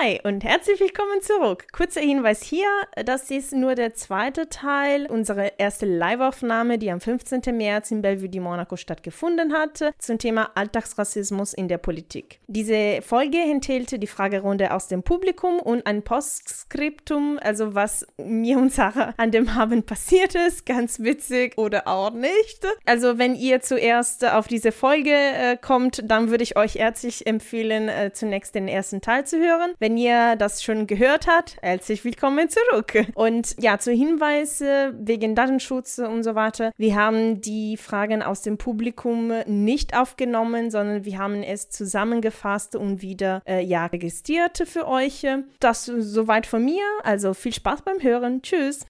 Hi 0.00 0.20
und 0.22 0.44
herzlich 0.44 0.78
willkommen 0.78 1.20
zurück. 1.22 1.66
Kurzer 1.72 2.00
Hinweis 2.00 2.42
hier, 2.42 2.68
das 3.04 3.32
ist 3.32 3.52
nur 3.52 3.74
der 3.74 3.94
zweite 3.94 4.48
Teil 4.48 5.06
unserer 5.06 5.58
ersten 5.58 5.98
Live-Aufnahme, 5.98 6.78
die 6.78 6.92
am 6.92 7.00
15. 7.00 7.40
März 7.56 7.90
in 7.90 8.00
Bellevue 8.00 8.28
di 8.28 8.38
Monaco 8.38 8.76
stattgefunden 8.76 9.52
hat, 9.52 9.92
zum 9.98 10.18
Thema 10.18 10.50
Alltagsrassismus 10.54 11.52
in 11.52 11.66
der 11.66 11.78
Politik. 11.78 12.38
Diese 12.46 13.02
Folge 13.02 13.38
enthält 13.38 14.00
die 14.00 14.06
Fragerunde 14.06 14.72
aus 14.72 14.86
dem 14.86 15.02
Publikum 15.02 15.58
und 15.58 15.84
ein 15.84 16.02
Postskriptum, 16.02 17.40
also 17.42 17.74
was 17.74 18.06
mir 18.18 18.58
und 18.58 18.72
Sarah 18.72 19.14
an 19.16 19.32
dem 19.32 19.48
Abend 19.48 19.86
passiert 19.86 20.36
ist, 20.36 20.64
ganz 20.64 21.00
witzig 21.00 21.58
oder 21.58 21.88
auch 21.88 22.12
nicht. 22.12 22.64
Also 22.84 23.18
wenn 23.18 23.34
ihr 23.34 23.62
zuerst 23.62 24.24
auf 24.24 24.46
diese 24.46 24.70
Folge 24.70 25.10
äh, 25.10 25.56
kommt, 25.56 26.02
dann 26.08 26.30
würde 26.30 26.44
ich 26.44 26.56
euch 26.56 26.76
herzlich 26.76 27.26
empfehlen, 27.26 27.88
äh, 27.88 28.12
zunächst 28.12 28.54
den 28.54 28.68
ersten 28.68 29.00
Teil 29.00 29.26
zu 29.26 29.38
hören. 29.38 29.72
Wenn 29.80 29.87
ihr 29.96 30.36
das 30.36 30.62
schon 30.62 30.86
gehört 30.86 31.26
habt, 31.26 31.56
herzlich 31.62 32.04
willkommen 32.04 32.48
zurück. 32.48 33.06
Und 33.14 33.54
ja, 33.60 33.78
zu 33.78 33.92
Hinweise 33.92 34.94
wegen 34.98 35.34
Datenschutz 35.34 35.98
und 35.98 36.22
so 36.22 36.34
weiter. 36.34 36.72
Wir 36.76 36.94
haben 36.96 37.40
die 37.40 37.76
Fragen 37.76 38.22
aus 38.22 38.42
dem 38.42 38.58
Publikum 38.58 39.32
nicht 39.46 39.96
aufgenommen, 39.96 40.70
sondern 40.70 41.04
wir 41.04 41.18
haben 41.18 41.42
es 41.42 41.70
zusammengefasst 41.70 42.76
und 42.76 43.02
wieder 43.02 43.42
äh, 43.46 43.62
ja 43.62 43.86
registriert 43.86 44.62
für 44.66 44.86
euch. 44.86 45.26
Das 45.60 45.86
soweit 45.86 46.46
von 46.46 46.64
mir. 46.64 46.82
Also 47.02 47.34
viel 47.34 47.52
Spaß 47.52 47.82
beim 47.82 48.02
Hören. 48.02 48.42
Tschüss. 48.42 48.86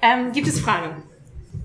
Ähm, 0.00 0.32
gibt 0.32 0.48
es 0.48 0.60
Fragen? 0.60 1.02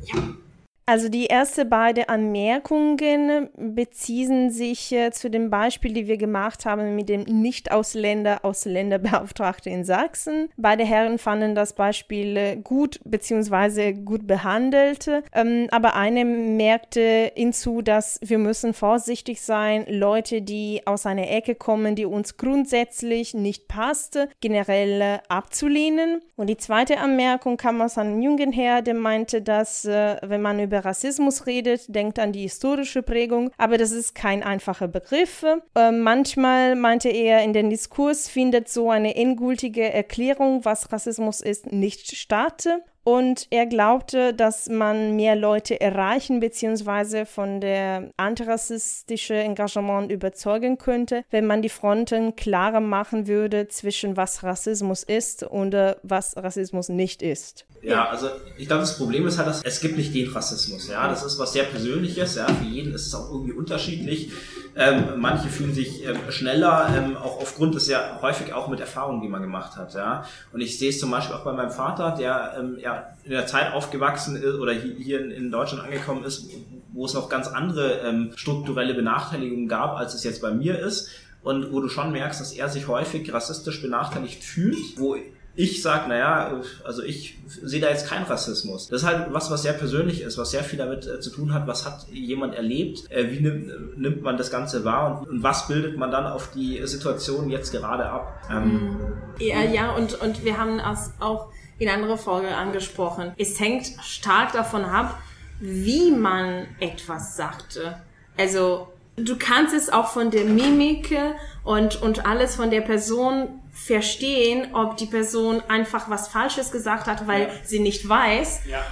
Ja. 0.05 0.46
Also 0.89 1.09
die 1.09 1.25
erste 1.25 1.65
beiden 1.65 2.07
Anmerkungen 2.07 3.49
beziehen 3.57 4.51
sich 4.51 4.93
äh, 4.93 5.11
zu 5.11 5.29
dem 5.29 5.49
Beispiel, 5.49 5.91
die 5.91 6.07
wir 6.07 6.15
gemacht 6.15 6.65
haben 6.65 6.95
mit 6.95 7.09
dem 7.09 7.23
Nicht-Ausländer, 7.23 8.45
Ausländerbeauftragte 8.45 9.69
in 9.69 9.83
Sachsen. 9.83 10.47
Beide 10.55 10.85
Herren 10.85 11.17
fanden 11.17 11.55
das 11.55 11.73
Beispiel 11.73 12.37
äh, 12.37 12.55
gut 12.55 13.01
bzw. 13.03 13.95
gut 13.95 14.27
behandelt, 14.27 15.09
ähm, 15.33 15.67
aber 15.71 15.97
eine 15.97 16.23
merkte 16.23 17.33
hinzu, 17.35 17.81
dass 17.81 18.21
wir 18.23 18.37
müssen 18.37 18.73
vorsichtig 18.73 19.41
sein, 19.41 19.83
Leute, 19.89 20.41
die 20.41 20.83
aus 20.85 21.05
einer 21.05 21.29
Ecke 21.29 21.55
kommen, 21.55 21.95
die 21.95 22.05
uns 22.05 22.37
grundsätzlich 22.37 23.33
nicht 23.33 23.67
passt, 23.67 24.17
generell 24.39 25.01
äh, 25.01 25.19
abzulehnen. 25.27 26.21
Und 26.37 26.47
die 26.47 26.55
zweite 26.55 26.99
Anmerkung 26.99 27.57
kam 27.57 27.81
aus 27.81 27.97
einem 27.97 28.21
jungen 28.21 28.53
Herr, 28.53 28.81
der 28.81 28.93
meinte, 28.93 29.41
dass 29.41 29.83
äh, 29.83 30.15
wenn 30.21 30.41
man 30.41 30.61
über 30.61 30.76
über 30.77 30.85
Rassismus 30.85 31.47
redet, 31.47 31.93
denkt 31.93 32.19
an 32.19 32.31
die 32.31 32.43
historische 32.43 33.01
Prägung, 33.01 33.49
aber 33.57 33.77
das 33.77 33.91
ist 33.91 34.13
kein 34.13 34.43
einfacher 34.43 34.87
Begriff. 34.87 35.43
Äh, 35.75 35.91
manchmal 35.91 36.75
meinte 36.75 37.09
er, 37.09 37.43
in 37.43 37.53
den 37.53 37.69
Diskurs 37.69 38.29
findet 38.29 38.69
so 38.69 38.91
eine 38.91 39.15
endgültige 39.15 39.91
Erklärung, 39.91 40.65
was 40.65 40.91
Rassismus 40.91 41.41
ist, 41.41 41.71
nicht 41.71 42.15
statt. 42.15 42.67
Und 43.07 43.47
er 43.51 43.67
glaubte, 43.67 44.33
dass 44.33 44.67
man 44.67 45.15
mehr 45.15 45.37
Leute 45.37 45.79
erreichen 45.79 46.41
bzw. 46.41 47.23
von 47.23 47.61
der 47.61 48.11
antirassistischen 48.17 49.37
Engagement 49.37 50.11
überzeugen 50.11 50.77
könnte, 50.77 51.23
wenn 51.31 51.45
man 51.45 51.61
die 51.61 51.69
Fronten 51.69 52.35
klarer 52.35 52.81
machen 52.81 53.25
würde 53.25 53.69
zwischen 53.69 54.17
was 54.17 54.43
Rassismus 54.43 55.03
ist 55.03 55.43
und 55.43 55.73
äh, 55.73 55.95
was 56.03 56.35
Rassismus 56.35 56.89
nicht 56.89 57.21
ist. 57.21 57.65
Ja, 57.81 58.09
also 58.09 58.27
ich 58.57 58.67
glaube, 58.67 58.81
das 58.81 58.97
Problem 58.97 59.25
ist 59.25 59.37
halt, 59.37 59.47
dass 59.47 59.61
es 59.63 59.79
gibt 59.79 59.95
nicht 59.95 60.13
den 60.13 60.27
Rassismus. 60.27 60.89
Ja, 60.89 61.07
das 61.07 61.23
ist 61.23 61.39
was 61.39 61.53
sehr 61.53 61.63
Persönliches. 61.63 62.35
Ja, 62.35 62.47
für 62.47 62.65
jeden 62.65 62.93
ist 62.93 63.07
es 63.07 63.15
auch 63.15 63.31
irgendwie 63.31 63.53
unterschiedlich. 63.53 64.31
Ähm, 64.79 65.13
manche 65.17 65.49
fühlen 65.49 65.73
sich 65.73 66.05
ähm, 66.05 66.17
schneller, 66.29 66.93
ähm, 66.95 67.17
auch 67.17 67.41
aufgrund 67.41 67.73
des 67.73 67.87
ja 67.87 68.19
häufig 68.21 68.53
auch 68.53 68.67
mit 68.67 68.79
Erfahrungen, 68.79 69.21
die 69.21 69.27
man 69.27 69.41
gemacht 69.41 69.75
hat. 69.75 69.95
Ja, 69.95 70.23
und 70.53 70.61
ich 70.61 70.77
sehe 70.77 70.89
es 70.89 70.99
zum 70.99 71.09
Beispiel 71.09 71.35
auch 71.35 71.43
bei 71.43 71.53
meinem 71.53 71.71
Vater, 71.71 72.11
der 72.11 72.55
ähm, 72.59 72.77
ja 72.79 73.15
in 73.23 73.31
der 73.31 73.47
Zeit 73.47 73.73
aufgewachsen 73.73 74.35
ist 74.35 74.55
oder 74.55 74.73
hier 74.73 75.31
in 75.31 75.51
Deutschland 75.51 75.83
angekommen 75.83 76.23
ist, 76.23 76.51
wo 76.93 77.05
es 77.05 77.15
noch 77.15 77.27
ganz 77.27 77.47
andere 77.47 78.01
ähm, 78.01 78.33
strukturelle 78.35 78.93
Benachteiligungen 78.93 79.67
gab, 79.67 79.97
als 79.97 80.13
es 80.13 80.23
jetzt 80.23 80.41
bei 80.41 80.51
mir 80.51 80.77
ist. 80.77 81.09
Und 81.41 81.71
wo 81.71 81.79
du 81.79 81.87
schon 81.87 82.11
merkst, 82.11 82.41
dass 82.41 82.51
er 82.51 82.67
sich 82.67 82.87
häufig 82.87 83.31
rassistisch 83.33 83.81
benachteiligt 83.81 84.43
fühlt, 84.43 84.77
wo 84.97 85.15
ich 85.57 85.81
sage, 85.81 86.07
naja, 86.07 86.61
also 86.85 87.01
ich 87.01 87.39
sehe 87.63 87.81
da 87.81 87.89
jetzt 87.89 88.07
keinen 88.07 88.25
Rassismus. 88.25 88.89
Das 88.89 89.01
ist 89.01 89.07
halt 89.07 89.33
was, 89.33 89.49
was 89.49 89.63
sehr 89.63 89.73
persönlich 89.73 90.21
ist, 90.21 90.37
was 90.37 90.51
sehr 90.51 90.63
viel 90.63 90.77
damit 90.77 91.07
äh, 91.07 91.19
zu 91.19 91.31
tun 91.31 91.51
hat, 91.51 91.65
was 91.65 91.83
hat 91.83 92.05
jemand 92.11 92.53
erlebt, 92.53 93.09
äh, 93.09 93.31
wie 93.31 93.39
nimmt, 93.39 93.97
nimmt, 93.97 94.21
man 94.21 94.37
das 94.37 94.51
Ganze 94.51 94.85
wahr 94.85 95.21
und, 95.21 95.27
und, 95.27 95.43
was 95.43 95.67
bildet 95.67 95.97
man 95.97 96.11
dann 96.11 96.27
auf 96.27 96.51
die 96.51 96.85
Situation 96.85 97.49
jetzt 97.49 97.71
gerade 97.71 98.07
ab. 98.07 98.39
Ähm, 98.51 98.97
ja, 99.39 99.63
ja, 99.63 99.95
und, 99.95 100.21
und 100.21 100.45
wir 100.45 100.59
haben 100.59 100.77
das 100.77 101.13
auch 101.19 101.51
in 101.79 101.89
anderer 101.89 102.17
Folge 102.17 102.55
angesprochen. 102.55 103.33
Es 103.37 103.59
hängt 103.59 103.87
stark 104.03 104.51
davon 104.51 104.85
ab, 104.85 105.17
wie 105.59 106.11
man 106.11 106.67
etwas 106.79 107.35
sagte. 107.35 107.99
Also 108.37 108.89
du 109.15 109.35
kannst 109.37 109.73
es 109.73 109.89
auch 109.89 110.09
von 110.09 110.29
der 110.29 110.45
Mimik 110.45 111.17
und, 111.63 111.99
und 112.01 112.27
alles 112.27 112.55
von 112.55 112.69
der 112.69 112.81
Person 112.81 113.59
verstehen, 113.85 114.73
ob 114.73 114.97
die 114.97 115.05
Person 115.05 115.61
einfach 115.67 116.09
was 116.09 116.27
Falsches 116.27 116.71
gesagt 116.71 117.07
hat, 117.07 117.27
weil 117.27 117.43
ja. 117.43 117.49
sie 117.63 117.79
nicht 117.79 118.07
weiß. 118.07 118.61
Ja. 118.69 118.83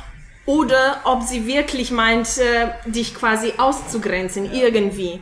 Oder 0.45 1.01
ob 1.05 1.23
sie 1.23 1.47
wirklich 1.47 1.91
meint, 1.91 2.27
dich 2.85 3.15
quasi 3.15 3.53
auszugrenzen, 3.57 4.45
ja. 4.45 4.65
irgendwie. 4.65 5.21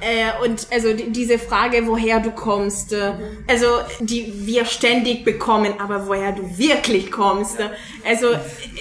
Äh, 0.00 0.44
und 0.44 0.66
also 0.70 0.92
die, 0.92 1.10
diese 1.10 1.38
Frage, 1.38 1.86
woher 1.86 2.20
du 2.20 2.30
kommst, 2.30 2.92
äh, 2.92 3.12
also 3.46 3.66
die 4.00 4.46
wir 4.46 4.64
ständig 4.64 5.24
bekommen, 5.24 5.74
aber 5.78 6.06
woher 6.06 6.32
du 6.32 6.58
wirklich 6.58 7.10
kommst. 7.10 7.60
Äh, 7.60 7.70
also 8.06 8.28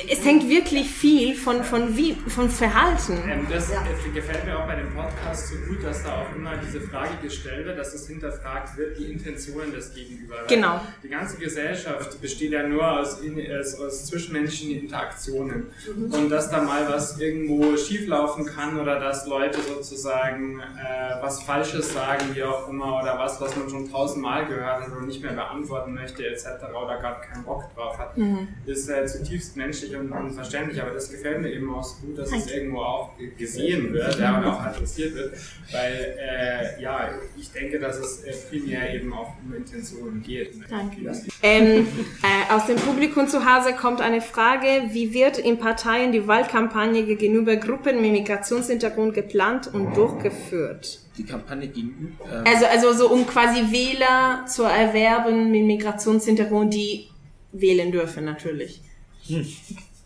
es 0.10 0.24
hängt 0.26 0.50
wirklich 0.50 0.90
viel 0.90 1.36
von 1.36 1.64
von 1.64 1.96
wie 1.98 2.16
von 2.28 2.50
Verhalten. 2.50 3.18
Ähm, 3.30 3.48
das 3.50 3.72
ja. 3.72 3.84
gefällt 4.14 4.46
mir 4.46 4.60
auch 4.60 4.68
bei 4.68 4.76
dem 4.76 4.94
Podcast 4.94 5.50
so 5.50 5.56
gut, 5.68 5.84
dass 5.84 6.04
da 6.04 6.22
auch 6.22 6.36
immer 6.36 6.52
diese 6.58 6.82
Frage 6.82 7.16
gestellt 7.22 7.66
wird, 7.66 7.78
dass 7.78 7.94
es 7.94 8.08
hinterfragt 8.08 8.78
wird, 8.78 8.98
die 8.98 9.12
Intentionen 9.12 9.72
des 9.72 9.94
Gegenüber. 9.94 10.36
Genau. 10.48 10.82
Die 11.04 11.10
ganze 11.10 11.38
Gesellschaft 11.38 12.22
besteht 12.22 12.52
ja 12.52 12.68
nur 12.68 13.00
aus, 13.00 13.20
aus, 13.60 13.76
aus 13.76 14.06
zwischenmenschlichen 14.08 14.82
Interaktionen 14.82 15.68
mhm. 15.96 16.14
und 16.14 16.30
dass 16.30 16.50
da 16.50 16.62
mal 16.62 16.88
was 16.90 17.20
irgendwo 17.20 17.78
schieflaufen 17.78 18.46
kann 18.46 18.80
oder 18.80 19.00
dass 19.00 19.26
Leute 19.28 19.60
sozusagen 19.62 20.60
äh, 20.60 20.95
äh, 20.96 21.22
was 21.22 21.44
Falsches 21.44 21.94
sagen, 21.94 22.34
wie 22.34 22.44
auch 22.44 22.70
immer, 22.70 23.02
oder 23.02 23.18
was, 23.18 23.40
was 23.42 23.56
man 23.56 23.70
schon 23.70 23.90
tausendmal 23.92 24.46
gehört 24.46 24.86
hat 24.86 24.92
und 24.96 25.08
nicht 25.08 25.22
mehr 25.22 25.34
beantworten 25.34 25.94
möchte, 25.94 26.26
etc., 26.26 26.46
oder 26.70 26.98
gerade 27.00 27.22
keinen 27.22 27.44
Bock 27.44 27.64
drauf 27.76 27.98
hat, 27.98 28.18
mhm. 28.18 28.48
ist 28.66 28.90
äh, 28.90 29.06
zutiefst 29.06 29.58
menschlich 29.58 29.96
und 29.96 30.12
unverständlich. 30.12 30.82
Aber 30.82 30.92
das 30.92 31.10
gefällt 31.10 31.42
mir 31.42 31.52
eben 31.52 31.74
auch 31.74 31.84
so 31.84 32.06
gut, 32.06 32.18
dass 32.18 32.32
es 32.32 32.52
irgendwo 32.52 32.80
auch 32.80 33.12
gesehen 33.38 33.94
wird 33.94 34.20
ja, 34.20 34.38
und 34.38 34.46
auch 34.46 34.62
adressiert 34.62 35.16
wird, 35.16 35.34
weil, 35.72 36.18
äh, 36.20 36.82
ja, 36.82 37.10
ich 37.38 37.52
denke, 37.52 37.80
dass 37.80 37.98
es 37.98 38.24
äh, 38.24 38.34
primär 38.50 38.94
eben 38.94 39.14
auch 39.14 39.34
um 39.44 39.54
Intentionen 39.54 40.22
geht. 40.22 40.58
Ne? 40.58 40.66
Danke. 40.70 41.02
Ähm, 41.46 41.88
äh, 42.24 42.52
aus 42.52 42.66
dem 42.66 42.78
Publikum 42.78 43.28
zu 43.28 43.46
Hause 43.46 43.74
kommt 43.74 44.02
eine 44.02 44.20
Frage, 44.20 44.90
wie 44.94 45.14
wird 45.14 45.38
in 45.38 45.60
Parteien 45.60 46.12
die 46.12 46.28
Wahlkampagne 46.28 47.04
gegenüber 47.06 47.56
Gruppen 47.56 48.02
mit 48.02 48.14
Migrationshintergrund 48.14 49.14
geplant 49.14 49.72
und 49.72 49.96
durchgeführt? 49.96 51.02
Die 51.20 51.24
Kampagne 51.24 51.68
gegenüber. 51.68 52.26
Ähm 52.34 52.44
also, 52.48 52.66
also 52.66 52.94
so 52.94 53.14
um 53.14 53.28
quasi 53.28 53.72
Wähler 53.72 54.46
zu 54.48 54.64
erwerben 54.64 55.52
mit 55.52 55.66
Migrationshintergrund, 55.66 56.74
die 56.74 57.10
wählen 57.52 57.92
dürfen 57.92 58.26
natürlich. 58.26 58.82
Hm. 59.28 59.46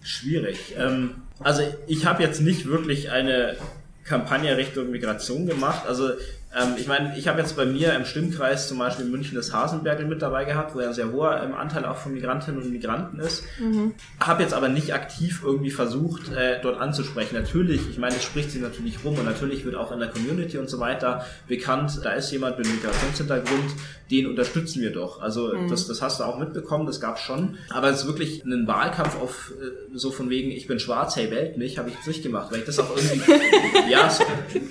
Schwierig. 0.04 0.76
Ähm, 0.78 1.22
also 1.40 1.62
ich 1.88 2.06
habe 2.06 2.22
jetzt 2.22 2.42
nicht 2.42 2.66
wirklich 2.66 3.12
eine 3.12 3.56
Kampagne 4.04 4.58
Richtung 4.58 4.92
Migration 4.92 5.46
gemacht. 5.46 5.88
Also 5.88 6.10
ähm, 6.56 6.76
ich 6.78 6.88
meine, 6.88 7.16
ich 7.16 7.28
habe 7.28 7.40
jetzt 7.40 7.56
bei 7.56 7.66
mir 7.66 7.94
im 7.94 8.06
Stimmkreis 8.06 8.68
zum 8.68 8.80
Beispiel 8.80 9.06
in 9.06 9.12
München 9.12 9.36
das 9.36 9.54
Hasenbergel 9.54 10.08
mit 10.08 10.22
dabei 10.22 10.46
gehabt, 10.46 10.74
wo 10.74 10.80
ja 10.82 10.88
ein 10.88 10.94
sehr 10.94 11.12
hoher 11.12 11.44
ähm, 11.44 11.54
Anteil 11.54 11.86
auch 11.86 11.98
von 11.98 12.12
Migrantinnen 12.12 12.64
und 12.64 12.72
Migranten 12.72 13.20
ist. 13.20 13.44
Mhm. 13.60 13.94
Habe 14.20 14.42
jetzt 14.42 14.56
aber 14.56 14.68
nicht 14.68 14.94
aktiv 14.94 15.42
irgendwie 15.46 15.70
versucht, 15.70 16.32
äh, 16.32 16.60
dort 16.62 16.80
anzusprechen. 16.80 17.36
Natürlich, 17.36 17.88
ich 17.90 18.00
meine, 18.00 18.16
es 18.16 18.24
spricht 18.24 18.50
sich 18.50 18.62
natürlich 18.62 19.04
rum 19.04 19.16
und 19.20 19.26
natürlich 19.26 19.64
wird 19.64 19.76
auch 19.76 19.92
in 19.92 20.00
der 20.00 20.10
Community 20.10 20.58
und 20.58 20.70
so 20.70 20.80
weiter 20.80 21.24
bekannt, 21.48 22.00
da 22.04 22.14
ist 22.14 22.32
jemand 22.32 22.58
mit 22.58 22.68
Migrationshintergrund, 22.68 23.76
den 24.10 24.26
unterstützen 24.26 24.82
wir 24.82 24.92
doch. 24.92 25.22
Also 25.22 25.54
mhm. 25.54 25.70
das, 25.70 25.86
das 25.88 26.02
hast 26.02 26.20
du 26.20 26.24
auch 26.24 26.40
mitbekommen, 26.40 26.88
das 26.88 27.00
gab 27.00 27.20
schon. 27.20 27.60
Aber 27.70 27.90
es 27.90 28.02
ist 28.02 28.08
wirklich 28.08 28.44
einen 28.44 28.66
Wahlkampf 28.66 29.22
auf 29.22 29.54
äh, 29.62 29.96
so 29.96 30.10
von 30.10 30.32
wegen, 30.32 30.50
ich 30.50 30.66
bin 30.66 30.80
schwarz, 30.80 31.16
hey, 31.16 31.30
wählt 31.30 31.58
mich, 31.58 31.78
habe 31.78 31.90
ich 31.90 31.96
jetzt 31.96 32.08
nicht 32.08 32.24
gemacht, 32.24 32.48
weil 32.52 32.60
ich 32.60 32.66
das 32.66 32.80
auch 32.80 32.90
irgendwie, 32.96 33.22
ja, 33.92 34.10
so 34.10 34.24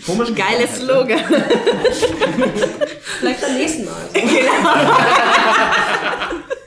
komisch 0.05 0.35
Geiles 0.35 0.81
Slogan. 0.81 1.21
Vielleicht 3.21 3.41
beim 3.41 3.55
nächsten 3.55 3.85
Mal. 3.85 4.09
Genau. 4.13 4.29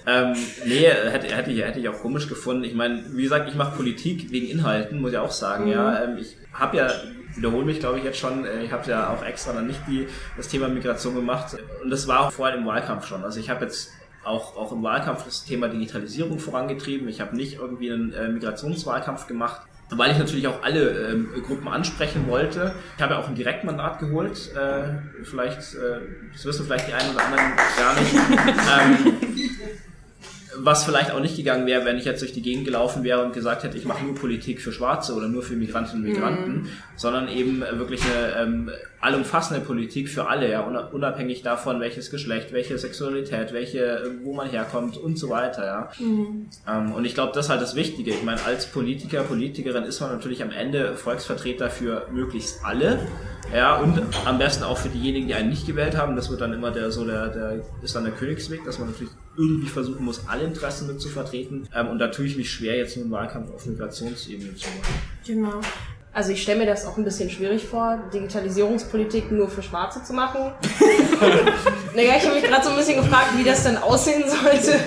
ähm, 0.08 0.36
nee, 0.66 0.86
hätte, 0.86 1.36
hätte, 1.36 1.52
ich, 1.52 1.62
hätte 1.62 1.80
ich 1.80 1.90
auch 1.90 2.00
komisch 2.00 2.28
gefunden. 2.28 2.64
Ich 2.64 2.74
meine, 2.74 3.04
wie 3.12 3.24
gesagt, 3.24 3.50
ich 3.50 3.56
mache 3.56 3.76
Politik 3.76 4.32
wegen 4.32 4.48
Inhalten, 4.48 5.02
muss 5.02 5.12
ich 5.12 5.18
auch 5.18 5.32
sagen. 5.32 5.66
Mhm. 5.66 5.72
Ja, 5.72 6.04
ähm, 6.04 6.18
ich 6.18 6.38
habe 6.54 6.78
ja 6.78 6.90
wiederhole 7.36 7.66
mich, 7.66 7.80
glaube 7.80 8.00
ich, 8.00 8.04
jetzt 8.04 8.20
schon. 8.20 8.46
Äh, 8.46 8.64
ich 8.64 8.72
habe 8.72 8.90
ja 8.90 9.10
auch 9.10 9.26
extra 9.26 9.54
dann 9.54 9.68
nicht 9.68 9.80
die, 9.88 10.08
das 10.38 10.48
Thema 10.48 10.68
Migration 10.68 11.16
gemacht. 11.16 11.58
Und 11.84 11.90
das 11.90 12.08
war 12.08 12.28
auch 12.28 12.32
vorher 12.32 12.58
im 12.58 12.66
Wahlkampf 12.66 13.08
schon. 13.08 13.24
Also 13.24 13.40
ich 13.40 13.50
habe 13.50 13.66
jetzt 13.66 13.92
auch, 14.24 14.56
auch 14.56 14.72
im 14.72 14.84
Wahlkampf 14.84 15.26
das 15.26 15.46
Thema 15.46 15.68
Digitalisierung 15.68 16.40
vorangetrieben. 16.40 17.08
Ich 17.08 17.22
habe 17.22 17.36
nicht 17.36 17.56
irgendwie 17.56 17.92
einen 17.92 18.14
äh, 18.14 18.28
Migrationswahlkampf 18.28 19.28
gemacht 19.28 19.62
weil 19.92 20.12
ich 20.12 20.18
natürlich 20.18 20.48
auch 20.48 20.64
alle 20.64 21.10
ähm, 21.10 21.30
Gruppen 21.46 21.68
ansprechen 21.68 22.28
wollte. 22.28 22.74
Ich 22.96 23.04
habe 23.04 23.14
ja 23.14 23.20
auch 23.20 23.28
ein 23.28 23.36
Direktmandat 23.36 24.00
geholt. 24.00 24.52
Äh, 24.56 25.24
vielleicht, 25.24 25.76
äh, 25.76 26.00
das 26.34 26.46
wissen 26.46 26.66
vielleicht 26.66 26.88
die 26.88 26.94
einen 26.94 27.14
oder 27.14 27.26
anderen 27.26 27.52
gar 27.78 28.00
nicht. 28.00 28.14
ähm, 29.14 29.50
was 30.64 30.84
vielleicht 30.84 31.12
auch 31.12 31.20
nicht 31.20 31.36
gegangen 31.36 31.66
wäre, 31.66 31.86
wenn 31.86 31.98
ich 31.98 32.06
jetzt 32.06 32.22
durch 32.22 32.34
die 32.34 32.42
Gegend 32.42 32.66
gelaufen 32.66 33.04
wäre 33.04 33.24
und 33.24 33.34
gesagt 33.34 33.64
hätte, 33.64 33.78
ich 33.78 33.86
mache 33.86 34.04
nur 34.04 34.16
Politik 34.16 34.62
für 34.62 34.72
Schwarze 34.72 35.14
oder 35.14 35.28
nur 35.28 35.44
für 35.44 35.56
Migrantinnen 35.56 36.06
und 36.06 36.12
Migranten, 36.12 36.54
mhm. 36.54 36.70
sondern 36.96 37.28
eben 37.30 37.62
wirklich 37.62 38.02
eine 38.04 38.36
ähm, 38.44 38.72
allumfassende 39.02 39.62
Politik 39.62 40.10
für 40.10 40.28
alle, 40.28 40.50
ja, 40.50 40.62
unabhängig 40.62 41.42
davon, 41.42 41.80
welches 41.80 42.12
Geschlecht, 42.12 42.54
welche 42.54 42.78
Sexualität, 42.78 43.52
welche, 43.52 44.12
wo 44.24 44.34
man 44.34 44.50
herkommt 44.50 44.98
und 44.98 45.18
so 45.18 45.30
weiter, 45.30 45.66
ja. 45.66 45.92
Mhm. 46.00 46.48
Ähm, 46.68 46.92
und 46.94 47.06
ich 47.06 47.16
glaube, 47.16 47.34
das 47.34 47.46
ist 47.46 47.50
halt 47.50 47.62
das 47.62 47.76
Wichtige. 47.76 48.12
Ich 48.12 48.24
meine, 48.24 48.44
als 48.46 48.68
Politiker, 48.68 49.24
Politikerin 49.24 49.84
ist 49.84 50.00
man 50.00 50.12
natürlich 50.12 50.44
am 50.44 50.52
Ende 50.52 50.96
Volksvertreter 50.96 51.70
für 51.70 52.08
möglichst 52.12 52.64
alle. 52.64 53.00
Ja, 53.54 53.78
und 53.78 54.02
am 54.26 54.38
besten 54.38 54.64
auch 54.64 54.78
für 54.78 54.88
diejenigen, 54.88 55.28
die 55.28 55.34
einen 55.34 55.50
nicht 55.50 55.66
gewählt 55.66 55.98
haben. 55.98 56.16
Das 56.16 56.30
wird 56.30 56.40
dann 56.40 56.54
immer 56.54 56.72
der, 56.72 56.92
so 56.92 57.04
der, 57.06 57.28
der 57.30 57.62
ist 57.82 57.96
dann 57.96 58.06
der 58.06 58.14
Königsweg, 58.14 58.64
dass 58.64 58.80
man 58.80 58.90
natürlich 58.90 59.12
irgendwie 59.36 59.68
versuchen 59.68 60.06
muss, 60.06 60.28
alle 60.28 60.44
Interessen 60.44 60.88
mit 60.88 61.02
zu 61.02 61.10
vertreten. 61.10 61.68
Ähm, 61.76 61.88
und 61.88 62.00
da 62.00 62.08
tue 62.08 62.26
ich 62.26 62.38
mich 62.38 62.50
schwer, 62.52 62.78
jetzt 62.78 62.98
einen 62.98 63.12
Wahlkampf 63.12 63.52
auf 63.54 63.66
Migrationsebene 63.66 64.56
zu 64.56 64.68
machen. 64.70 64.94
Genau. 65.26 65.62
Also 66.14 66.32
ich 66.32 66.42
stelle 66.42 66.60
mir 66.60 66.66
das 66.66 66.86
auch 66.86 66.98
ein 66.98 67.06
bisschen 67.06 67.30
schwierig 67.30 67.66
vor, 67.66 68.00
Digitalisierungspolitik 68.14 69.32
nur 69.32 69.50
für 69.50 69.64
Schwarze 69.64 70.04
zu 70.04 70.14
machen. 70.14 70.52
naja, 71.96 72.14
ich 72.18 72.26
habe 72.26 72.36
mich 72.36 72.44
gerade 72.44 72.64
so 72.64 72.72
ein 72.72 72.76
bisschen 72.76 73.02
gefragt, 73.02 73.30
wie 73.38 73.44
das 73.44 73.64
denn 73.64 73.78
aussehen 73.78 74.24
sollte. 74.28 74.80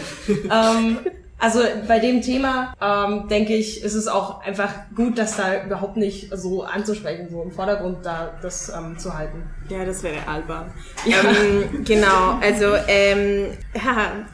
Ähm, 0.50 0.99
also 1.38 1.61
bei 1.88 1.99
dem 1.99 2.23
Thema 2.23 2.75
ähm, 2.81 3.29
denke 3.29 3.55
ich, 3.55 3.82
ist 3.82 3.94
es 3.94 4.06
auch 4.09 4.41
einfach 4.43 4.71
gut, 4.94 5.19
das 5.19 5.37
da 5.37 5.65
überhaupt 5.65 5.97
nicht 5.97 6.31
so 6.35 6.62
anzusprechen, 6.62 7.29
so 7.31 7.43
im 7.43 7.53
Vordergrund 7.53 7.99
da 8.05 8.31
das 8.41 8.70
ähm, 8.70 8.99
zu 8.99 9.17
halten. 9.17 9.43
Ja, 9.69 9.85
das 9.85 10.03
wäre 10.03 10.27
albern. 10.27 10.73
Ja. 11.05 11.19
Ähm, 11.23 11.85
genau, 11.85 12.38
also 12.41 12.75
ähm, 12.88 13.49
ja, 13.75 14.27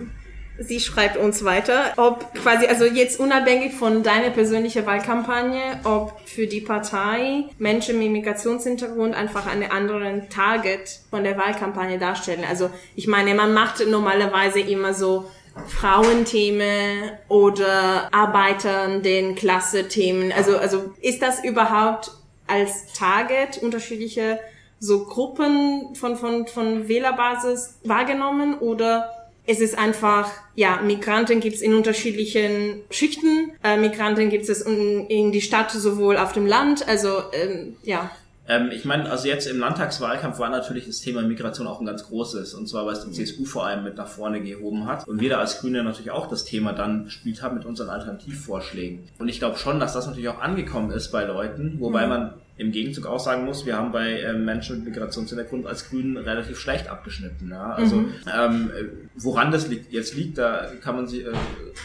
sie 0.61 0.79
schreibt 0.79 1.17
uns 1.17 1.45
weiter, 1.45 1.95
ob 1.97 2.35
quasi, 2.35 2.67
also 2.67 2.85
jetzt 2.85 3.19
unabhängig 3.19 3.73
von 3.73 4.03
deiner 4.03 4.31
persönlichen 4.31 4.85
Wahlkampagne, 4.85 5.81
ob 5.85 6.21
für 6.27 6.47
die 6.47 6.61
Partei 6.61 7.45
Menschen 7.59 7.99
mit 7.99 8.11
Migrationshintergrund 8.11 9.15
einfach 9.15 9.47
einen 9.47 9.71
anderen 9.71 10.29
Target 10.29 11.01
von 11.09 11.25
der 11.25 11.39
Wahlkampagne 11.39 11.99
darstellen. 11.99 12.45
Also 12.49 12.71
ich 12.95 13.07
meine, 13.07 13.35
man 13.35 13.55
macht 13.55 13.85
normalerweise 13.87 14.61
immer 14.61 14.93
so 14.93 15.31
Frauenthemen 15.67 17.11
oder 17.29 18.09
Arbeitern, 18.13 19.03
den 19.03 19.35
Klasse-Themen. 19.35 20.31
Also, 20.31 20.59
also 20.59 20.93
ist 21.01 21.23
das 21.23 21.43
überhaupt 21.43 22.13
als 22.47 22.93
Target 22.93 23.59
unterschiedliche 23.63 24.39
so 24.79 25.05
Gruppen 25.05 25.95
von, 25.95 26.17
von, 26.17 26.47
von 26.47 26.89
Wählerbasis 26.89 27.79
wahrgenommen 27.85 28.59
oder 28.59 29.20
ist 29.47 29.61
es 29.61 29.75
einfach, 29.75 30.31
ja, 30.55 30.81
Migranten 30.83 31.41
gibt 31.41 31.57
es 31.57 31.63
in 31.63 31.75
unterschiedlichen 31.75 32.83
Schichten, 32.91 33.53
äh, 33.65 33.77
Migranten 33.77 34.31
gibt 34.31 34.49
es 34.49 34.61
in, 34.63 35.07
in 35.07 35.33
die 35.33 35.41
Stadt 35.41 35.71
sowohl 35.71 36.17
auf 36.17 36.33
dem 36.33 36.47
Land, 36.47 36.87
also 36.87 37.23
ähm, 37.33 37.77
ja. 37.83 38.11
Ähm, 38.51 38.71
ich 38.73 38.85
meine, 38.85 39.09
also 39.09 39.29
jetzt 39.29 39.47
im 39.47 39.61
Landtagswahlkampf 39.61 40.41
war 40.41 40.51
natürlich 40.51 40.87
das 40.87 41.01
Thema 41.01 41.23
Migration 41.23 41.69
auch 41.69 41.79
ein 41.79 41.87
ganz 41.87 42.05
großes. 42.05 42.55
Und 42.55 42.69
zwar, 42.69 42.85
weil 42.85 42.95
es 42.95 43.05
die 43.05 43.13
CSU 43.13 43.45
vor 43.45 43.65
allem 43.65 43.85
mit 43.85 43.97
nach 43.97 44.09
vorne 44.09 44.41
gehoben 44.41 44.87
hat. 44.87 45.07
Und 45.07 45.21
wir 45.21 45.31
da 45.31 45.39
als 45.39 45.61
Grüne 45.61 45.85
natürlich 45.85 46.11
auch 46.11 46.27
das 46.27 46.45
Thema 46.45 46.73
dann 46.73 47.05
gespielt 47.05 47.43
haben 47.43 47.57
mit 47.57 47.65
unseren 47.65 47.91
Alternativvorschlägen. 47.91 49.05
Und 49.21 49.29
ich 49.29 49.39
glaube 49.39 49.57
schon, 49.57 49.79
dass 49.79 49.93
das 49.93 50.07
natürlich 50.07 50.29
auch 50.29 50.41
angekommen 50.41 50.91
ist 50.91 51.13
bei 51.13 51.25
Leuten, 51.25 51.77
wobei 51.79 52.05
mhm. 52.05 52.09
man 52.09 52.35
im 52.61 52.73
Gegenzug 52.73 53.07
auch 53.07 53.21
sagen 53.21 53.45
muss, 53.45 53.65
wir 53.65 53.77
haben 53.77 53.91
bei 53.91 54.21
äh, 54.21 54.35
Menschen 54.35 54.77
mit 54.77 54.95
Migrationshintergrund 54.95 55.67
als 55.67 55.89
Grünen 55.89 56.17
relativ 56.17 56.59
schlecht 56.59 56.89
abgeschnitten. 56.89 57.51
Ja? 57.51 57.73
Also 57.73 57.97
mhm. 57.97 58.15
ähm, 58.33 58.71
woran 59.17 59.51
das 59.51 59.69
liegt, 59.69 59.93
jetzt 59.93 60.15
liegt, 60.15 60.39
da 60.39 60.71
kann 60.83 60.97
man 60.97 61.07
sich, 61.07 61.25
äh, 61.25 61.33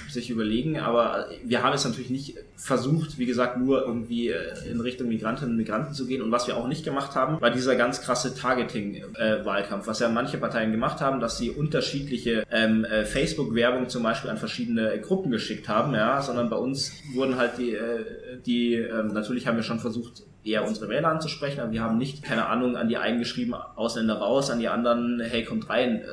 sich 0.09 0.29
überlegen, 0.29 0.79
aber 0.79 1.27
wir 1.43 1.63
haben 1.63 1.73
es 1.73 1.85
natürlich 1.85 2.09
nicht 2.09 2.35
versucht, 2.57 3.17
wie 3.17 3.25
gesagt, 3.25 3.57
nur 3.57 3.85
irgendwie 3.85 4.29
äh, 4.29 4.69
in 4.69 4.81
Richtung 4.81 5.07
Migrantinnen 5.07 5.51
und 5.51 5.57
Migranten 5.57 5.93
zu 5.93 6.05
gehen. 6.05 6.21
Und 6.21 6.31
was 6.31 6.47
wir 6.47 6.57
auch 6.57 6.67
nicht 6.67 6.83
gemacht 6.83 7.15
haben, 7.15 7.39
war 7.41 7.51
dieser 7.51 7.75
ganz 7.75 8.01
krasse 8.01 8.35
Targeting-Wahlkampf, 8.35 9.87
was 9.87 9.99
ja 9.99 10.09
manche 10.09 10.37
Parteien 10.37 10.71
gemacht 10.71 10.99
haben, 10.99 11.19
dass 11.19 11.37
sie 11.37 11.51
unterschiedliche 11.51 12.43
ähm, 12.51 12.83
äh, 12.85 13.05
Facebook-Werbung 13.05 13.87
zum 13.87 14.03
Beispiel 14.03 14.29
an 14.29 14.37
verschiedene 14.37 14.99
Gruppen 14.99 15.31
geschickt 15.31 15.69
haben, 15.69 15.93
ja, 15.93 16.21
sondern 16.21 16.49
bei 16.49 16.57
uns 16.57 16.91
wurden 17.13 17.37
halt 17.37 17.57
die, 17.57 17.71
äh, 17.71 18.39
die 18.45 18.75
äh, 18.75 19.03
natürlich 19.03 19.47
haben 19.47 19.55
wir 19.55 19.63
schon 19.63 19.79
versucht, 19.79 20.23
eher 20.45 20.65
unsere 20.67 20.89
Wähler 20.89 21.09
anzusprechen, 21.09 21.59
aber 21.59 21.71
wir 21.71 21.81
haben 21.81 21.97
nicht, 21.97 22.23
keine 22.23 22.45
Ahnung, 22.45 22.77
an 22.77 22.87
die 22.87 22.97
einen 22.97 23.19
geschrieben, 23.19 23.53
Ausländer 23.53 24.15
raus, 24.15 24.49
an 24.51 24.59
die 24.59 24.67
anderen, 24.67 25.19
hey, 25.19 25.43
kommt 25.43 25.69
rein. 25.69 26.03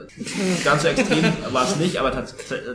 Ganz 0.65 0.83
so 0.83 0.89
extrem 0.89 1.25
war 1.53 1.65
es 1.65 1.77
nicht, 1.77 1.99
aber 1.99 2.13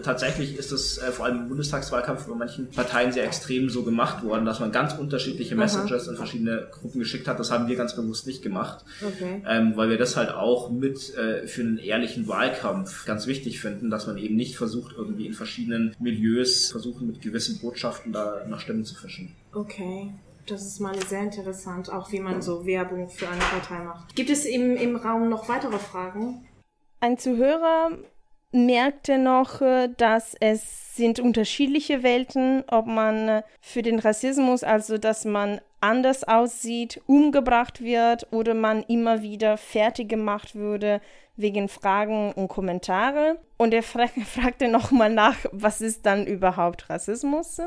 tatsächlich 0.04 0.56
ist 0.56 0.72
es 0.72 1.00
äh, 1.00 1.12
vor 1.12 1.26
allem 1.26 1.42
im 1.42 1.48
Bundestagswahlkampf 1.50 2.28
bei 2.28 2.36
manchen 2.36 2.70
Parteien 2.70 3.12
sehr 3.12 3.26
extrem 3.26 3.70
so 3.70 3.84
gemacht 3.84 4.24
worden, 4.24 4.46
dass 4.46 4.60
man 4.60 4.72
ganz 4.72 4.94
unterschiedliche 4.94 5.56
Messages 5.56 6.04
Aha. 6.04 6.12
in 6.12 6.18
verschiedene 6.18 6.68
Gruppen 6.72 7.00
geschickt 7.00 7.28
hat. 7.28 7.40
Das 7.40 7.52
haben 7.52 7.68
wir 7.68 7.76
ganz 7.76 7.96
bewusst 7.96 8.28
nicht 8.28 8.44
gemacht, 8.44 8.86
okay. 9.06 9.42
ähm, 9.48 9.74
weil 9.76 9.90
wir 9.90 9.98
das 9.98 10.16
halt 10.16 10.30
auch 10.30 10.70
mit 10.70 11.16
äh, 11.16 11.48
für 11.48 11.62
einen 11.62 11.80
ehrlichen 11.80 12.28
Wahlkampf 12.28 13.06
ganz 13.06 13.26
wichtig 13.26 13.60
finden, 13.60 13.90
dass 13.90 14.06
man 14.06 14.18
eben 14.18 14.36
nicht 14.36 14.58
versucht, 14.58 14.96
irgendwie 14.96 15.26
in 15.26 15.34
verschiedenen 15.34 15.96
Milieus 16.00 16.70
versuchen, 16.72 17.08
mit 17.08 17.22
gewissen 17.22 17.60
Botschaften 17.60 18.14
da 18.14 18.46
nach 18.48 18.60
Stimmen 18.60 18.86
zu 18.86 18.96
fischen. 18.96 19.36
Okay. 19.54 20.12
Das 20.48 20.66
ist 20.66 20.80
mal 20.80 20.98
sehr 21.08 21.24
interessant, 21.24 21.92
auch 21.92 22.12
wie 22.14 22.22
man 22.22 22.42
so 22.42 22.66
Werbung 22.66 23.10
für 23.10 23.28
eine 23.28 23.42
Partei 23.42 23.80
macht. 23.84 24.16
Gibt 24.16 24.30
es 24.30 24.46
im, 24.46 24.78
im 24.78 24.96
Raum 24.96 25.28
noch 25.28 25.50
weitere 25.50 25.78
Fragen? 25.78 26.48
Ein 27.02 27.18
Zuhörer 27.18 27.92
merkte 28.54 29.18
noch, 29.18 29.62
äh, 29.62 29.90
dass 29.98 30.36
es 30.40 30.96
sind 30.96 31.20
unterschiedliche 31.20 32.02
Welten, 32.02 32.64
ob 32.68 32.88
man 32.88 33.28
äh, 33.28 33.44
für 33.62 33.82
den 33.82 34.00
Rassismus, 34.00 34.64
also 34.64 34.98
dass 34.98 35.26
man 35.26 35.60
anders 35.82 36.24
aussieht, 36.24 37.02
umgebracht 37.06 37.82
wird 37.82 38.28
oder 38.32 38.54
man 38.54 38.84
immer 38.84 39.22
wieder 39.22 39.58
fertig 39.58 40.08
gemacht 40.08 40.56
würde 40.56 41.02
wegen 41.36 41.68
Fragen 41.68 42.32
und 42.32 42.48
Kommentare. 42.48 43.38
Und 43.58 43.74
er 43.74 43.84
fra 43.84 44.08
fragte 44.26 44.70
nochmal 44.70 45.14
nach, 45.14 45.38
was 45.52 45.82
ist 45.82 46.06
dann 46.06 46.26
überhaupt 46.26 46.90
Rassismus? 46.90 47.60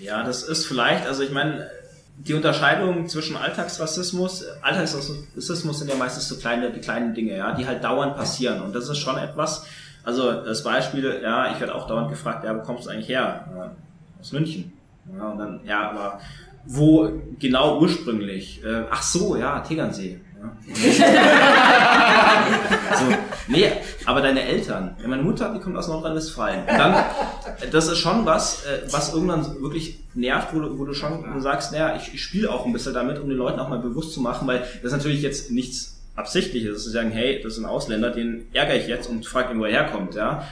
Ja, 0.00 0.24
das 0.24 0.42
ist 0.42 0.64
vielleicht, 0.64 1.06
also 1.06 1.22
ich 1.22 1.30
meine, 1.30 1.70
die 2.18 2.34
Unterscheidung 2.34 3.08
zwischen 3.08 3.36
Alltagsrassismus, 3.36 4.44
Alltagsrassismus 4.60 5.78
sind 5.78 5.90
ja 5.90 5.96
meistens 5.96 6.28
so 6.28 6.36
kleine, 6.36 6.70
die 6.70 6.80
kleinen 6.80 7.14
Dinge, 7.14 7.36
ja, 7.36 7.52
die 7.52 7.66
halt 7.66 7.82
dauernd 7.82 8.16
passieren. 8.16 8.60
Und 8.62 8.74
das 8.74 8.88
ist 8.88 8.98
schon 8.98 9.18
etwas, 9.18 9.66
also 10.04 10.32
das 10.32 10.62
Beispiel, 10.62 11.20
ja, 11.22 11.52
ich 11.52 11.60
werde 11.60 11.74
auch 11.74 11.86
dauernd 11.86 12.10
gefragt, 12.10 12.44
ja, 12.44 12.56
wo 12.56 12.62
kommst 12.62 12.86
du 12.86 12.90
eigentlich 12.90 13.08
her? 13.08 13.48
Ja, 13.56 13.70
aus 14.20 14.32
München. 14.32 14.72
Ja, 15.16 15.28
und 15.28 15.38
dann, 15.38 15.60
ja, 15.64 15.90
aber 15.90 16.20
wo 16.64 17.10
genau 17.38 17.80
ursprünglich? 17.80 18.62
Äh, 18.64 18.84
ach 18.90 19.02
so, 19.02 19.36
ja, 19.36 19.60
Tegernsee. 19.60 20.20
so, 22.98 23.04
nee, 23.48 23.70
aber 24.04 24.20
deine 24.20 24.42
Eltern. 24.42 24.96
Meine 25.06 25.22
Mutter, 25.22 25.52
die 25.54 25.60
kommt 25.60 25.76
aus 25.76 25.88
Nordrhein-Westfalen. 25.88 26.66
Dann, 26.66 27.04
das 27.70 27.88
ist 27.88 27.98
schon 27.98 28.26
was, 28.26 28.64
äh, 28.64 28.82
was 28.90 29.12
irgendwann 29.12 29.44
wirklich 29.60 30.00
nervt, 30.14 30.48
wo 30.52 30.60
du, 30.60 30.78
wo 30.78 30.84
du 30.84 30.94
schon 30.94 31.40
sagst, 31.40 31.72
naja, 31.72 31.96
ich, 31.96 32.14
ich 32.14 32.22
spiele 32.22 32.50
auch 32.50 32.66
ein 32.66 32.72
bisschen 32.72 32.94
damit, 32.94 33.18
um 33.18 33.28
den 33.28 33.38
Leuten 33.38 33.60
auch 33.60 33.68
mal 33.68 33.78
bewusst 33.78 34.12
zu 34.14 34.20
machen, 34.20 34.46
weil 34.48 34.60
das 34.60 34.92
ist 34.92 34.92
natürlich 34.92 35.22
jetzt 35.22 35.50
nichts 35.50 36.00
Absichtliches, 36.14 36.84
zu 36.84 36.90
sagen, 36.90 37.10
hey, 37.10 37.40
das 37.42 37.54
ist 37.54 37.58
ein 37.58 37.64
Ausländer, 37.64 38.10
den 38.10 38.46
ärgere 38.52 38.76
ich 38.76 38.86
jetzt 38.86 39.08
und 39.08 39.26
frage 39.26 39.52
ihn, 39.52 39.60
wo 39.60 39.64
er 39.64 39.72
herkommt, 39.72 40.14
ja 40.14 40.46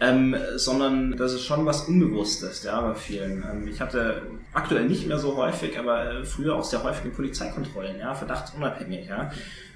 ähm, 0.00 0.36
sondern 0.56 1.16
das 1.16 1.32
ist 1.32 1.44
schon 1.44 1.64
was 1.64 1.82
Unbewusstes, 1.82 2.64
ja, 2.64 2.80
bei 2.80 2.94
vielen. 2.94 3.44
Ähm, 3.48 3.68
ich 3.68 3.80
hatte 3.80 4.22
aktuell 4.52 4.88
nicht 4.88 5.06
mehr 5.06 5.18
so 5.18 5.36
häufig, 5.36 5.78
aber 5.78 6.10
äh, 6.10 6.24
früher 6.24 6.56
auch 6.56 6.64
sehr 6.64 6.82
häufig 6.82 7.14
Polizeikontrollen, 7.14 7.98
ja, 7.98 8.14
verdachtsunabhängig, 8.14 9.08
ja. 9.08 9.30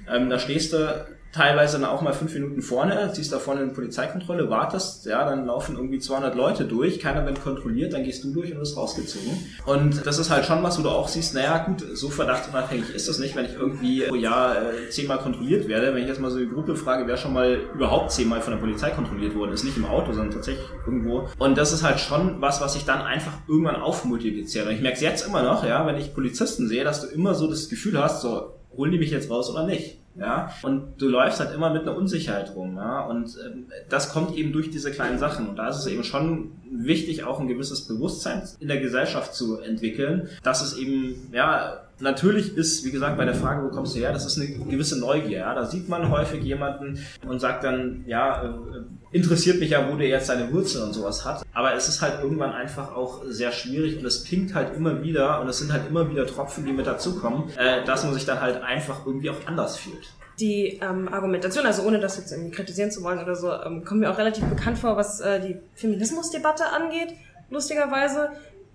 Ähm, 0.08 0.30
da 0.30 0.38
stehst 0.38 0.72
du 0.72 1.06
teilweise 1.36 1.78
dann 1.78 1.88
auch 1.88 2.00
mal 2.00 2.12
fünf 2.12 2.32
Minuten 2.34 2.62
vorne, 2.62 3.12
ziehst 3.12 3.32
da 3.32 3.38
vorne 3.38 3.60
eine 3.60 3.72
Polizeikontrolle, 3.72 4.48
wartest, 4.48 5.04
ja, 5.06 5.28
dann 5.28 5.46
laufen 5.46 5.76
irgendwie 5.76 5.98
200 5.98 6.34
Leute 6.34 6.64
durch, 6.64 6.98
keiner 6.98 7.26
wird 7.26 7.42
kontrolliert, 7.42 7.92
dann 7.92 8.04
gehst 8.04 8.24
du 8.24 8.32
durch 8.32 8.52
und 8.52 8.60
wirst 8.60 8.76
rausgezogen. 8.76 9.46
Und 9.66 10.06
das 10.06 10.18
ist 10.18 10.30
halt 10.30 10.46
schon 10.46 10.62
was, 10.62 10.78
wo 10.78 10.82
du 10.82 10.88
auch 10.88 11.08
siehst, 11.08 11.34
naja, 11.34 11.58
gut, 11.58 11.84
so 11.94 12.08
verdachtunabhängig 12.08 12.94
ist 12.94 13.08
das 13.08 13.18
nicht, 13.18 13.36
wenn 13.36 13.44
ich 13.44 13.54
irgendwie 13.54 14.02
pro 14.02 14.14
Jahr 14.14 14.56
äh, 14.56 14.88
zehnmal 14.90 15.18
kontrolliert 15.18 15.68
werde. 15.68 15.94
Wenn 15.94 16.02
ich 16.02 16.08
jetzt 16.08 16.20
mal 16.20 16.30
so 16.30 16.38
die 16.38 16.48
Gruppe 16.48 16.74
frage, 16.74 17.06
wer 17.06 17.16
schon 17.16 17.34
mal 17.34 17.58
überhaupt 17.74 18.12
zehnmal 18.12 18.40
von 18.40 18.54
der 18.54 18.60
Polizei 18.60 18.90
kontrolliert 18.90 19.34
worden 19.34 19.52
ist, 19.52 19.64
nicht 19.64 19.76
im 19.76 19.84
Auto, 19.84 20.12
sondern 20.12 20.32
tatsächlich 20.32 20.66
irgendwo. 20.86 21.28
Und 21.38 21.58
das 21.58 21.72
ist 21.72 21.82
halt 21.82 22.00
schon 22.00 22.40
was, 22.40 22.60
was 22.60 22.72
sich 22.72 22.84
dann 22.84 23.02
einfach 23.02 23.32
irgendwann 23.46 23.76
aufmultipliziert. 23.76 24.66
Und 24.66 24.72
ich 24.72 24.80
merke 24.80 24.96
es 24.96 25.02
jetzt 25.02 25.26
immer 25.26 25.42
noch, 25.42 25.64
ja, 25.64 25.86
wenn 25.86 25.96
ich 25.96 26.14
Polizisten 26.14 26.66
sehe, 26.66 26.84
dass 26.84 27.02
du 27.02 27.08
immer 27.08 27.34
so 27.34 27.48
das 27.48 27.68
Gefühl 27.68 28.02
hast, 28.02 28.22
so, 28.22 28.54
holen 28.76 28.92
die 28.92 28.98
mich 28.98 29.10
jetzt 29.10 29.30
raus 29.30 29.50
oder 29.50 29.66
nicht? 29.66 29.98
Ja, 30.18 30.50
und 30.62 30.94
du 30.98 31.08
läufst 31.08 31.40
halt 31.40 31.54
immer 31.54 31.70
mit 31.70 31.82
einer 31.82 31.96
Unsicherheit 31.96 32.54
rum, 32.54 32.76
ja, 32.76 33.04
und 33.04 33.36
ähm, 33.44 33.66
das 33.90 34.12
kommt 34.12 34.34
eben 34.36 34.52
durch 34.52 34.70
diese 34.70 34.90
kleinen 34.90 35.18
Sachen. 35.18 35.48
Und 35.48 35.56
da 35.56 35.68
ist 35.68 35.76
es 35.76 35.86
eben 35.86 36.04
schon 36.04 36.52
wichtig, 36.70 37.24
auch 37.24 37.38
ein 37.38 37.48
gewisses 37.48 37.86
Bewusstsein 37.86 38.42
in 38.58 38.68
der 38.68 38.80
Gesellschaft 38.80 39.34
zu 39.34 39.60
entwickeln, 39.60 40.28
dass 40.42 40.62
es 40.62 40.78
eben, 40.78 41.28
ja, 41.32 41.85
natürlich 42.00 42.56
ist, 42.56 42.84
wie 42.84 42.90
gesagt, 42.90 43.16
bei 43.16 43.24
der 43.24 43.34
Frage, 43.34 43.64
wo 43.64 43.68
kommst 43.68 43.94
du 43.94 44.00
her, 44.00 44.12
das 44.12 44.26
ist 44.26 44.38
eine 44.38 44.48
gewisse 44.48 44.98
Neugier, 44.98 45.38
ja. 45.38 45.54
Da 45.54 45.64
sieht 45.64 45.88
man 45.88 46.10
häufig 46.10 46.42
jemanden 46.42 46.98
und 47.26 47.40
sagt 47.40 47.64
dann, 47.64 48.04
ja, 48.06 48.42
äh, 48.42 49.16
interessiert 49.16 49.60
mich 49.60 49.70
ja, 49.70 49.90
wo 49.90 49.96
der 49.96 50.08
jetzt 50.08 50.26
seine 50.26 50.52
Wurzeln 50.52 50.84
und 50.84 50.92
sowas 50.92 51.24
hat. 51.24 51.44
Aber 51.52 51.74
es 51.74 51.88
ist 51.88 52.02
halt 52.02 52.22
irgendwann 52.22 52.52
einfach 52.52 52.94
auch 52.94 53.22
sehr 53.26 53.52
schwierig 53.52 53.98
und 53.98 54.04
es 54.04 54.24
pinkt 54.24 54.54
halt 54.54 54.76
immer 54.76 55.02
wieder 55.02 55.40
und 55.40 55.48
es 55.48 55.58
sind 55.58 55.72
halt 55.72 55.88
immer 55.88 56.10
wieder 56.10 56.26
Tropfen, 56.26 56.66
die 56.66 56.72
mit 56.72 56.86
dazukommen, 56.86 57.44
äh, 57.56 57.84
dass 57.84 58.04
man 58.04 58.14
sich 58.14 58.24
dann 58.24 58.40
halt 58.40 58.62
einfach 58.62 59.06
irgendwie 59.06 59.30
auch 59.30 59.46
anders 59.46 59.76
fühlt 59.76 60.12
die 60.38 60.78
ähm, 60.82 61.08
Argumentation, 61.08 61.64
also 61.64 61.82
ohne 61.84 61.98
das 61.98 62.18
jetzt 62.18 62.32
irgendwie 62.32 62.50
kritisieren 62.50 62.90
zu 62.90 63.02
wollen 63.02 63.18
oder 63.18 63.34
so, 63.34 63.52
ähm, 63.52 63.84
kommt 63.84 64.00
mir 64.00 64.10
auch 64.10 64.18
relativ 64.18 64.44
bekannt 64.44 64.78
vor, 64.78 64.96
was 64.96 65.20
äh, 65.20 65.40
die 65.40 65.56
Feminismusdebatte 65.74 66.66
angeht, 66.66 67.14
lustigerweise. 67.50 68.28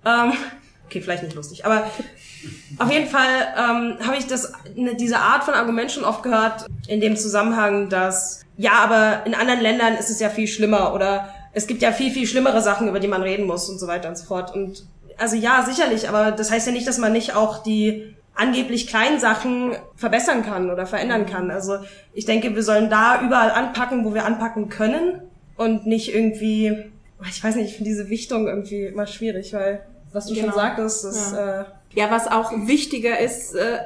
Ähm, 0.04 0.34
okay, 0.92 1.02
vielleicht 1.02 1.24
nicht 1.24 1.36
lustig, 1.36 1.66
aber 1.66 1.90
auf 2.78 2.92
jeden 2.92 3.08
Fall 3.08 3.54
ähm, 3.58 3.98
habe 4.06 4.18
ich 4.18 4.28
das, 4.28 4.52
ne, 4.76 4.96
diese 4.96 5.20
Art 5.20 5.44
von 5.44 5.54
Argument 5.54 5.92
schon 5.92 6.04
oft 6.04 6.22
gehört, 6.22 6.66
in 6.88 7.00
dem 7.00 7.16
Zusammenhang, 7.16 7.90
dass 7.90 8.42
ja, 8.58 8.74
aber 8.74 9.26
in 9.26 9.34
anderen 9.34 9.62
Ländern 9.62 9.96
ist 9.96 10.10
es 10.10 10.20
ja 10.20 10.30
viel 10.30 10.48
schlimmer 10.48 10.94
oder 10.94 11.30
es 11.54 11.66
gibt 11.66 11.82
ja 11.82 11.92
viel, 11.92 12.12
viel 12.12 12.28
schlimmere 12.28 12.62
Sachen, 12.62 12.88
über 12.88 13.00
die 13.00 13.08
man 13.08 13.24
reden 13.24 13.46
muss 13.46 13.70
und 13.70 13.80
so 13.80 13.88
weiter 13.88 14.10
und 14.10 14.18
so 14.18 14.26
fort. 14.26 14.54
Und 14.54 14.86
also 15.18 15.36
ja, 15.36 15.64
sicherlich, 15.66 16.10
aber 16.10 16.32
das 16.32 16.52
heißt 16.52 16.68
ja 16.68 16.74
nicht, 16.74 16.88
dass 16.88 16.98
man 16.98 17.14
nicht 17.14 17.36
auch 17.36 17.64
die 17.64 18.14
angeblich 18.36 18.88
kleinen 18.88 19.20
Sachen 19.20 19.76
verbessern 19.96 20.44
kann 20.44 20.70
oder 20.70 20.86
verändern 20.86 21.26
kann. 21.26 21.52
Also 21.52 21.78
ich 22.14 22.26
denke, 22.26 22.56
wir 22.56 22.64
sollen 22.64 22.90
da 22.90 23.22
überall 23.22 23.52
anpacken, 23.52 24.06
wo 24.06 24.14
wir 24.14 24.26
anpacken 24.26 24.70
können 24.70 25.22
und 25.58 25.86
nicht 25.86 26.14
irgendwie, 26.14 26.92
ich 27.30 27.44
weiß 27.44 27.56
nicht, 27.56 27.70
ich 27.70 27.76
finde 27.76 27.90
diese 27.90 28.10
Wichtung 28.10 28.48
irgendwie 28.48 28.86
immer 28.86 29.08
schwierig, 29.08 29.54
weil 29.54 29.82
was 30.12 30.28
du 30.28 30.34
genau. 30.34 30.48
schon 30.48 30.56
sagtest, 30.56 31.06
ist 31.06 31.32
ja. 31.34 31.62
Äh, 31.62 31.66
ja, 31.94 32.10
was 32.10 32.28
auch 32.28 32.52
wichtiger 32.52 33.20
ist, 33.20 33.54
äh, 33.54 33.80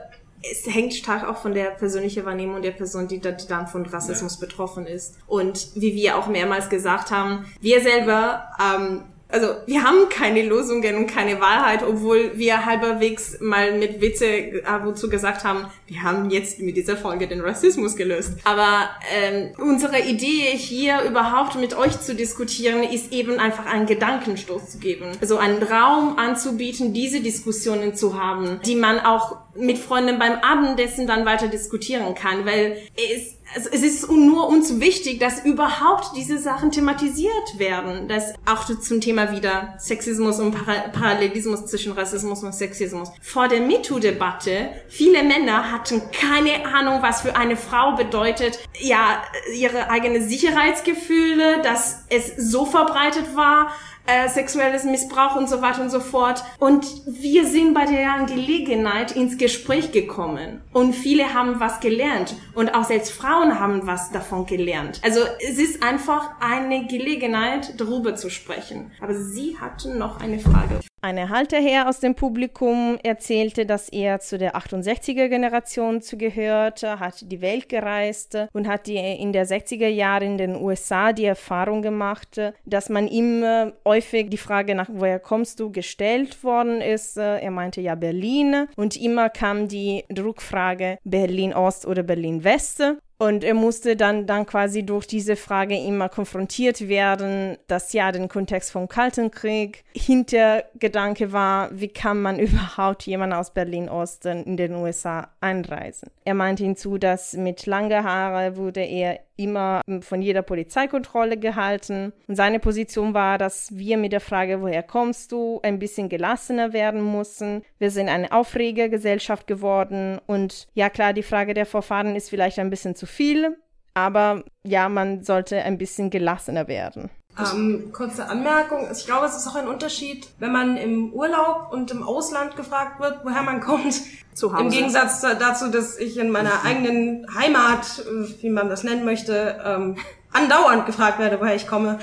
es 0.52 0.66
hängt 0.68 0.94
stark 0.94 1.28
auch 1.28 1.38
von 1.38 1.54
der 1.54 1.72
persönlichen 1.72 2.26
Wahrnehmung 2.26 2.62
der 2.62 2.72
Person, 2.72 3.08
die, 3.08 3.20
die 3.20 3.48
dann 3.48 3.68
von 3.68 3.86
Rassismus 3.86 4.36
ja. 4.36 4.46
betroffen 4.46 4.86
ist. 4.86 5.16
Und 5.28 5.70
wie 5.76 5.96
wir 5.96 6.18
auch 6.18 6.28
mehrmals 6.28 6.70
gesagt 6.70 7.12
haben, 7.12 7.46
wir 7.62 7.82
selber 7.82 8.48
ähm, 8.62 9.04
also 9.30 9.56
wir 9.66 9.84
haben 9.84 10.08
keine 10.10 10.44
Lösungen 10.44 10.96
und 10.96 11.08
keine 11.08 11.42
Wahrheit, 11.42 11.84
obwohl 11.84 12.38
wir 12.38 12.66
halberwegs 12.66 13.40
mal 13.42 13.78
mit 13.78 14.00
Witze 14.02 14.62
ab 14.66 14.86
und 14.86 14.98
zu 14.98 15.10
gesagt 15.10 15.44
haben, 15.44 15.66
wir 15.88 16.04
haben 16.04 16.30
jetzt 16.30 16.60
mit 16.60 16.78
dieser 16.78 16.96
Folge 16.96 17.28
den 17.28 17.42
Rassismus 17.42 17.96
gelöst. 17.96 18.34
Aber 18.44 18.90
ähm, 19.14 19.52
unsere 19.58 20.00
Idee 20.00 20.56
hier 20.56 21.02
überhaupt 21.02 21.56
mit 21.56 21.76
euch 21.76 22.00
zu 22.00 22.16
diskutieren, 22.16 22.84
ist 22.84 23.12
eben 23.12 23.40
einfach 23.40 23.66
einen 23.66 23.88
Gedankenstoß 23.88 24.70
zu 24.70 24.78
geben. 24.78 25.12
Also 25.20 25.38
einen 25.38 25.62
Raum 25.64 26.18
anzubieten, 26.18 26.94
diese 26.94 27.20
Diskussionen 27.20 27.96
zu 27.96 28.20
haben, 28.20 28.60
die 28.66 28.76
man 28.76 29.00
auch 29.00 29.38
mit 29.56 29.78
Freunden 29.78 30.20
beim 30.20 30.34
Abendessen 30.42 31.08
dann 31.08 31.26
weiter 31.26 31.48
diskutieren 31.48 32.14
kann, 32.16 32.46
weil 32.46 32.78
es 32.96 33.35
also 33.54 33.70
es 33.72 33.84
ist 33.84 34.10
nur 34.10 34.48
uns 34.48 34.80
wichtig, 34.80 35.20
dass 35.20 35.46
überhaupt 35.46 36.16
diese 36.16 36.40
Sachen 36.40 36.72
thematisiert 36.72 37.58
werden. 37.58 38.08
Das 38.08 38.34
auch 38.46 38.66
zum 38.66 39.02
Thema 39.02 39.32
wieder 39.32 39.76
Sexismus 39.78 40.40
und 40.40 40.56
Parallelismus 40.92 41.66
zwischen 41.68 41.94
Rassismus 41.94 42.44
und 42.44 42.54
Sexismus. 42.54 43.12
Vor 43.22 43.48
der 43.48 43.62
MeToo-Debatte, 43.62 44.70
viele 44.88 45.24
Männer 45.24 45.72
hatten 45.72 46.02
keine 46.12 46.66
Ahnung, 46.66 47.02
was 47.02 47.22
für 47.22 47.36
eine 47.36 47.56
Frau 47.56 47.96
bedeutet, 47.96 48.60
ja, 48.80 49.22
ihre 49.54 49.90
eigene 49.90 50.22
Sicherheitsgefühle, 50.22 51.62
dass 51.62 52.06
es 52.10 52.36
so 52.38 52.66
verbreitet 52.66 53.36
war 53.36 53.72
äh, 54.06 54.30
sexuelles 54.30 54.84
Missbrauch 54.84 55.36
und 55.36 55.50
so 55.50 55.62
weiter 55.62 55.82
und 55.82 55.90
so 55.90 56.00
fort. 56.00 56.44
Und 56.60 56.86
wir 57.06 57.46
sind 57.46 57.74
bei 57.74 57.86
der 57.86 58.26
Gelegenheit 58.26 59.12
ins 59.12 59.38
Gespräch 59.38 59.92
gekommen. 59.92 60.62
Und 60.74 60.94
viele 60.94 61.34
haben 61.34 61.60
was 61.60 61.80
gelernt. 61.80 62.36
Und 62.54 62.74
auch 62.74 62.86
selbst 62.86 63.12
Frauen 63.12 63.60
haben 63.60 63.86
was 63.88 64.12
davon 64.12 64.46
gelernt. 64.46 65.02
Also 65.04 65.22
es 65.40 65.58
ist 65.58 65.84
einfach 65.84 66.32
eine 66.40 66.86
Gelegenheit, 66.88 67.80
darüber 67.80 68.16
zu 68.16 68.30
sprechen. 68.30 68.92
Aber 69.02 69.16
Sie 69.16 69.58
hatten 69.60 69.98
noch 69.98 70.20
eine 70.22 70.40
Frage. 70.40 70.80
Eine 71.06 71.30
Halterherr 71.30 71.88
aus 71.88 72.00
dem 72.00 72.16
Publikum 72.16 72.98
erzählte, 73.04 73.68
dass 73.68 73.90
er 73.90 74.22
zu 74.22 74.40
der 74.40 74.56
68er 74.56 75.28
Generation 75.28 76.02
zugehörte, 76.02 77.00
hat 77.00 77.32
die 77.32 77.42
Welt 77.42 77.70
gereist 77.70 78.36
und 78.54 78.68
hat 78.68 78.88
die 78.88 78.96
in 78.96 79.32
der 79.32 79.46
60er 79.46 79.88
Jahre 79.88 80.26
in 80.26 80.40
den 80.40 80.56
USA 80.56 81.14
die 81.14 81.26
Erfahrung 81.26 81.84
gemacht, 81.84 82.42
dass 82.66 82.90
man 82.90 83.08
ihm 83.08 83.44
äh, 83.44 83.72
häufig 83.96 84.30
die 84.30 84.38
Frage 84.38 84.76
nach 84.76 84.90
woher 84.92 85.20
kommst 85.20 85.60
du 85.62 85.72
gestellt 85.72 86.44
worden 86.44 86.82
ist. 86.82 87.16
Er 87.18 87.50
meinte 87.52 87.80
ja 87.80 87.96
Berlin 87.96 88.68
und 88.76 88.98
immer 88.98 89.30
kam 89.30 89.70
die 89.70 90.04
Druckfrage 90.10 90.98
Berlin 91.06 91.54
Ost 91.54 91.86
oder 91.86 92.04
Berlin 92.04 92.44
West 92.44 92.84
und 93.18 93.44
er 93.44 93.54
musste 93.54 93.96
dann, 93.96 94.26
dann 94.26 94.46
quasi 94.46 94.86
durch 94.86 95.08
diese 95.08 95.36
Frage 95.36 95.78
immer 95.78 96.10
konfrontiert 96.10 96.88
werden, 96.88 97.58
dass 97.68 97.94
ja 97.94 98.12
den 98.12 98.28
Kontext 98.28 98.72
vom 98.72 98.88
Kalten 98.90 99.32
Krieg 99.32 99.86
Hintergedanke 99.96 101.32
war, 101.32 101.70
wie 101.72 101.88
kann 101.88 102.22
man 102.22 102.40
überhaupt 102.40 103.04
jemand 103.04 103.34
aus 103.34 103.54
Berlin-Osten 103.54 104.44
in 104.44 104.58
den 104.58 104.76
USA 104.76 105.30
einreisen. 105.40 106.10
Er 106.26 106.34
meinte 106.34 106.64
hinzu, 106.64 106.98
dass 106.98 107.34
mit 107.34 107.66
langer 107.66 108.04
Haare 108.04 108.58
wurde 108.58 108.82
er 108.82 109.20
immer 109.38 109.82
von 110.02 110.22
jeder 110.22 110.42
Polizeikontrolle 110.42 111.38
gehalten. 111.38 112.14
Und 112.28 112.36
seine 112.36 112.60
Position 112.60 113.14
war, 113.14 113.38
dass 113.38 113.76
wir 113.78 113.98
mit 113.98 114.12
der 114.12 114.22
Frage, 114.22 114.62
woher 114.62 114.84
kommst 114.84 115.32
du, 115.32 115.60
ein 115.64 115.80
bisschen 115.80 116.10
gelassener 116.10 116.74
werden 116.74 117.02
mussten. 117.02 117.64
Wir 117.78 117.92
sind 117.92 118.10
eine 118.10 118.32
Aufregergesellschaft 118.32 119.48
geworden. 119.48 120.20
Und 120.26 120.68
ja 120.74 120.90
klar, 120.90 121.14
die 121.14 121.24
Frage 121.24 121.54
der 121.54 121.66
Vorfahren 121.66 122.16
ist 122.16 122.30
vielleicht 122.30 122.60
ein 122.60 122.70
bisschen 122.70 122.96
zu 122.96 123.06
viel, 123.16 123.58
aber 123.94 124.44
ja, 124.64 124.90
man 124.90 125.24
sollte 125.24 125.62
ein 125.62 125.78
bisschen 125.78 126.10
gelassener 126.10 126.68
werden. 126.68 127.10
Ähm, 127.38 127.92
kurze 127.92 128.28
Anmerkung. 128.28 128.88
Ich 128.92 129.06
glaube, 129.06 129.26
es 129.26 129.36
ist 129.36 129.48
auch 129.48 129.56
ein 129.56 129.68
Unterschied, 129.68 130.28
wenn 130.40 130.54
man 130.54 130.78
im 130.78 131.12
Urlaub 131.14 131.70
und 131.72 131.92
im 131.92 132.02
Ausland 132.02 132.56
gefragt 132.56 133.00
wird, 133.02 133.20
woher 133.24 133.42
man 133.42 133.60
kommt. 133.60 134.02
Zu 134.34 134.54
Hause. 134.54 134.64
Im 134.64 134.70
Gegensatz 134.70 135.22
dazu, 135.22 135.70
dass 135.70 135.98
ich 135.98 136.18
in 136.18 136.30
meiner 136.30 136.64
eigenen 136.64 137.26
Heimat, 137.34 138.00
äh, 138.00 138.42
wie 138.42 138.50
man 138.50 138.70
das 138.70 138.84
nennen 138.84 139.06
möchte, 139.06 139.62
ähm, 139.66 139.98
andauernd 140.32 140.86
gefragt 140.86 141.20
werde, 141.20 141.40
woher 141.40 141.56
ich 141.56 141.68
komme. 141.68 142.00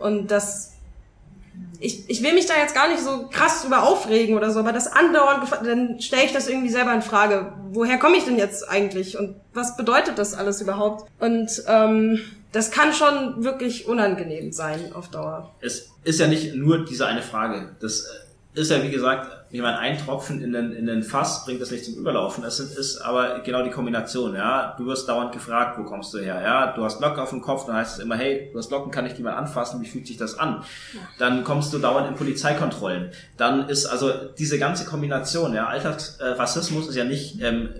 Und 0.00 0.30
das 0.30 0.77
ich, 1.80 2.08
ich 2.10 2.22
will 2.22 2.34
mich 2.34 2.46
da 2.46 2.54
jetzt 2.56 2.74
gar 2.74 2.88
nicht 2.88 3.00
so 3.00 3.28
krass 3.30 3.62
drüber 3.62 3.84
aufregen 3.84 4.36
oder 4.36 4.50
so, 4.50 4.60
aber 4.60 4.72
das 4.72 4.90
andauernd, 4.90 5.48
dann 5.64 6.00
stelle 6.00 6.24
ich 6.24 6.32
das 6.32 6.48
irgendwie 6.48 6.70
selber 6.70 6.92
in 6.92 7.02
Frage. 7.02 7.52
Woher 7.70 7.98
komme 7.98 8.16
ich 8.16 8.24
denn 8.24 8.36
jetzt 8.36 8.68
eigentlich 8.68 9.18
und 9.18 9.36
was 9.54 9.76
bedeutet 9.76 10.18
das 10.18 10.34
alles 10.34 10.60
überhaupt? 10.60 11.08
Und 11.20 11.50
ähm, 11.66 12.20
das 12.52 12.70
kann 12.70 12.92
schon 12.92 13.44
wirklich 13.44 13.86
unangenehm 13.86 14.52
sein 14.52 14.92
auf 14.94 15.08
Dauer. 15.08 15.54
Es 15.60 15.90
ist 16.04 16.18
ja 16.18 16.26
nicht 16.26 16.54
nur 16.54 16.84
diese 16.84 17.06
eine 17.06 17.22
Frage. 17.22 17.76
Das 17.80 18.00
äh, 18.00 18.06
ist 18.58 18.70
ja, 18.70 18.82
wie 18.82 18.90
gesagt, 18.90 19.30
ich 19.50 19.62
meine, 19.62 19.78
ein 19.78 19.96
Tropfen 19.96 20.42
in 20.42 20.52
den, 20.52 20.72
in 20.72 20.86
den 20.86 21.02
Fass 21.02 21.44
bringt 21.44 21.62
das 21.62 21.70
nicht 21.70 21.84
zum 21.84 21.94
Überlaufen. 21.94 22.44
Es 22.44 22.60
ist 22.60 22.98
aber 22.98 23.40
genau 23.40 23.62
die 23.62 23.70
Kombination, 23.70 24.34
ja. 24.34 24.74
Du 24.76 24.86
wirst 24.86 25.08
dauernd 25.08 25.32
gefragt, 25.32 25.78
wo 25.78 25.84
kommst 25.84 26.12
du 26.12 26.18
her, 26.18 26.40
ja. 26.42 26.72
Du 26.72 26.84
hast 26.84 27.00
Locken 27.00 27.20
auf 27.20 27.30
dem 27.30 27.40
Kopf, 27.40 27.64
dann 27.66 27.76
heißt 27.76 27.98
es 27.98 28.04
immer, 28.04 28.16
hey, 28.16 28.50
du 28.52 28.58
hast 28.58 28.70
Locken, 28.70 28.90
kann 28.90 29.06
ich 29.06 29.14
die 29.14 29.22
mal 29.22 29.34
anfassen, 29.34 29.80
wie 29.80 29.86
fühlt 29.86 30.06
sich 30.06 30.18
das 30.18 30.38
an? 30.38 30.64
Dann 31.18 31.44
kommst 31.44 31.72
du 31.72 31.78
dauernd 31.78 32.08
in 32.08 32.14
Polizeikontrollen. 32.16 33.10
Dann 33.36 33.68
ist 33.68 33.86
also 33.86 34.12
diese 34.38 34.58
ganze 34.58 34.84
Kombination, 34.84 35.54
ja, 35.54 35.66
Alltagsrassismus 35.68 36.88
ist 36.88 36.96
ja 36.96 37.04
nicht 37.04 37.40
ähm, 37.40 37.70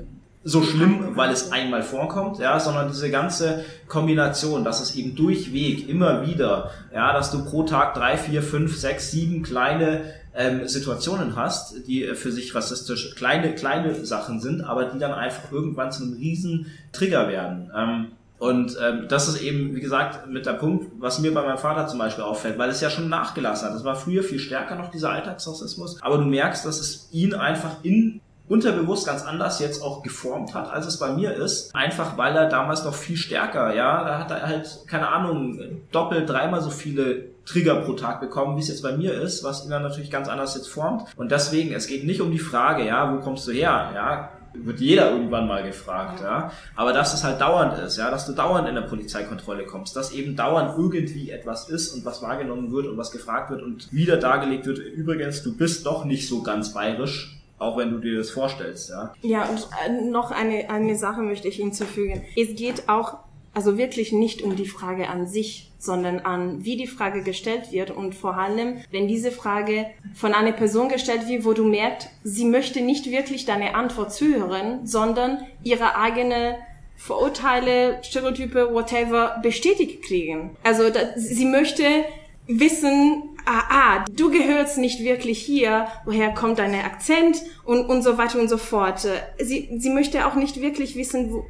so 0.44 0.62
schlimm, 0.62 1.16
weil 1.16 1.30
es 1.30 1.52
einmal 1.52 1.82
vorkommt, 1.82 2.38
ja, 2.38 2.58
sondern 2.58 2.88
diese 2.88 3.10
ganze 3.10 3.64
Kombination, 3.86 4.64
dass 4.64 4.80
es 4.80 4.94
eben 4.94 5.14
durchweg 5.14 5.88
immer 5.88 6.26
wieder, 6.26 6.70
ja, 6.94 7.12
dass 7.12 7.30
du 7.30 7.44
pro 7.44 7.64
Tag 7.64 7.94
drei, 7.94 8.16
vier, 8.16 8.42
fünf, 8.42 8.76
sechs, 8.76 9.10
sieben 9.10 9.42
kleine 9.42 10.14
ähm, 10.38 10.68
Situationen 10.68 11.34
hast, 11.34 11.86
die 11.88 12.04
für 12.14 12.30
sich 12.30 12.54
rassistisch 12.54 13.16
kleine, 13.16 13.54
kleine 13.54 14.04
Sachen 14.04 14.40
sind, 14.40 14.62
aber 14.62 14.84
die 14.84 14.98
dann 14.98 15.12
einfach 15.12 15.50
irgendwann 15.50 15.90
zu 15.90 16.04
einem 16.04 16.14
riesen 16.14 16.66
Trigger 16.92 17.28
werden. 17.28 17.70
Ähm, 17.76 18.06
und 18.38 18.78
ähm, 18.80 19.06
das 19.08 19.28
ist 19.28 19.42
eben, 19.42 19.74
wie 19.74 19.80
gesagt, 19.80 20.28
mit 20.28 20.46
der 20.46 20.52
Punkt, 20.52 20.92
was 21.00 21.18
mir 21.18 21.34
bei 21.34 21.42
meinem 21.42 21.58
Vater 21.58 21.88
zum 21.88 21.98
Beispiel 21.98 22.22
auffällt, 22.22 22.56
weil 22.56 22.70
es 22.70 22.80
ja 22.80 22.88
schon 22.88 23.08
nachgelassen 23.08 23.66
hat. 23.66 23.74
Das 23.74 23.84
war 23.84 23.96
früher 23.96 24.22
viel 24.22 24.38
stärker 24.38 24.76
noch, 24.76 24.92
dieser 24.92 25.10
Alltagsrassismus. 25.10 26.00
Aber 26.02 26.18
du 26.18 26.24
merkst, 26.24 26.64
dass 26.64 26.78
es 26.78 27.08
ihn 27.10 27.34
einfach 27.34 27.82
in 27.82 28.20
unterbewusst 28.48 29.06
ganz 29.06 29.24
anders 29.24 29.60
jetzt 29.60 29.82
auch 29.82 30.02
geformt 30.02 30.54
hat, 30.54 30.70
als 30.70 30.86
es 30.86 30.98
bei 30.98 31.12
mir 31.12 31.34
ist. 31.34 31.74
Einfach 31.74 32.16
weil 32.16 32.34
er 32.34 32.48
damals 32.48 32.84
noch 32.84 32.94
viel 32.94 33.16
stärker, 33.16 33.74
ja, 33.74 34.04
da 34.04 34.18
hat 34.18 34.30
er 34.30 34.46
halt, 34.46 34.84
keine 34.86 35.08
Ahnung, 35.08 35.82
doppelt, 35.92 36.28
dreimal 36.30 36.62
so 36.62 36.70
viele 36.70 37.26
Trigger 37.48 37.76
pro 37.76 37.94
Tag 37.94 38.20
bekommen, 38.20 38.56
wie 38.56 38.60
es 38.60 38.68
jetzt 38.68 38.82
bei 38.82 38.96
mir 38.96 39.14
ist, 39.14 39.42
was 39.42 39.64
ihn 39.64 39.70
dann 39.70 39.82
natürlich 39.82 40.10
ganz 40.10 40.28
anders 40.28 40.54
jetzt 40.54 40.68
formt. 40.68 41.04
Und 41.16 41.32
deswegen, 41.32 41.72
es 41.72 41.86
geht 41.86 42.04
nicht 42.04 42.20
um 42.20 42.30
die 42.30 42.38
Frage, 42.38 42.86
ja, 42.86 43.12
wo 43.12 43.20
kommst 43.20 43.48
du 43.48 43.52
her, 43.52 43.90
ja, 43.94 44.30
wird 44.54 44.80
jeder 44.80 45.10
irgendwann 45.10 45.46
mal 45.46 45.62
gefragt, 45.62 46.20
ja. 46.22 46.50
Aber 46.76 46.92
dass 46.92 47.14
es 47.14 47.24
halt 47.24 47.40
dauernd 47.40 47.78
ist, 47.78 47.96
ja, 47.96 48.10
dass 48.10 48.26
du 48.26 48.32
dauernd 48.32 48.68
in 48.68 48.74
der 48.74 48.82
Polizeikontrolle 48.82 49.64
kommst, 49.64 49.96
dass 49.96 50.12
eben 50.12 50.36
dauernd 50.36 50.76
irgendwie 50.76 51.30
etwas 51.30 51.68
ist 51.68 51.94
und 51.94 52.04
was 52.04 52.22
wahrgenommen 52.22 52.72
wird 52.72 52.86
und 52.86 52.96
was 52.96 53.10
gefragt 53.10 53.50
wird 53.50 53.62
und 53.62 53.92
wieder 53.92 54.16
dargelegt 54.16 54.66
wird, 54.66 54.78
übrigens, 54.78 55.42
du 55.42 55.56
bist 55.56 55.86
doch 55.86 56.04
nicht 56.04 56.28
so 56.28 56.42
ganz 56.42 56.72
bayerisch, 56.72 57.38
auch 57.58 57.76
wenn 57.76 57.90
du 57.90 57.98
dir 57.98 58.18
das 58.18 58.30
vorstellst, 58.30 58.90
ja. 58.90 59.14
Ja, 59.22 59.44
und 59.44 59.68
äh, 59.86 60.10
noch 60.10 60.30
eine, 60.30 60.70
eine 60.70 60.96
Sache 60.96 61.22
möchte 61.22 61.48
ich 61.48 61.56
hinzufügen. 61.56 62.22
Es 62.36 62.54
geht 62.56 62.88
auch 62.88 63.18
also 63.54 63.78
wirklich 63.78 64.12
nicht 64.12 64.42
um 64.42 64.56
die 64.56 64.66
Frage 64.66 65.08
an 65.08 65.26
sich, 65.26 65.70
sondern 65.78 66.20
an, 66.20 66.64
wie 66.64 66.76
die 66.76 66.86
Frage 66.86 67.22
gestellt 67.22 67.70
wird 67.70 67.90
und 67.90 68.14
vor 68.14 68.36
allem, 68.36 68.78
wenn 68.90 69.08
diese 69.08 69.30
Frage 69.30 69.86
von 70.14 70.34
einer 70.34 70.52
Person 70.52 70.88
gestellt 70.88 71.28
wird, 71.28 71.44
wo 71.44 71.52
du 71.52 71.64
merkst, 71.64 72.08
sie 72.24 72.44
möchte 72.44 72.80
nicht 72.80 73.10
wirklich 73.10 73.46
deine 73.46 73.74
Antwort 73.74 74.12
zuhören, 74.12 74.86
sondern 74.86 75.46
ihre 75.62 75.96
eigene 75.96 76.56
Vorurteile, 76.96 78.00
Stereotype, 78.02 78.74
whatever 78.74 79.38
bestätigt 79.40 80.02
kriegen. 80.02 80.56
Also 80.64 80.90
da, 80.90 81.00
sie 81.16 81.44
möchte 81.44 81.84
wissen, 82.48 83.22
ah, 83.46 83.62
ah, 83.68 84.04
du 84.10 84.30
gehörst 84.30 84.78
nicht 84.78 85.04
wirklich 85.04 85.38
hier, 85.38 85.86
woher 86.04 86.30
kommt 86.30 86.58
dein 86.58 86.74
Akzent 86.74 87.42
und, 87.64 87.84
und 87.86 88.02
so 88.02 88.18
weiter 88.18 88.40
und 88.40 88.48
so 88.48 88.58
fort. 88.58 89.06
Sie, 89.38 89.68
sie 89.78 89.90
möchte 89.90 90.26
auch 90.26 90.34
nicht 90.34 90.60
wirklich 90.60 90.96
wissen, 90.96 91.32
wo, 91.32 91.46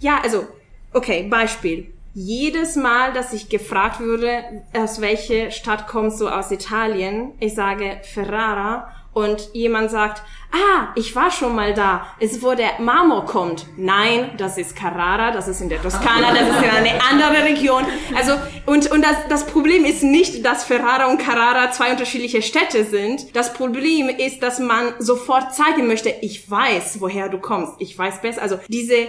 ja, 0.00 0.20
also 0.20 0.46
Okay, 0.92 1.26
Beispiel. 1.28 1.92
Jedes 2.14 2.74
Mal, 2.74 3.12
dass 3.12 3.32
ich 3.32 3.48
gefragt 3.48 4.00
würde, 4.00 4.64
aus 4.72 5.00
welcher 5.00 5.50
Stadt 5.50 5.86
kommst 5.86 6.20
du 6.20 6.28
aus 6.28 6.50
Italien, 6.50 7.32
ich 7.38 7.54
sage 7.54 8.00
Ferrara 8.02 8.92
und 9.12 9.50
jemand 9.52 9.90
sagt, 9.90 10.22
ah, 10.52 10.88
ich 10.94 11.14
war 11.14 11.30
schon 11.30 11.54
mal 11.54 11.74
da, 11.74 12.06
es 12.20 12.42
wo 12.42 12.54
der 12.54 12.80
Marmor 12.80 13.24
kommt. 13.26 13.66
Nein, 13.76 14.30
das 14.36 14.58
ist 14.58 14.76
Carrara, 14.76 15.30
das 15.32 15.48
ist 15.48 15.60
in 15.60 15.68
der 15.68 15.82
Toskana, 15.82 16.32
das 16.32 16.48
ist 16.48 16.62
in 16.62 16.70
eine 16.70 17.02
andere 17.10 17.44
Region. 17.44 17.84
Also, 18.16 18.32
und, 18.66 18.90
und 18.90 19.02
das, 19.02 19.16
das 19.28 19.46
Problem 19.46 19.84
ist 19.84 20.02
nicht, 20.02 20.44
dass 20.44 20.64
Ferrara 20.64 21.06
und 21.06 21.18
Carrara 21.18 21.70
zwei 21.72 21.90
unterschiedliche 21.90 22.42
Städte 22.42 22.84
sind. 22.84 23.34
Das 23.36 23.52
Problem 23.52 24.08
ist, 24.08 24.42
dass 24.42 24.60
man 24.60 24.94
sofort 24.98 25.54
zeigen 25.54 25.86
möchte, 25.86 26.10
ich 26.20 26.48
weiß, 26.50 27.00
woher 27.00 27.28
du 27.28 27.38
kommst, 27.38 27.74
ich 27.78 27.98
weiß 27.98 28.22
besser. 28.22 28.42
Also, 28.42 28.58
diese, 28.68 29.08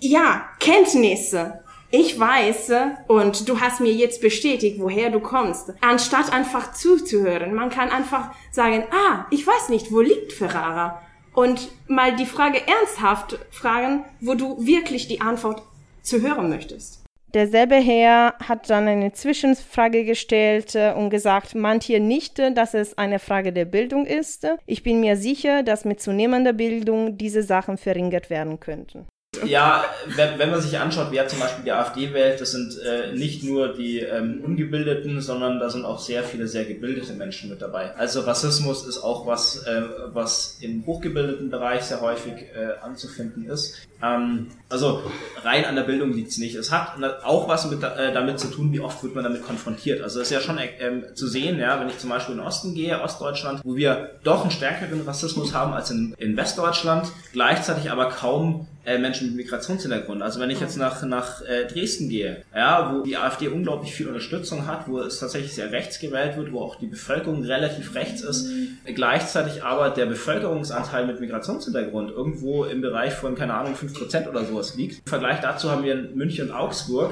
ja, 0.00 0.48
Kenntnisse. 0.60 1.60
Ich 1.90 2.18
weiß 2.18 2.72
und 3.06 3.48
du 3.48 3.60
hast 3.60 3.80
mir 3.80 3.92
jetzt 3.92 4.20
bestätigt, 4.20 4.80
woher 4.80 5.10
du 5.10 5.20
kommst. 5.20 5.72
Anstatt 5.80 6.32
einfach 6.32 6.72
zuzuhören. 6.72 7.54
Man 7.54 7.70
kann 7.70 7.90
einfach 7.90 8.30
sagen, 8.50 8.84
ah, 8.90 9.26
ich 9.30 9.46
weiß 9.46 9.68
nicht, 9.68 9.92
wo 9.92 10.00
liegt 10.00 10.32
Ferrara? 10.32 11.00
Und 11.32 11.68
mal 11.86 12.16
die 12.16 12.26
Frage 12.26 12.60
ernsthaft 12.66 13.38
fragen, 13.50 14.04
wo 14.20 14.34
du 14.34 14.66
wirklich 14.66 15.06
die 15.06 15.20
Antwort 15.20 15.62
zu 16.02 16.22
hören 16.22 16.48
möchtest. 16.48 17.06
Derselbe 17.34 17.74
Herr 17.74 18.34
hat 18.42 18.70
dann 18.70 18.88
eine 18.88 19.12
Zwischenfrage 19.12 20.04
gestellt 20.04 20.74
äh, 20.74 20.92
und 20.92 21.10
gesagt, 21.10 21.54
meint 21.54 21.82
hier 21.82 22.00
nicht, 22.00 22.38
dass 22.38 22.72
es 22.72 22.96
eine 22.96 23.18
Frage 23.18 23.52
der 23.52 23.66
Bildung 23.66 24.06
ist. 24.06 24.46
Ich 24.64 24.82
bin 24.82 25.00
mir 25.00 25.16
sicher, 25.16 25.62
dass 25.62 25.84
mit 25.84 26.00
zunehmender 26.00 26.54
Bildung 26.54 27.18
diese 27.18 27.42
Sachen 27.42 27.76
verringert 27.76 28.30
werden 28.30 28.58
könnten. 28.58 29.06
Ja, 29.46 29.84
wenn, 30.16 30.38
wenn 30.38 30.50
man 30.50 30.60
sich 30.60 30.78
anschaut, 30.78 31.08
wer 31.10 31.28
zum 31.28 31.38
Beispiel 31.38 31.64
die 31.64 31.72
AfD 31.72 32.12
wählt, 32.12 32.40
das 32.40 32.50
sind 32.50 32.78
äh, 32.78 33.12
nicht 33.12 33.42
nur 33.42 33.72
die 33.72 34.00
ähm, 34.00 34.40
Ungebildeten, 34.44 35.20
sondern 35.20 35.60
da 35.60 35.70
sind 35.70 35.84
auch 35.84 35.98
sehr 35.98 36.24
viele 36.24 36.46
sehr 36.46 36.64
gebildete 36.64 37.12
Menschen 37.12 37.50
mit 37.50 37.62
dabei. 37.62 37.94
Also 37.96 38.20
Rassismus 38.20 38.86
ist 38.86 38.98
auch 38.98 39.26
was, 39.26 39.64
äh, 39.66 39.82
was 40.12 40.58
im 40.60 40.84
hochgebildeten 40.86 41.50
Bereich 41.50 41.84
sehr 41.84 42.00
häufig 42.00 42.34
äh, 42.54 42.82
anzufinden 42.82 43.48
ist. 43.48 43.76
Ähm, 44.02 44.48
also 44.68 45.02
rein 45.42 45.64
an 45.64 45.76
der 45.76 45.84
Bildung 45.84 46.12
liegt's 46.12 46.38
nicht. 46.38 46.54
Es 46.56 46.70
hat 46.70 46.96
auch 47.24 47.48
was 47.48 47.70
mit, 47.70 47.82
äh, 47.82 48.12
damit 48.12 48.40
zu 48.40 48.48
tun, 48.48 48.72
wie 48.72 48.80
oft 48.80 49.02
wird 49.02 49.14
man 49.14 49.24
damit 49.24 49.42
konfrontiert. 49.42 50.02
Also 50.02 50.20
es 50.20 50.26
ist 50.26 50.32
ja 50.32 50.40
schon 50.40 50.58
ähm, 50.80 51.04
zu 51.14 51.26
sehen, 51.26 51.58
ja, 51.58 51.80
wenn 51.80 51.88
ich 51.88 51.98
zum 51.98 52.10
Beispiel 52.10 52.34
in 52.34 52.40
den 52.40 52.46
Osten 52.46 52.74
gehe, 52.74 53.00
Ostdeutschland, 53.00 53.60
wo 53.64 53.76
wir 53.76 54.10
doch 54.24 54.42
einen 54.42 54.50
stärkeren 54.50 55.00
Rassismus 55.02 55.54
haben 55.54 55.72
als 55.72 55.90
in, 55.90 56.14
in 56.18 56.36
Westdeutschland, 56.36 57.10
gleichzeitig 57.32 57.90
aber 57.90 58.08
kaum 58.10 58.66
äh, 58.86 58.98
Menschen 58.98 59.28
mit 59.28 59.36
Migrationshintergrund. 59.36 60.22
Also 60.22 60.40
wenn 60.40 60.48
ich 60.48 60.60
jetzt 60.60 60.76
nach, 60.76 61.02
nach 61.02 61.42
äh, 61.42 61.66
Dresden 61.66 62.08
gehe, 62.08 62.42
ja, 62.54 62.94
wo 62.94 63.02
die 63.02 63.16
AfD 63.16 63.48
unglaublich 63.48 63.92
viel 63.94 64.06
Unterstützung 64.06 64.66
hat, 64.66 64.88
wo 64.88 65.00
es 65.00 65.18
tatsächlich 65.18 65.54
sehr 65.54 65.72
rechts 65.72 65.98
gewählt 65.98 66.36
wird, 66.36 66.52
wo 66.52 66.60
auch 66.60 66.76
die 66.76 66.86
Bevölkerung 66.86 67.44
relativ 67.44 67.94
rechts 67.94 68.22
ist, 68.22 68.48
gleichzeitig 68.94 69.64
aber 69.64 69.90
der 69.90 70.06
Bevölkerungsanteil 70.06 71.06
mit 71.06 71.20
Migrationshintergrund 71.20 72.10
irgendwo 72.10 72.64
im 72.64 72.80
Bereich 72.80 73.12
von, 73.12 73.34
keine 73.34 73.54
Ahnung, 73.54 73.74
5% 73.74 74.28
oder 74.28 74.44
sowas 74.44 74.76
liegt. 74.76 74.98
Im 75.04 75.10
Vergleich 75.10 75.40
dazu 75.40 75.70
haben 75.70 75.82
wir 75.82 75.94
in 75.94 76.16
München 76.16 76.48
und 76.48 76.54
Augsburg 76.54 77.10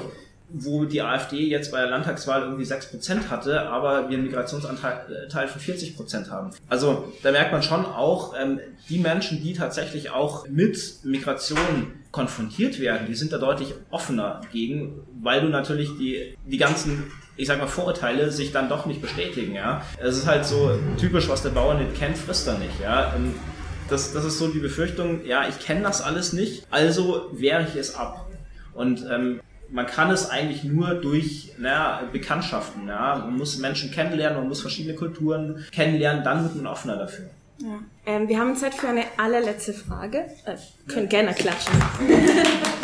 wo 0.49 0.85
die 0.85 1.01
AfD 1.01 1.47
jetzt 1.47 1.71
bei 1.71 1.79
der 1.79 1.89
Landtagswahl 1.89 2.43
irgendwie 2.43 2.63
6% 2.63 3.29
hatte, 3.29 3.61
aber 3.63 4.09
wir 4.09 4.17
einen 4.17 4.27
Migrationsanteil 4.27 5.05
äh, 5.09 5.47
von 5.47 5.61
40% 5.61 6.29
haben. 6.29 6.51
Also 6.69 7.11
da 7.23 7.31
merkt 7.31 7.51
man 7.51 7.63
schon 7.63 7.85
auch, 7.85 8.35
ähm, 8.39 8.59
die 8.89 8.99
Menschen, 8.99 9.41
die 9.41 9.53
tatsächlich 9.53 10.11
auch 10.11 10.47
mit 10.47 10.99
Migration 11.03 11.93
konfrontiert 12.11 12.79
werden, 12.79 13.07
die 13.07 13.15
sind 13.15 13.33
da 13.33 13.37
deutlich 13.37 13.73
offener 13.89 14.41
gegen, 14.51 15.01
weil 15.21 15.41
du 15.41 15.49
natürlich 15.49 15.89
die, 15.97 16.35
die 16.45 16.57
ganzen 16.57 17.11
ich 17.37 17.47
sag 17.47 17.59
mal, 17.59 17.67
Vorurteile 17.67 18.31
sich 18.31 18.51
dann 18.51 18.69
doch 18.69 18.85
nicht 18.85 19.01
bestätigen, 19.01 19.55
ja. 19.55 19.81
Es 20.01 20.17
ist 20.17 20.25
halt 20.25 20.45
so 20.45 20.79
typisch, 20.97 21.27
was 21.27 21.41
der 21.41 21.49
Bauer 21.49 21.73
nicht 21.73 21.95
kennt, 21.95 22.17
frisst 22.17 22.47
er 22.47 22.57
nicht, 22.57 22.79
ja. 22.81 23.13
Ähm, 23.13 23.33
das, 23.89 24.13
das 24.13 24.25
ist 24.25 24.39
so 24.39 24.47
die 24.47 24.59
Befürchtung, 24.59 25.25
ja, 25.25 25.47
ich 25.47 25.59
kenne 25.59 25.81
das 25.81 26.01
alles 26.01 26.33
nicht, 26.33 26.65
also 26.71 27.29
wehre 27.33 27.67
ich 27.67 27.75
es 27.75 27.95
ab. 27.95 28.27
Und 28.73 29.05
ähm, 29.11 29.41
man 29.69 29.85
kann 29.85 30.11
es 30.11 30.29
eigentlich 30.29 30.63
nur 30.63 30.95
durch 30.95 31.53
naja, 31.57 32.03
Bekanntschaften. 32.11 32.87
Ja? 32.87 33.17
Man 33.17 33.37
muss 33.37 33.57
Menschen 33.57 33.91
kennenlernen, 33.91 34.39
man 34.39 34.47
muss 34.47 34.61
verschiedene 34.61 34.95
Kulturen 34.95 35.65
kennenlernen, 35.71 36.23
dann 36.23 36.43
wird 36.43 36.55
man 36.55 36.67
offener 36.67 36.97
dafür. 36.97 37.29
Ja. 37.59 37.79
Ähm, 38.05 38.27
wir 38.27 38.39
haben 38.39 38.55
Zeit 38.55 38.75
für 38.75 38.89
eine 38.89 39.03
allerletzte 39.17 39.73
Frage. 39.73 40.25
Äh, 40.45 40.55
können 40.87 41.03
ja. 41.03 41.21
gerne 41.21 41.33
klatschen. 41.33 41.73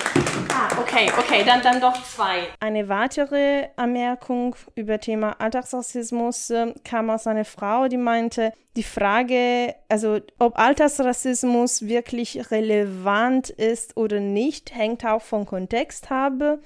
okay, 0.82 1.10
okay, 1.18 1.44
dann, 1.46 1.62
dann 1.62 1.80
doch 1.80 2.02
zwei. 2.04 2.48
Eine 2.60 2.90
weitere 2.90 3.68
Anmerkung 3.76 4.56
über 4.76 5.00
Thema 5.00 5.40
Alltagsrassismus 5.40 6.50
äh, 6.50 6.74
kam 6.84 7.10
aus 7.10 7.28
einer 7.28 7.46
Frau, 7.46 7.88
die 7.88 7.98
meinte, 7.98 8.54
die 8.76 8.84
Frage, 8.84 9.76
also 9.90 10.20
ob 10.40 10.58
Alltagsrassismus 10.58 11.88
wirklich 11.88 12.52
relevant 12.52 13.50
ist 13.50 13.98
oder 13.98 14.20
nicht, 14.20 14.76
hängt 14.76 15.06
auch 15.06 15.22
vom 15.22 15.46
Kontext 15.46 16.10
habe. 16.10 16.62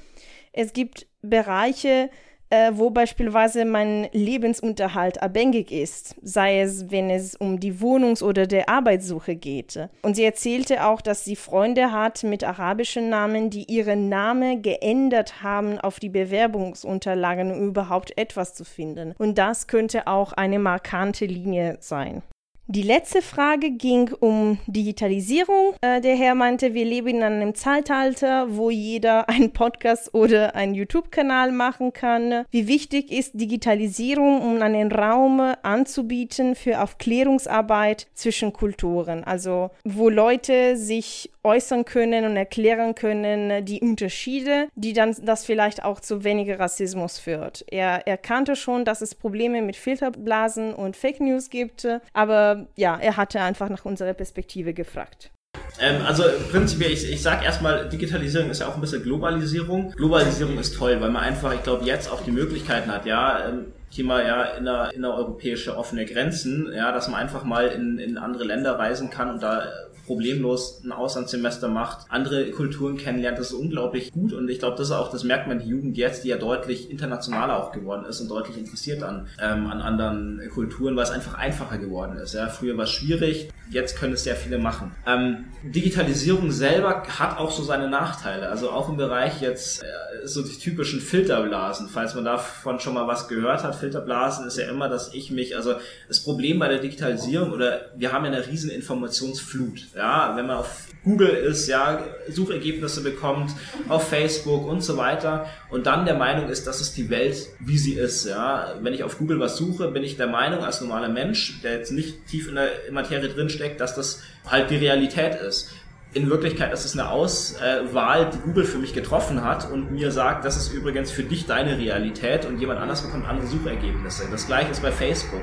Es 0.54 0.74
gibt 0.74 1.08
Bereiche, 1.22 2.10
äh, 2.50 2.72
wo 2.74 2.90
beispielsweise 2.90 3.66
mein 3.66 4.08
Lebensunterhalt 4.12 5.22
abhängig 5.22 5.72
ist, 5.72 6.16
sei 6.22 6.62
es, 6.62 6.92
wenn 6.92 7.10
es 7.10 7.36
um 7.36 7.60
die 7.60 7.80
Wohnungs- 7.82 8.24
oder 8.24 8.48
der 8.48 8.70
Arbeitssuche 8.70 9.36
geht. 9.36 9.90
Und 10.02 10.16
sie 10.16 10.24
erzählte 10.24 10.86
auch, 10.86 11.02
dass 11.02 11.26
sie 11.26 11.36
Freunde 11.36 11.92
hat 11.92 12.24
mit 12.24 12.44
arabischen 12.44 13.10
Namen, 13.10 13.50
die 13.50 13.64
ihren 13.64 14.10
Namen 14.10 14.62
geändert 14.62 15.44
haben 15.44 15.80
auf 15.80 16.00
die 16.00 16.10
Bewerbungsunterlagen, 16.10 17.52
um 17.52 17.68
überhaupt 17.68 18.18
etwas 18.18 18.54
zu 18.54 18.64
finden. 18.64 19.14
Und 19.18 19.38
das 19.38 19.68
könnte 19.68 20.08
auch 20.08 20.34
eine 20.34 20.60
markante 20.60 21.26
Linie 21.26 21.78
sein. 21.80 22.22
Die 22.68 22.82
letzte 22.82 23.22
Frage 23.22 23.70
ging 23.70 24.12
um 24.22 24.58
Digitalisierung. 24.66 25.76
Äh, 25.82 26.02
der 26.02 26.16
Herr 26.16 26.34
meinte, 26.34 26.74
wir 26.74 26.84
leben 26.84 27.10
in 27.10 27.22
einem 27.22 27.54
Zeitalter, 27.54 28.56
wo 28.56 28.72
jeder 28.72 29.30
einen 29.30 29.52
Podcast 29.52 30.16
oder 30.16 30.56
einen 30.56 30.74
YouTube-Kanal 30.74 31.52
machen 31.52 31.94
kann. 31.94 32.44
Wie 32.50 32.68
wichtig 32.68 33.12
ist 33.12 33.40
Digitalisierung, 33.40 34.42
um 34.42 34.64
einen 34.64 34.92
Raum 34.92 35.42
anzubieten 35.62 36.56
für 36.56 36.82
Aufklärungsarbeit 36.82 38.08
zwischen 38.16 38.52
Kulturen? 38.52 39.24
Also 39.24 39.70
wo 39.84 40.10
Leute 40.10 40.76
sich 40.76 41.30
äußern 41.44 41.86
können 41.86 42.26
und 42.26 42.36
erklären 42.36 42.96
können 42.96 43.64
die 43.64 43.80
Unterschiede, 43.80 44.68
die 44.74 44.94
dann 44.94 45.16
das 45.22 45.46
vielleicht 45.46 45.84
auch 45.84 46.00
zu 46.00 46.24
weniger 46.24 46.60
Rassismus 46.60 47.20
führt. 47.20 47.64
Er 47.70 48.08
erkannte 48.08 48.56
schon, 48.56 48.84
dass 48.84 49.02
es 49.02 49.14
Probleme 49.14 49.62
mit 49.62 49.76
Filterblasen 49.76 50.74
und 50.74 50.98
Fake 50.98 51.22
News 51.22 51.52
gibt, 51.52 51.88
aber 52.14 52.55
ja, 52.76 52.98
er 52.98 53.18
hatte 53.18 53.42
einfach 53.42 53.70
nach 53.70 53.86
unserer 53.86 54.14
Perspektive 54.14 54.74
gefragt. 54.74 55.32
Ähm, 55.80 56.02
also 56.06 56.24
prinzipiell, 56.52 56.92
ich, 56.92 57.10
ich 57.10 57.22
sage 57.22 57.46
erstmal, 57.46 57.90
Digitalisierung 57.90 58.50
ist 58.50 58.60
ja 58.60 58.68
auch 58.68 58.76
ein 58.76 58.82
bisschen 58.82 59.04
Globalisierung. 59.04 59.92
Globalisierung 59.92 60.58
ist 60.58 60.76
toll, 60.76 61.00
weil 61.02 61.10
man 61.10 61.24
einfach, 61.24 61.54
ich 61.54 61.64
glaube, 61.64 61.86
jetzt 61.86 62.12
auch 62.12 62.22
die 62.22 62.32
Möglichkeiten 62.32 62.92
hat, 62.92 63.06
ja, 63.06 63.50
ähm, 63.50 63.68
Thema 63.96 64.22
ja 64.22 64.44
inner, 64.44 64.94
innereuropäische 64.94 65.78
offene 65.78 66.06
Grenzen, 66.06 66.72
ja, 66.74 66.92
dass 66.92 67.08
man 67.08 67.20
einfach 67.20 67.44
mal 67.44 67.68
in, 67.68 67.98
in 67.98 68.18
andere 68.18 68.44
Länder 68.44 68.78
reisen 68.78 69.10
kann 69.10 69.30
und 69.30 69.42
da 69.42 69.64
problemlos 70.06 70.84
ein 70.84 70.92
Auslandssemester 70.92 71.68
macht, 71.68 72.06
andere 72.10 72.52
Kulturen 72.52 72.98
kennenlernt, 72.98 73.40
das 73.40 73.48
ist 73.48 73.54
unglaublich 73.54 74.12
gut 74.12 74.34
und 74.34 74.50
ich 74.50 74.60
glaube, 74.60 74.78
das 74.78 74.88
ist 74.88 74.94
auch, 74.94 75.12
das 75.12 75.24
merkt 75.24 75.48
man 75.48 75.60
die 75.60 75.68
Jugend 75.68 75.98
jetzt, 75.98 76.24
die 76.24 76.30
ja 76.30 76.38
deutlich 76.38 76.92
internationaler 76.92 77.58
auch 77.58 77.72
geworden 77.72 78.06
ist 78.06 78.22
und 78.22 78.30
deutlich 78.30 78.58
interessiert 78.58 79.04
an, 79.04 79.28
ähm, 79.42 79.68
an 79.68 79.82
anderen 79.82 80.42
Kulturen, 80.54 80.96
weil 80.96 81.04
es 81.04 81.12
einfach 81.12 81.34
einfacher 81.36 81.78
geworden 81.78 82.18
ist. 82.18 82.34
Ja. 82.34 82.48
Früher 82.48 82.78
war 82.78 82.86
es 82.86 82.92
schwierig, 82.92 83.50
jetzt 83.70 83.98
können 83.98 84.14
es 84.14 84.24
sehr 84.24 84.36
viele 84.36 84.58
machen. 84.58 84.92
Ähm, 85.08 85.46
Digitalisierung 85.64 86.52
selber 86.52 87.04
hat 87.08 87.38
auch 87.38 87.52
so 87.52 87.64
seine 87.64 87.90
Nachteile, 87.90 88.50
also 88.50 88.70
auch 88.70 88.90
im 88.90 88.98
Bereich 88.98 89.42
jetzt 89.42 89.84
äh, 89.84 89.88
so 90.26 90.44
die 90.44 90.58
typischen 90.58 91.00
Filterblasen, 91.00 91.90
falls 91.90 92.14
man 92.16 92.26
davon 92.26 92.80
schon 92.80 92.94
mal 92.94 93.08
was 93.08 93.28
gehört 93.28 93.64
hat, 93.64 93.76
Filterblasen 93.86 94.48
ist 94.48 94.58
ja 94.58 94.68
immer, 94.68 94.90
dass 94.90 95.14
ich 95.14 95.30
mich, 95.30 95.56
also 95.56 95.76
das 96.08 96.20
Problem 96.22 96.58
bei 96.58 96.68
der 96.68 96.80
Digitalisierung 96.80 97.52
oder 97.52 97.92
wir 97.96 98.12
haben 98.12 98.26
ja 98.26 98.32
eine 98.32 98.48
riesen 98.48 98.72
Informationsflut 98.72 99.86
ja, 99.96 100.36
wenn 100.36 100.48
man 100.48 100.58
auf 100.58 100.88
Google 101.04 101.30
ist, 101.30 101.68
ja, 101.68 102.04
Suchergebnisse 102.30 103.02
bekommt, 103.02 103.52
auf 103.88 104.10
Facebook 104.10 104.68
und 104.68 104.82
so 104.82 104.98
weiter 104.98 105.46
und 105.70 105.86
dann 105.86 106.06
der 106.06 106.16
Meinung 106.16 106.50
ist, 106.50 106.66
das 106.66 106.82
ist 106.82 106.98
die 106.98 107.12
Welt, 107.12 107.48
wie 107.60 107.78
sie 107.78 107.94
ist, 107.94 108.26
ja. 108.26 108.74
Wenn 108.82 108.94
ich 108.94 109.04
auf 109.04 109.20
Google 109.20 109.40
was 109.40 109.56
suche, 109.58 109.90
bin 109.90 110.04
ich 110.04 110.18
der 110.18 110.28
Meinung 110.28 110.64
als 110.64 110.82
normaler 110.82 111.10
Mensch, 111.10 111.62
der 111.62 111.74
jetzt 111.74 111.92
nicht 111.92 112.26
tief 112.26 112.48
in 112.48 112.56
der 112.56 112.70
Materie 112.92 113.30
drinsteckt, 113.30 113.80
dass 113.80 113.94
das 113.94 114.24
halt 114.48 114.72
die 114.72 114.78
Realität 114.78 115.36
ist 115.36 115.70
in 116.16 116.30
Wirklichkeit 116.30 116.72
ist 116.72 116.86
es 116.86 116.94
eine 116.94 117.10
Auswahl, 117.10 118.30
die 118.34 118.38
Google 118.38 118.64
für 118.64 118.78
mich 118.78 118.94
getroffen 118.94 119.44
hat 119.44 119.70
und 119.70 119.92
mir 119.92 120.12
sagt, 120.12 120.46
das 120.46 120.56
ist 120.56 120.72
übrigens 120.72 121.12
für 121.12 121.24
dich 121.24 121.46
deine 121.46 121.78
Realität 121.78 122.46
und 122.46 122.58
jemand 122.58 122.80
anders 122.80 123.02
bekommt 123.02 123.28
andere 123.28 123.48
Suchergebnisse. 123.48 124.24
Das 124.32 124.48
gleiche 124.48 124.72
ist 124.72 124.82
bei 124.82 124.94
Facebook. 124.94 125.42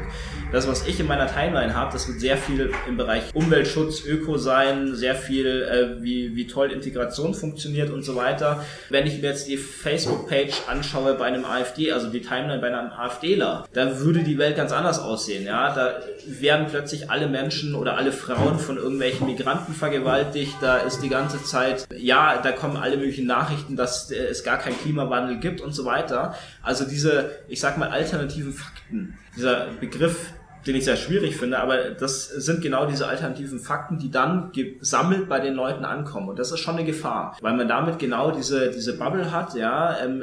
Das, 0.50 0.66
was 0.66 0.86
ich 0.86 0.98
in 0.98 1.06
meiner 1.06 1.26
Timeline 1.26 1.74
habe, 1.74 1.92
das 1.92 2.08
wird 2.08 2.20
sehr 2.20 2.38
viel 2.38 2.72
im 2.88 2.96
Bereich 2.96 3.22
Umweltschutz, 3.34 4.04
Öko 4.04 4.38
sein, 4.38 4.94
sehr 4.94 5.14
viel, 5.14 5.46
äh, 5.46 6.02
wie, 6.02 6.36
wie 6.36 6.46
toll 6.46 6.72
Integration 6.72 7.34
funktioniert 7.34 7.90
und 7.90 8.02
so 8.02 8.16
weiter. 8.16 8.64
Wenn 8.88 9.06
ich 9.06 9.20
mir 9.20 9.28
jetzt 9.28 9.48
die 9.48 9.58
Facebook-Page 9.58 10.54
anschaue 10.68 11.14
bei 11.14 11.26
einem 11.26 11.44
AfD, 11.44 11.92
also 11.92 12.08
die 12.08 12.22
Timeline 12.22 12.60
bei 12.60 12.68
einem 12.68 12.90
AfDler, 12.92 13.66
da 13.74 14.00
würde 14.00 14.20
die 14.20 14.38
Welt 14.38 14.56
ganz 14.56 14.72
anders 14.72 14.98
aussehen. 14.98 15.44
Ja, 15.44 15.74
Da 15.74 16.00
werden 16.26 16.66
plötzlich 16.70 17.10
alle 17.10 17.28
Menschen 17.28 17.74
oder 17.74 17.98
alle 17.98 18.12
Frauen 18.12 18.58
von 18.58 18.78
irgendwelchen 18.78 19.26
Migranten 19.26 19.74
vergewaltigt, 19.74 20.61
da 20.62 20.78
ist 20.78 21.02
die 21.02 21.08
ganze 21.08 21.42
Zeit, 21.42 21.86
ja, 21.96 22.40
da 22.40 22.52
kommen 22.52 22.76
alle 22.76 22.96
möglichen 22.96 23.26
Nachrichten, 23.26 23.76
dass 23.76 24.10
es 24.10 24.44
gar 24.44 24.58
keinen 24.58 24.78
Klimawandel 24.78 25.38
gibt 25.40 25.60
und 25.60 25.72
so 25.72 25.84
weiter. 25.84 26.34
Also 26.62 26.84
diese, 26.84 27.30
ich 27.48 27.60
sag 27.60 27.78
mal, 27.78 27.88
alternativen 27.88 28.52
Fakten, 28.52 29.18
dieser 29.36 29.66
Begriff, 29.80 30.32
den 30.66 30.76
ich 30.76 30.84
sehr 30.84 30.96
schwierig 30.96 31.36
finde, 31.36 31.58
aber 31.58 31.90
das 31.90 32.28
sind 32.28 32.62
genau 32.62 32.86
diese 32.86 33.08
alternativen 33.08 33.58
Fakten, 33.58 33.98
die 33.98 34.10
dann 34.10 34.52
gesammelt 34.52 35.28
bei 35.28 35.40
den 35.40 35.54
Leuten 35.54 35.84
ankommen. 35.84 36.28
Und 36.28 36.38
das 36.38 36.52
ist 36.52 36.60
schon 36.60 36.76
eine 36.76 36.84
Gefahr, 36.84 37.36
weil 37.40 37.56
man 37.56 37.66
damit 37.66 37.98
genau 37.98 38.30
diese, 38.30 38.70
diese 38.70 38.96
Bubble 38.96 39.32
hat, 39.32 39.54
ja, 39.54 39.98
ähm, 39.98 40.22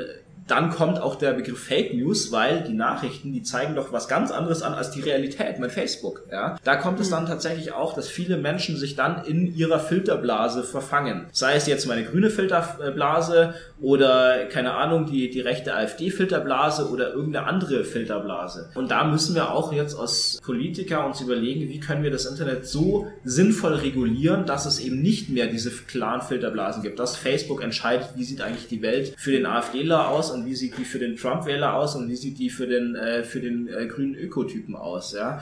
dann 0.49 0.71
kommt 0.71 0.99
auch 0.99 1.15
der 1.15 1.33
Begriff 1.33 1.63
Fake 1.63 1.93
News, 1.93 2.31
weil 2.31 2.63
die 2.63 2.73
Nachrichten, 2.73 3.31
die 3.31 3.43
zeigen 3.43 3.75
doch 3.75 3.91
was 3.91 4.07
ganz 4.07 4.31
anderes 4.31 4.61
an 4.61 4.73
als 4.73 4.91
die 4.91 5.01
Realität 5.01 5.59
mit 5.59 5.71
Facebook. 5.71 6.23
Ja? 6.31 6.57
Da 6.63 6.75
kommt 6.75 6.99
es 6.99 7.09
dann 7.09 7.25
tatsächlich 7.25 7.73
auch, 7.73 7.93
dass 7.93 8.07
viele 8.07 8.37
Menschen 8.37 8.77
sich 8.77 8.95
dann 8.95 9.23
in 9.25 9.55
ihrer 9.55 9.79
Filterblase 9.79 10.63
verfangen. 10.63 11.27
Sei 11.31 11.55
es 11.55 11.67
jetzt 11.67 11.85
meine 11.85 12.03
grüne 12.03 12.29
Filterblase 12.29 13.53
oder 13.81 14.45
keine 14.45 14.73
Ahnung, 14.73 15.05
die, 15.05 15.29
die 15.29 15.41
rechte 15.41 15.75
AfD-Filterblase 15.75 16.89
oder 16.89 17.13
irgendeine 17.13 17.45
andere 17.45 17.83
Filterblase. 17.83 18.71
Und 18.75 18.91
da 18.91 19.03
müssen 19.05 19.35
wir 19.35 19.51
auch 19.51 19.71
jetzt 19.71 19.97
als 19.97 20.39
Politiker 20.43 21.05
uns 21.05 21.21
überlegen, 21.21 21.69
wie 21.69 21.79
können 21.79 22.03
wir 22.03 22.11
das 22.11 22.25
Internet 22.25 22.67
so 22.67 23.07
sinnvoll 23.23 23.75
regulieren, 23.75 24.45
dass 24.45 24.65
es 24.65 24.79
eben 24.79 25.01
nicht 25.01 25.29
mehr 25.29 25.47
diese 25.47 25.71
klaren 25.71 26.21
Filterblasen 26.21 26.81
gibt, 26.81 26.99
dass 26.99 27.15
Facebook 27.15 27.63
entscheidet, 27.63 28.09
wie 28.15 28.23
sieht 28.23 28.41
eigentlich 28.41 28.67
die 28.67 28.81
Welt 28.81 29.13
für 29.17 29.31
den 29.31 29.45
AfDler 29.45 30.09
aus 30.09 30.31
und 30.31 30.38
wie 30.45 30.55
sieht 30.55 30.77
die 30.77 30.85
für 30.85 30.99
den 30.99 31.15
Trump-Wähler 31.15 31.73
aus 31.73 31.95
und 31.95 32.09
wie 32.09 32.15
sieht 32.15 32.39
die 32.39 32.49
für 32.49 32.67
den, 32.67 32.95
äh, 32.95 33.23
für 33.23 33.39
den 33.39 33.67
äh, 33.67 33.87
grünen 33.87 34.15
Ökotypen 34.15 34.75
aus. 34.75 35.13
Ja? 35.13 35.41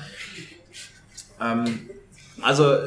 Ähm, 1.42 1.66
also 2.42 2.78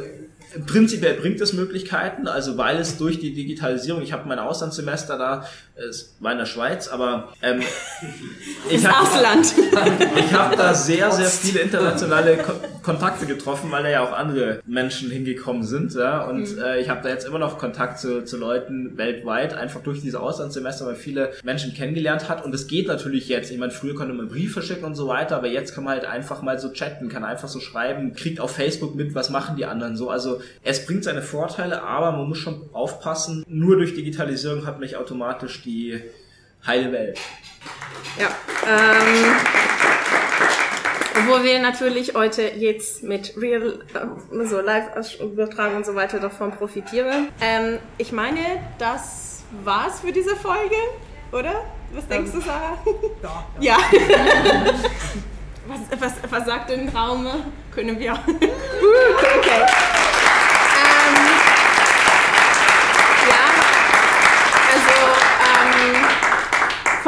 prinzipiell 0.67 1.15
bringt 1.15 1.41
es 1.41 1.53
Möglichkeiten, 1.53 2.27
also 2.27 2.57
weil 2.57 2.79
es 2.79 2.97
durch 2.99 3.21
die 3.21 3.33
Digitalisierung, 3.33 4.03
ich 4.03 4.13
habe 4.13 4.29
mein 4.29 4.39
Auslandssemester 4.39 5.19
da, 5.19 5.47
es 5.77 6.15
war 6.21 6.33
in 6.33 6.39
der 6.39 6.47
Schweiz, 6.47 6.89
aber 6.89 7.33
ähm, 7.43 7.63
ich 8.71 8.87
habe 8.87 9.07
ich 10.17 10.33
hab 10.33 10.57
da 10.57 10.75
sehr, 10.75 11.11
sehr 11.11 11.27
viele 11.27 11.61
internationale 11.61 12.37
Ko 12.39 12.53
Kontakte 12.83 13.27
getroffen, 13.27 13.71
weil 13.71 13.83
da 13.83 13.91
ja 13.91 14.03
auch 14.03 14.13
andere 14.13 14.63
Menschen 14.67 15.11
hingekommen 15.11 15.65
sind. 15.65 15.95
Ja? 15.95 16.23
Und 16.23 16.57
mhm. 16.57 16.63
äh, 16.63 16.81
ich 16.81 16.89
habe 16.89 17.03
da 17.03 17.11
jetzt 17.11 17.27
immer 17.27 17.39
noch 17.39 17.59
Kontakt 17.59 17.99
zu, 17.99 18.25
zu 18.25 18.39
Leuten 18.39 18.97
weltweit, 18.97 19.53
einfach 19.53 19.83
durch 19.83 20.01
diese 20.01 20.19
Auslandssemester, 20.19 20.87
weil 20.87 20.95
viele 20.95 21.31
Menschen 21.43 21.75
kennengelernt 21.75 22.29
hat. 22.29 22.43
Und 22.43 22.55
es 22.55 22.69
geht 22.69 22.89
natürlich 22.89 23.29
jetzt. 23.29 23.51
Ich 23.51 23.59
meine, 23.59 23.71
früher 23.71 23.95
konnte 23.95 24.15
man 24.15 24.29
Briefe 24.29 24.63
schicken 24.63 24.87
und 24.87 24.95
so 24.95 25.09
weiter, 25.09 25.37
aber 25.37 25.49
jetzt 25.49 25.75
kann 25.75 25.85
man 25.85 25.93
halt 25.93 26.07
einfach 26.07 26.41
mal 26.41 26.59
so 26.59 26.73
chatten, 26.73 27.11
kann 27.11 27.23
einfach 27.23 27.49
so 27.49 27.61
schreiben, 27.61 28.15
kriegt 28.15 28.41
auf 28.41 28.53
Facebook 28.53 28.95
mit, 28.95 29.15
was 29.15 29.29
machen 29.29 29.57
die 29.57 29.67
anderen 29.67 29.97
so. 29.97 30.09
Also 30.09 30.40
es 30.63 30.87
bringt 30.87 31.05
seine 31.05 31.23
Vorteile, 31.23 31.83
aber 31.83 32.13
man 32.13 32.29
muss 32.29 32.39
schon 32.39 32.69
aufpassen, 32.73 33.45
nur 33.49 33.77
durch 33.77 33.95
Digitalisierung 33.95 34.67
hat 34.67 34.81
mich 34.81 34.97
automatisch 34.97 35.63
die 35.63 36.01
heile 36.67 36.93
Welt. 36.93 37.19
Ja. 38.19 38.29
Ähm, 38.67 39.35
wo 41.27 41.43
wir 41.43 41.61
natürlich 41.61 42.15
heute 42.15 42.43
jetzt 42.43 43.03
mit 43.03 43.35
Real, 43.37 43.81
äh, 43.95 44.47
so 44.47 44.61
Live-Übertragung 44.61 45.77
und 45.77 45.87
so 45.87 45.95
weiter 45.95 46.21
davon 46.21 46.53
profitieren. 46.53 47.29
Ähm, 47.41 47.79
ich 47.99 48.13
meine, 48.13 48.41
das 48.79 49.43
war's 49.65 50.01
für 50.01 50.13
diese 50.13 50.37
Folge, 50.37 50.77
oder? 51.33 51.65
Was 51.93 52.07
denkst 52.07 52.33
du, 52.33 52.41
Sarah? 52.41 52.79
Ja. 53.61 53.79
ja. 53.79 53.79
was, 55.67 56.01
was, 56.01 56.13
was 56.31 56.47
sagt 56.47 56.71
denn 56.71 56.89
Raum? 56.89 57.27
Können 57.75 57.99
wir. 57.99 58.13
okay. 58.23 60.00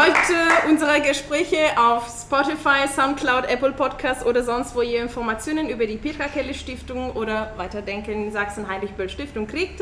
Folgt 0.03 0.31
äh, 0.31 0.69
unsere 0.69 1.01
Gespräche 1.01 1.79
auf 1.79 2.09
Spotify, 2.09 2.89
Soundcloud, 2.93 3.45
Apple 3.49 3.71
Podcasts 3.71 4.27
oder 4.27 4.43
sonst, 4.43 4.75
wo 4.75 4.83
ihr 4.83 5.01
Informationen 5.01 5.69
über 5.69 5.87
die 5.87 5.97
Petra 5.97 6.25
Kelly 6.25 6.55
Stiftung 6.55 7.13
oder 7.13 7.53
Weiterdenken 7.57 8.33
Sachsen-Heilig-Böll 8.33 9.09
Stiftung 9.09 9.47
kriegt. 9.47 9.81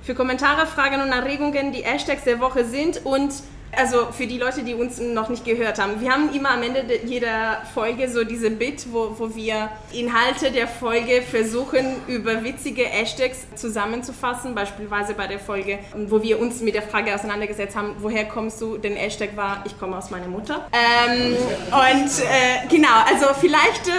Für 0.00 0.14
Kommentare, 0.14 0.66
Fragen 0.66 1.02
und 1.02 1.12
Anregungen 1.12 1.72
die 1.72 1.84
Hashtags 1.84 2.24
der 2.24 2.40
Woche 2.40 2.64
sind 2.64 3.04
und 3.04 3.30
also 3.76 4.06
für 4.12 4.26
die 4.26 4.38
Leute, 4.38 4.62
die 4.62 4.74
uns 4.74 5.00
noch 5.00 5.28
nicht 5.28 5.44
gehört 5.44 5.78
haben, 5.78 6.00
wir 6.00 6.10
haben 6.10 6.32
immer 6.34 6.50
am 6.50 6.62
Ende 6.62 6.84
jeder 7.04 7.62
Folge 7.74 8.08
so 8.10 8.24
diese 8.24 8.50
Bit, 8.50 8.86
wo, 8.92 9.14
wo 9.18 9.34
wir 9.34 9.68
Inhalte 9.92 10.50
der 10.50 10.68
Folge 10.68 11.22
versuchen, 11.22 11.96
über 12.06 12.44
witzige 12.44 12.84
Hashtags 12.84 13.46
zusammenzufassen. 13.54 14.54
Beispielsweise 14.54 15.14
bei 15.14 15.26
der 15.26 15.38
Folge, 15.38 15.78
wo 16.08 16.22
wir 16.22 16.40
uns 16.40 16.60
mit 16.60 16.74
der 16.74 16.82
Frage 16.82 17.14
auseinandergesetzt 17.14 17.76
haben, 17.76 17.96
woher 18.00 18.24
kommst 18.24 18.60
du? 18.60 18.78
Den 18.78 18.96
Hashtag 18.96 19.36
war, 19.36 19.62
ich 19.66 19.78
komme 19.78 19.96
aus 19.96 20.10
meiner 20.10 20.28
Mutter. 20.28 20.66
Ähm, 20.72 21.36
und 21.70 22.10
äh, 22.22 22.66
genau, 22.68 23.02
also 23.06 23.26
vielleicht... 23.38 23.88
Äh, 23.88 23.92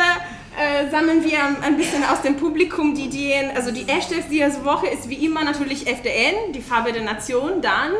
äh, 0.59 0.89
sammeln 0.89 1.23
wir 1.23 1.39
ein 1.61 1.77
bisschen 1.77 2.03
aus 2.03 2.21
dem 2.21 2.35
Publikum 2.35 2.93
die 2.93 3.05
Ideen. 3.05 3.51
Also 3.55 3.71
die 3.71 3.85
Hashtags 3.85 4.27
diese 4.29 4.65
Woche 4.65 4.87
ist 4.87 5.07
wie 5.07 5.25
immer 5.25 5.45
natürlich 5.45 5.87
FDN, 5.87 6.51
die 6.53 6.61
Farbe 6.61 6.91
der 6.91 7.03
Nation, 7.03 7.61
dann 7.61 7.93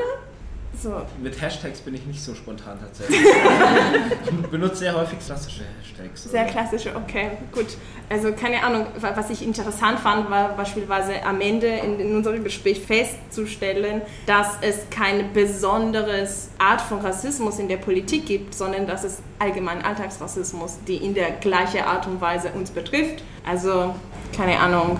So. 0.81 1.01
Mit 1.21 1.41
Hashtags 1.41 1.81
bin 1.81 1.93
ich 1.95 2.05
nicht 2.05 2.23
so 2.23 2.33
spontan 2.33 2.79
tatsächlich. 2.79 3.19
ich 3.19 4.47
benutze 4.51 4.77
sehr 4.77 4.95
häufig 4.95 5.19
klassische 5.19 5.63
Hashtags. 5.81 6.23
Sehr 6.23 6.45
klassische, 6.45 6.95
okay, 6.95 7.31
gut. 7.51 7.65
Also 8.09 8.31
keine 8.31 8.63
Ahnung, 8.63 8.85
wa- 8.97 9.11
was 9.15 9.29
ich 9.29 9.43
interessant 9.45 9.99
fand, 9.99 10.29
war 10.31 10.55
beispielsweise 10.55 11.21
am 11.25 11.41
Ende 11.41 11.67
in, 11.67 11.99
in 11.99 12.15
unserem 12.15 12.43
Gespräch 12.45 12.79
festzustellen, 12.81 14.01
dass 14.25 14.57
es 14.61 14.89
keine 14.89 15.25
besonderes 15.25 16.49
Art 16.57 16.79
von 16.81 16.99
Rassismus 17.01 17.59
in 17.59 17.67
der 17.67 17.77
Politik 17.77 18.25
gibt, 18.25 18.55
sondern 18.55 18.87
dass 18.87 19.03
es 19.03 19.17
allgemein 19.39 19.83
Alltagsrassismus, 19.83 20.77
die 20.87 20.95
in 20.97 21.13
der 21.13 21.31
gleichen 21.31 21.81
Art 21.81 22.07
und 22.07 22.21
Weise 22.21 22.51
uns 22.51 22.71
betrifft. 22.71 23.21
Also 23.45 23.93
keine 24.35 24.57
Ahnung, 24.59 24.97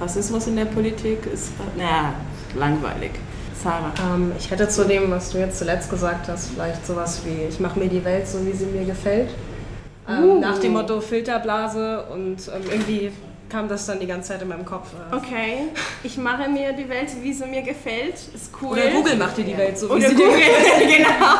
Rassismus 0.00 0.46
in 0.46 0.56
der 0.56 0.64
Politik 0.66 1.24
ist, 1.32 1.52
naja, 1.76 2.12
langweilig. 2.54 3.12
Sarah. 3.62 3.92
Ähm, 4.14 4.32
ich 4.38 4.50
hätte 4.50 4.68
zu 4.68 4.84
dem, 4.84 5.10
was 5.10 5.30
du 5.30 5.38
jetzt 5.38 5.58
zuletzt 5.58 5.90
gesagt 5.90 6.28
hast, 6.28 6.50
vielleicht 6.54 6.86
sowas 6.86 7.22
wie, 7.24 7.44
ich 7.48 7.60
mache 7.60 7.78
mir 7.78 7.88
die 7.88 8.04
Welt 8.04 8.26
so, 8.28 8.44
wie 8.46 8.52
sie 8.52 8.66
mir 8.66 8.84
gefällt. 8.84 9.30
Ähm, 10.08 10.24
Uh. 10.24 10.40
Nach 10.40 10.58
dem 10.58 10.72
Motto 10.72 11.00
Filterblase 11.00 12.04
und 12.12 12.36
ähm, 12.48 12.62
irgendwie 12.70 13.10
kam 13.48 13.68
das 13.68 13.86
dann 13.86 14.00
die 14.00 14.06
ganze 14.06 14.30
Zeit 14.32 14.42
in 14.42 14.48
meinem 14.48 14.64
Kopf. 14.64 14.88
äh. 14.92 15.14
Okay, 15.14 15.58
ich 16.02 16.16
mache 16.16 16.48
mir 16.48 16.72
die 16.72 16.88
Welt, 16.88 17.08
wie 17.22 17.32
sie 17.32 17.46
mir 17.46 17.62
gefällt. 17.62 18.14
Ist 18.14 18.50
cool. 18.60 18.72
Oder 18.72 18.90
Google 18.90 19.16
macht 19.16 19.36
dir 19.36 19.44
die 19.44 19.56
Welt 19.56 19.78
so, 19.78 19.88
wie 19.88 19.92
Oder 19.94 20.08
sie 20.08 20.14
dir 20.16 20.26
Google, 20.26 20.40
gefällt. 20.40 20.96
genau. 20.96 21.34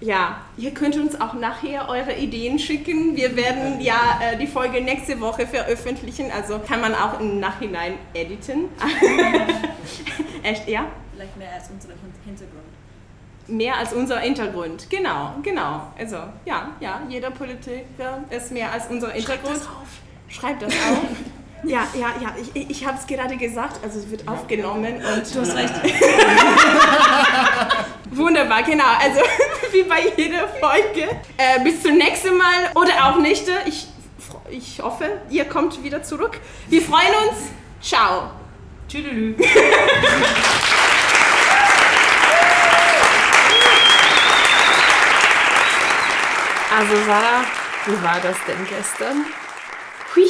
Ja, 0.00 0.36
ihr 0.56 0.70
könnt 0.72 0.96
uns 0.96 1.20
auch 1.20 1.34
nachher 1.34 1.88
eure 1.88 2.14
Ideen 2.14 2.58
schicken. 2.58 3.16
Wir 3.16 3.34
werden 3.36 3.80
ja 3.80 4.20
äh, 4.20 4.36
die 4.38 4.46
Folge 4.46 4.80
nächste 4.80 5.20
Woche 5.20 5.46
veröffentlichen, 5.46 6.30
also 6.36 6.60
kann 6.60 6.80
man 6.80 6.94
auch 6.94 7.18
im 7.20 7.40
Nachhinein 7.40 7.94
editen. 8.12 8.66
Echt, 10.42 10.68
ja? 10.68 10.86
Vielleicht 11.14 11.36
mehr 11.36 11.52
als 11.52 11.70
unseren 11.70 11.94
Hintergrund. 12.24 12.64
Mehr 13.46 13.76
als 13.76 13.92
unser 13.92 14.18
Hintergrund. 14.18 14.88
Genau, 14.90 15.34
genau. 15.42 15.92
Also, 15.98 16.16
ja, 16.44 16.72
ja, 16.80 17.02
jeder 17.08 17.30
Politiker 17.30 18.24
ist 18.30 18.50
mehr 18.50 18.72
als 18.72 18.86
unser 18.88 19.10
Hintergrund. 19.10 19.60
Schreibt 20.28 20.62
das 20.62 20.72
auf. 20.72 20.98
Ja, 21.66 21.88
ja, 21.94 22.12
ja, 22.20 22.34
ich, 22.52 22.70
ich 22.70 22.86
habe 22.86 22.98
es 22.98 23.06
gerade 23.06 23.38
gesagt, 23.38 23.82
also 23.82 23.98
es 23.98 24.10
wird 24.10 24.28
aufgenommen 24.28 24.96
und... 24.96 25.34
Du 25.34 25.40
hast 25.40 25.56
recht. 25.56 25.72
Wunderbar, 28.10 28.62
genau, 28.64 28.84
also 29.00 29.20
wie 29.72 29.84
bei 29.84 30.12
jeder 30.14 30.46
Folge. 30.46 31.08
Äh, 31.38 31.64
bis 31.64 31.82
zum 31.82 31.96
nächsten 31.96 32.36
Mal 32.36 32.70
oder 32.74 33.06
auch 33.06 33.18
nicht. 33.18 33.44
Ich, 33.64 33.86
ich 34.50 34.82
hoffe, 34.82 35.22
ihr 35.30 35.46
kommt 35.46 35.82
wieder 35.82 36.02
zurück. 36.02 36.38
Wir 36.68 36.82
freuen 36.82 37.14
uns. 37.30 37.48
Ciao. 37.80 38.30
Tschüdelü. 38.86 39.34
Also 46.84 46.96
Sarah, 47.06 47.44
wie 47.86 48.02
war 48.02 48.20
das 48.20 48.36
denn 48.46 48.66
gestern? 48.68 49.24
Hui. 50.14 50.28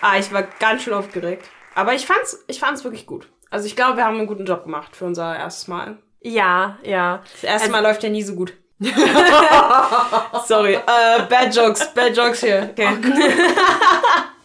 Ah, 0.00 0.18
ich 0.18 0.32
war 0.32 0.44
ganz 0.60 0.84
schön 0.84 0.94
aufgeregt. 0.94 1.48
Aber 1.74 1.94
ich 1.94 2.06
fand's, 2.06 2.44
ich 2.46 2.60
fand's 2.60 2.84
wirklich 2.84 3.06
gut. 3.06 3.26
Also 3.50 3.66
ich 3.66 3.74
glaube, 3.74 3.96
wir 3.96 4.04
haben 4.04 4.16
einen 4.16 4.28
guten 4.28 4.44
Job 4.44 4.62
gemacht 4.62 4.94
für 4.94 5.06
unser 5.06 5.36
erstes 5.36 5.66
Mal. 5.66 5.98
Ja, 6.20 6.78
ja. 6.84 7.24
Das 7.32 7.42
erste 7.42 7.70
Mal 7.70 7.82
läuft 7.82 8.04
ja 8.04 8.08
nie 8.08 8.22
so 8.22 8.36
gut. 8.36 8.52
Sorry, 10.46 10.74
äh, 10.74 11.22
bad 11.28 11.52
jokes, 11.56 11.92
bad 11.92 12.16
jokes 12.16 12.38
hier. 12.38 12.68
Okay. 12.70 12.96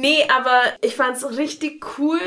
Nee, 0.00 0.24
aber 0.34 0.60
ich 0.80 0.96
fand's 0.96 1.24
richtig 1.36 1.84
cool, 1.98 2.20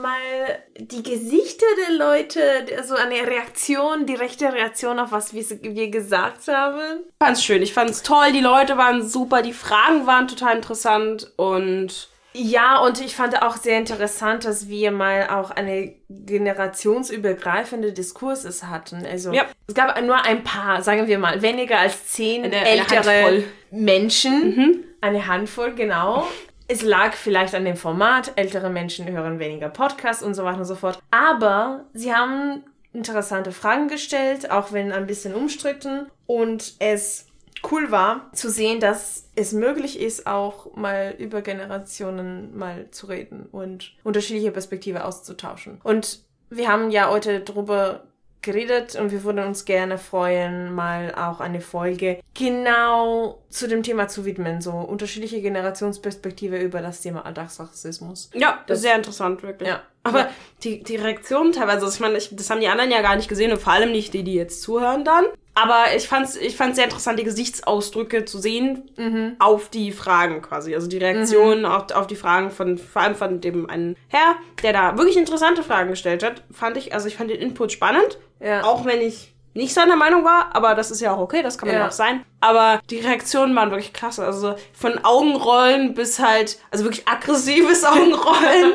mal 0.00 0.58
die 0.78 1.02
Gesichter 1.02 1.66
der 1.88 1.96
Leute, 1.96 2.40
so 2.84 2.94
eine 2.94 3.26
Reaktion, 3.26 4.06
die 4.06 4.14
rechte 4.14 4.52
Reaktion 4.52 4.98
auf 4.98 5.12
was 5.12 5.34
wir, 5.34 5.44
wir 5.62 5.90
gesagt 5.90 6.48
haben. 6.48 7.00
Ich 7.06 7.14
fand's 7.26 7.44
schön, 7.44 7.62
ich 7.62 7.74
fand's 7.74 8.02
toll, 8.02 8.32
die 8.32 8.40
Leute 8.40 8.76
waren 8.78 9.06
super, 9.06 9.42
die 9.42 9.52
Fragen 9.52 10.06
waren 10.06 10.26
total 10.28 10.56
interessant 10.56 11.32
und 11.36 12.08
Ja, 12.34 12.78
und 12.80 13.00
ich 13.00 13.16
fand 13.16 13.42
auch 13.42 13.56
sehr 13.56 13.78
interessant, 13.78 14.44
dass 14.44 14.68
wir 14.68 14.90
mal 14.92 15.28
auch 15.30 15.50
eine 15.50 15.94
generationsübergreifende 16.08 17.92
Diskurses 17.92 18.64
hatten. 18.64 19.04
Also 19.06 19.32
Ja. 19.32 19.44
es 19.66 19.74
gab 19.74 20.00
nur 20.02 20.24
ein 20.24 20.44
paar, 20.44 20.82
sagen 20.82 21.06
wir 21.08 21.18
mal, 21.18 21.42
weniger 21.42 21.78
als 21.78 22.06
zehn 22.08 22.44
Eine- 22.44 22.56
eine 22.58 22.68
ältere 22.68 22.96
Handvoll. 22.96 23.44
Menschen. 23.70 24.84
Eine 25.00 25.26
Handvoll, 25.26 25.74
genau. 25.74 26.26
Es 26.70 26.82
lag 26.82 27.14
vielleicht 27.14 27.54
an 27.54 27.64
dem 27.64 27.76
Format, 27.76 28.32
ältere 28.36 28.68
Menschen 28.68 29.10
hören 29.10 29.38
weniger 29.38 29.70
Podcasts 29.70 30.22
und 30.22 30.34
so 30.34 30.44
weiter 30.44 30.58
und 30.58 30.66
so 30.66 30.74
fort. 30.74 31.02
Aber 31.10 31.86
sie 31.94 32.14
haben 32.14 32.62
interessante 32.92 33.52
Fragen 33.52 33.88
gestellt, 33.88 34.50
auch 34.50 34.70
wenn 34.72 34.92
ein 34.92 35.06
bisschen 35.06 35.34
umstritten. 35.34 36.06
Und 36.26 36.74
es 36.78 37.26
cool 37.70 37.90
war 37.90 38.30
zu 38.34 38.50
sehen, 38.50 38.80
dass 38.80 39.30
es 39.34 39.52
möglich 39.52 39.98
ist, 39.98 40.26
auch 40.26 40.76
mal 40.76 41.14
über 41.18 41.40
Generationen 41.40 42.56
mal 42.56 42.90
zu 42.90 43.06
reden 43.06 43.46
und 43.50 43.94
unterschiedliche 44.04 44.50
Perspektive 44.50 45.06
auszutauschen. 45.06 45.80
Und 45.82 46.22
wir 46.50 46.68
haben 46.68 46.90
ja 46.90 47.08
heute 47.08 47.40
drüber 47.40 48.04
geredet 48.42 48.94
und 48.96 49.10
wir 49.10 49.24
würden 49.24 49.44
uns 49.44 49.64
gerne 49.64 49.98
freuen, 49.98 50.72
mal 50.74 51.14
auch 51.14 51.40
eine 51.40 51.60
Folge 51.60 52.20
genau 52.34 53.42
zu 53.50 53.66
dem 53.68 53.82
Thema 53.82 54.08
zu 54.08 54.24
widmen, 54.24 54.60
so 54.60 54.72
unterschiedliche 54.72 55.40
Generationsperspektive 55.42 56.58
über 56.58 56.80
das 56.80 57.00
Thema 57.00 57.26
Alltagsrassismus. 57.26 58.30
ja, 58.34 58.62
das 58.66 58.78
ist 58.78 58.82
sehr 58.82 58.96
interessant, 58.96 59.42
wirklich. 59.42 59.68
Ja. 59.68 59.82
Aber 60.04 60.20
Ja. 60.20 60.30
die, 60.62 60.82
die 60.82 60.96
Reaktionen 60.96 61.52
teilweise, 61.52 61.84
also 61.84 61.88
ich 61.94 62.00
meine, 62.00 62.16
ich, 62.18 62.34
das 62.34 62.48
haben 62.50 62.60
die 62.60 62.68
anderen 62.68 62.90
ja 62.90 63.02
gar 63.02 63.16
nicht 63.16 63.28
gesehen 63.28 63.52
und 63.52 63.60
vor 63.60 63.72
allem 63.72 63.92
nicht 63.92 64.14
die, 64.14 64.22
die 64.22 64.34
jetzt 64.34 64.62
zuhören 64.62 65.04
dann. 65.04 65.24
Aber 65.62 65.84
ich 65.96 66.06
fand's, 66.08 66.36
ich 66.36 66.56
fand's 66.56 66.76
sehr 66.76 66.84
interessant, 66.84 67.18
die 67.18 67.24
Gesichtsausdrücke 67.24 68.24
zu 68.24 68.38
sehen 68.38 68.90
auf 69.38 69.68
die 69.70 69.92
Fragen 69.92 70.42
quasi. 70.42 70.74
Also 70.74 70.86
die 70.88 70.98
Reaktionen 70.98 71.64
auf, 71.66 71.90
auf 71.92 72.06
die 72.06 72.16
Fragen 72.16 72.50
von, 72.50 72.78
vor 72.78 73.02
allem 73.02 73.14
von 73.14 73.40
dem 73.40 73.68
einen 73.68 73.96
Herr, 74.08 74.36
der 74.62 74.72
da 74.72 74.96
wirklich 74.98 75.16
interessante 75.16 75.62
Fragen 75.62 75.90
gestellt 75.90 76.22
hat, 76.22 76.42
fand 76.52 76.76
ich, 76.76 76.94
also 76.94 77.08
ich 77.08 77.16
fand 77.16 77.30
den 77.30 77.40
Input 77.40 77.72
spannend. 77.72 78.18
Ja. 78.40 78.62
Auch 78.64 78.84
wenn 78.84 79.00
ich 79.00 79.34
nicht 79.54 79.74
seiner 79.74 79.96
Meinung 79.96 80.24
war, 80.24 80.54
aber 80.54 80.76
das 80.76 80.90
ist 80.92 81.00
ja 81.00 81.12
auch 81.14 81.18
okay, 81.18 81.42
das 81.42 81.58
kann 81.58 81.66
man 81.68 81.74
ja 81.76 81.82
Ja. 81.82 81.88
auch 81.88 81.92
sein. 81.92 82.22
Aber 82.40 82.80
die 82.90 83.00
Reaktionen 83.00 83.56
waren 83.56 83.70
wirklich 83.70 83.92
klasse. 83.92 84.24
Also 84.24 84.54
von 84.72 85.04
Augenrollen 85.04 85.94
bis 85.94 86.20
halt, 86.20 86.58
also 86.70 86.84
wirklich 86.84 87.08
aggressives 87.08 87.84
Augenrollen, 87.84 88.74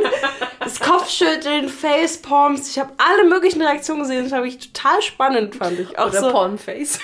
das 0.63 0.80
Kopfschütteln, 0.80 1.69
Facepalms. 1.69 2.69
Ich 2.69 2.80
habe 2.80 2.91
alle 2.97 3.30
möglichen 3.30 3.62
Reaktionen 3.62 4.02
gesehen. 4.02 4.23
Das 4.23 4.32
war 4.32 4.43
wirklich 4.43 4.71
total 4.71 5.02
spannend, 5.02 5.56
fand 5.56 5.80
ich. 5.80 5.97
Auch 5.97 6.08
Oder 6.08 6.19
so 6.19 6.32
Pornface. 6.32 6.99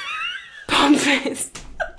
Palmface. 0.67 1.52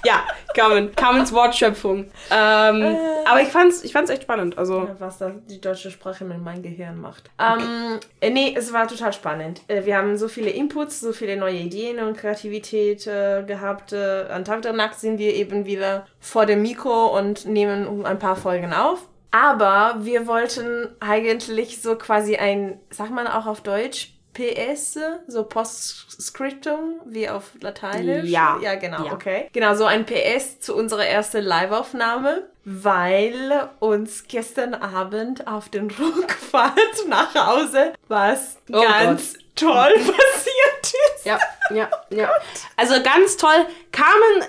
Ja, 0.04 0.24
Carmen. 0.54 0.94
Carmens 0.94 1.32
Wortschöpfung. 1.32 2.10
Ähm, 2.30 2.96
aber 3.26 3.42
ich 3.42 3.48
fand's, 3.48 3.84
ich 3.84 3.92
fand's 3.92 4.10
echt 4.10 4.22
spannend. 4.22 4.56
Also, 4.56 4.88
was 4.98 5.18
da 5.18 5.30
die 5.48 5.60
deutsche 5.60 5.90
Sprache 5.90 6.24
mit 6.24 6.42
meinem 6.42 6.62
Gehirn 6.62 7.00
macht. 7.00 7.30
Ähm, 7.38 7.98
äh, 8.20 8.30
nee, 8.30 8.54
es 8.56 8.72
war 8.72 8.88
total 8.88 9.12
spannend. 9.12 9.60
Äh, 9.68 9.84
wir 9.84 9.96
haben 9.96 10.16
so 10.16 10.28
viele 10.28 10.50
Inputs, 10.50 11.00
so 11.00 11.12
viele 11.12 11.36
neue 11.36 11.56
Ideen 11.56 11.98
und 11.98 12.16
Kreativität 12.16 13.06
äh, 13.06 13.42
gehabt. 13.42 13.92
Äh, 13.92 14.26
am 14.30 14.44
Tag 14.44 14.62
danach 14.62 14.94
sind 14.94 15.18
wir 15.18 15.34
eben 15.34 15.66
wieder 15.66 16.06
vor 16.18 16.46
dem 16.46 16.62
Mikro 16.62 17.18
und 17.18 17.44
nehmen 17.44 18.06
ein 18.06 18.18
paar 18.18 18.36
Folgen 18.36 18.72
auf. 18.72 19.06
Aber 19.32 19.96
wir 20.00 20.26
wollten 20.26 20.88
eigentlich 21.00 21.80
so 21.82 21.96
quasi 21.96 22.36
ein, 22.36 22.80
sagt 22.90 23.10
man 23.12 23.26
auch 23.26 23.46
auf 23.46 23.60
Deutsch, 23.60 24.12
PS, 24.32 24.96
so 25.26 25.42
Postscriptum, 25.44 27.00
wie 27.04 27.28
auf 27.28 27.50
Lateinisch. 27.60 28.28
Ja. 28.30 28.58
Ja, 28.62 28.76
genau, 28.76 29.04
Ja. 29.06 29.12
okay. 29.12 29.48
Genau, 29.52 29.74
so 29.74 29.84
ein 29.84 30.06
PS 30.06 30.60
zu 30.60 30.74
unserer 30.76 31.04
ersten 31.04 31.42
Live-Aufnahme, 31.42 32.44
weil 32.64 33.68
uns 33.80 34.24
gestern 34.28 34.74
Abend 34.74 35.46
auf 35.48 35.68
den 35.68 35.90
Rückfahrt 35.90 36.78
nach 37.08 37.34
Hause 37.34 37.92
was 38.08 38.56
Oh 38.72 38.80
ganz 38.82 39.34
toll 39.56 39.92
passiert 39.94 40.94
ist. 41.16 41.26
ja, 41.26 41.38
ja, 41.74 41.90
ja. 42.10 42.30
Also 42.76 43.02
ganz 43.02 43.36
toll. 43.36 43.66
Carmen, 43.92 44.44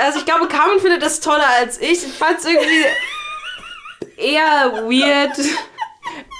also 0.00 0.18
ich 0.18 0.24
glaube, 0.26 0.46
Carmen 0.48 0.78
findet 0.78 1.02
das 1.02 1.20
toller 1.20 1.48
als 1.58 1.78
ich. 1.80 2.04
Ich 2.06 2.12
fand's 2.12 2.44
irgendwie 2.44 2.84
eher 4.16 4.72
weird. 4.88 5.38